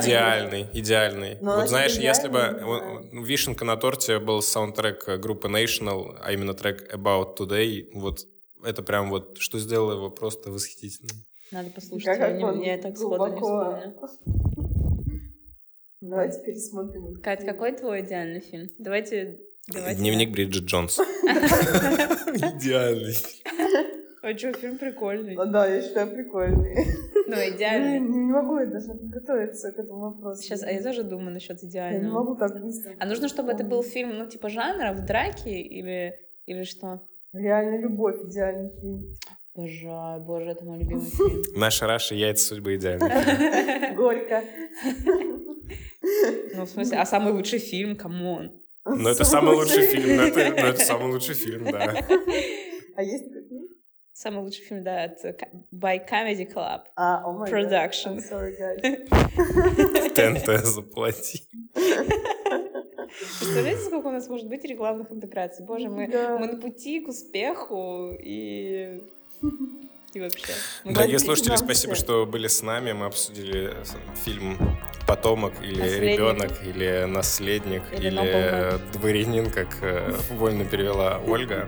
Идеальный, 0.10 0.68
идеальный. 0.74 1.38
Ну, 1.42 1.56
вот 1.56 1.68
значит, 1.68 1.70
знаешь, 1.70 1.98
если 1.98 2.28
бы 2.28 2.38
идеальный, 2.38 2.64
вот, 2.66 2.84
ну, 3.12 3.24
вишенка 3.24 3.66
на 3.66 3.78
торте 3.78 4.20
был 4.20 4.44
саундтрек 4.44 5.10
э, 5.10 5.18
группы 5.18 5.48
National, 5.48 6.16
а 6.22 6.32
именно 6.32 6.54
трек 6.54 6.94
About 6.94 7.36
Today, 7.36 7.90
вот 7.96 8.20
это 8.64 8.84
прям 8.84 9.10
вот, 9.10 9.40
что 9.40 9.58
сделало 9.58 9.94
его 9.94 10.12
просто 10.12 10.52
восхитительным. 10.52 11.26
Надо 11.52 11.72
послушать. 11.72 12.06
Как 12.06 12.20
я, 12.20 12.32
не- 12.32 12.44
он 12.44 12.62
я 12.62 12.78
так 12.78 12.96
сходу 12.96 13.26
не 13.26 13.42
вспомню. 13.42 13.96
Давайте 16.02 16.46
пересмотрим. 16.46 17.16
Кать, 17.24 17.44
какой 17.44 17.72
твой 17.72 18.02
идеальный 18.02 18.42
фильм? 18.42 18.70
Давайте... 18.78 19.40
давайте 19.68 20.00
Дневник 20.00 20.32
Бриджит 20.32 20.66
Джонс. 20.66 21.00
Идеальный. 22.60 23.16
А 24.24 24.38
что, 24.38 24.54
фильм 24.54 24.78
прикольный. 24.78 25.36
Да, 25.36 25.68
я 25.68 25.82
считаю, 25.82 26.08
прикольный. 26.10 26.76
Ну, 27.28 27.36
Я 27.36 27.50
идеально. 27.50 28.00
не 28.00 28.32
могу 28.32 28.58
я 28.58 28.66
даже 28.68 28.88
подготовиться 28.94 29.72
к 29.74 29.80
этому 29.80 30.00
вопросу. 30.00 30.42
Сейчас, 30.42 30.64
а 30.64 30.72
я 30.72 30.82
тоже 30.82 31.04
думаю 31.04 31.32
насчет 31.34 31.58
Я 31.62 31.66
не 31.66 31.70
идеального. 31.72 32.14
могу 32.14 32.36
так 32.36 32.58
быстро. 32.62 32.94
А 33.00 33.06
нужно, 33.06 33.28
чтобы 33.28 33.52
это 33.52 33.66
был 33.66 33.84
фильм, 33.84 34.18
ну, 34.18 34.28
типа 34.30 34.48
жанра, 34.48 34.94
в 34.94 35.06
драке 35.06 35.60
или, 35.62 36.14
или 36.46 36.64
что? 36.64 37.02
Реально 37.34 37.82
любовь, 37.82 38.16
идеальный 38.26 38.70
фильм. 38.80 39.04
Обожаю, 39.56 40.22
боже, 40.22 40.46
это 40.52 40.64
мой 40.66 40.80
любимый 40.80 41.02
фильм. 41.06 41.42
Наша 41.58 41.86
Раша 41.86 42.16
яйца 42.16 42.48
судьбы 42.48 42.76
идеальны. 42.76 43.10
Горько. 43.96 44.42
Ну, 46.56 46.64
в 46.66 46.70
смысле, 46.70 46.98
а 46.98 47.06
самый 47.06 47.34
лучший 47.34 47.60
фильм, 47.60 47.96
come 47.98 48.29
on. 48.29 48.52
Ну, 48.86 49.10
это 49.10 49.24
самый 49.26 49.56
лучший 49.56 49.82
фильм. 49.88 50.16
Ну, 50.18 50.24
это 50.24 50.50
ну, 50.62 50.68
это 50.68 50.80
самый 50.82 51.12
лучший 51.12 51.36
фильм, 51.36 51.66
да. 51.72 51.94
А 52.96 53.02
есть? 53.02 53.26
Самый 54.24 54.42
лучший 54.42 54.64
фильм, 54.64 54.84
да, 54.86 55.04
от 55.04 55.26
э, 55.26 55.36
by 55.74 56.00
Comedy 56.10 56.46
Club. 56.50 56.84
А, 56.96 57.22
God. 57.22 57.50
Production. 57.52 58.16
I'm 58.16 58.22
sorry, 58.32 58.56
guys. 58.58 58.80
ТНТ 60.16 60.66
заплати. 60.66 61.44
Представляете, 63.40 63.82
сколько 63.82 64.08
у 64.08 64.12
нас 64.12 64.30
может 64.30 64.48
быть 64.48 64.64
рекламных 64.64 65.12
интеграций? 65.12 65.66
Боже, 65.66 65.90
мы, 65.90 66.08
Да. 66.08 66.38
мы 66.38 66.48
на 66.48 66.58
пути 66.58 67.02
к 67.02 67.10
успеху 67.10 68.14
и... 68.18 69.04
И 70.14 70.20
вообще. 70.22 70.54
Мы 70.86 70.94
Дорогие 70.94 71.20
слушатели, 71.20 71.58
спасибо, 71.58 71.96
что 71.96 72.26
были 72.26 72.48
с 72.48 72.62
нами. 72.62 72.94
Мы 72.94 73.08
обсудили 73.08 73.74
с- 73.84 73.98
фильм 74.24 74.58
«Потомок» 75.06 75.54
или 75.62 75.82
Наследник. 75.82 76.12
«Ребенок», 76.14 76.52
или 76.64 77.04
«Наследник», 77.06 77.84
Или 77.92 78.08
или. 78.08 78.94
«Дворянин», 78.94 79.52
как 79.52 79.68
э, 79.82 80.14
вольно 80.30 80.64
перевела 80.64 81.20
Ольга. 81.28 81.66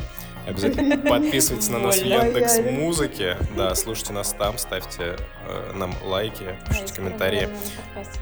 Обязательно 0.47 0.97
подписывайтесь 1.09 1.69
на 1.69 1.79
нас 1.79 1.99
в. 1.99 2.05
Яндекс. 2.05 2.59
Музыке. 2.71 3.37
Да, 3.55 3.73
слушайте 3.75 4.13
нас 4.13 4.33
там, 4.33 4.57
ставьте 4.57 5.15
э, 5.47 5.71
нам 5.73 5.93
лайки, 6.03 6.55
пишите 6.69 6.93
комментарии. 6.93 7.47
На 7.47 7.51
подкасте, 7.95 8.19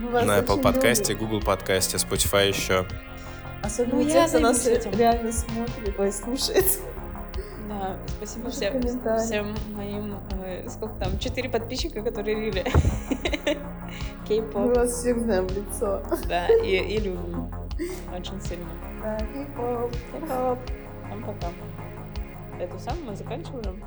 на- 0.00 0.22
на 0.22 0.38
Apple. 0.38 0.56
Мы 0.56 0.62
подкасте. 0.62 1.14
Google 1.14 1.40
подкасте, 1.40 1.96
Spotify 1.96 2.48
еще. 2.48 2.86
Особенно 3.62 4.02
Ну, 4.02 4.04
те, 4.08 4.26
кто 4.28 4.38
нас 4.38 4.66
этим. 4.66 4.90
реально 4.92 5.32
смотрит, 5.32 5.98
ой, 5.98 6.12
слушает. 6.12 6.64
Да, 7.68 7.98
спасибо 8.16 8.50
всем, 8.50 8.80
всем 9.18 9.54
моим, 9.74 10.20
э, 10.44 10.68
сколько 10.68 10.94
там, 11.02 11.18
четыре 11.18 11.48
подписчика, 11.48 12.00
которые 12.02 12.38
рили 12.46 12.64
Мы 13.44 14.26
кей-поп, 14.28 14.76
вас 14.76 14.92
всех 14.92 15.18
знаем 15.20 15.48
в 15.48 15.52
лицо. 15.56 16.00
да, 16.28 16.46
и, 16.62 16.76
и 16.76 16.98
любим 17.00 17.50
очень 18.16 18.40
сильно. 18.40 18.66
Да, 19.06 19.16
кей-поп. 19.18 19.92
Кей-поп. 20.10 20.58
Всем 21.06 21.22
пока. 21.22 21.52
Это 22.58 22.76
самое 22.80 23.10
мы 23.10 23.14
заканчиваем? 23.14 23.80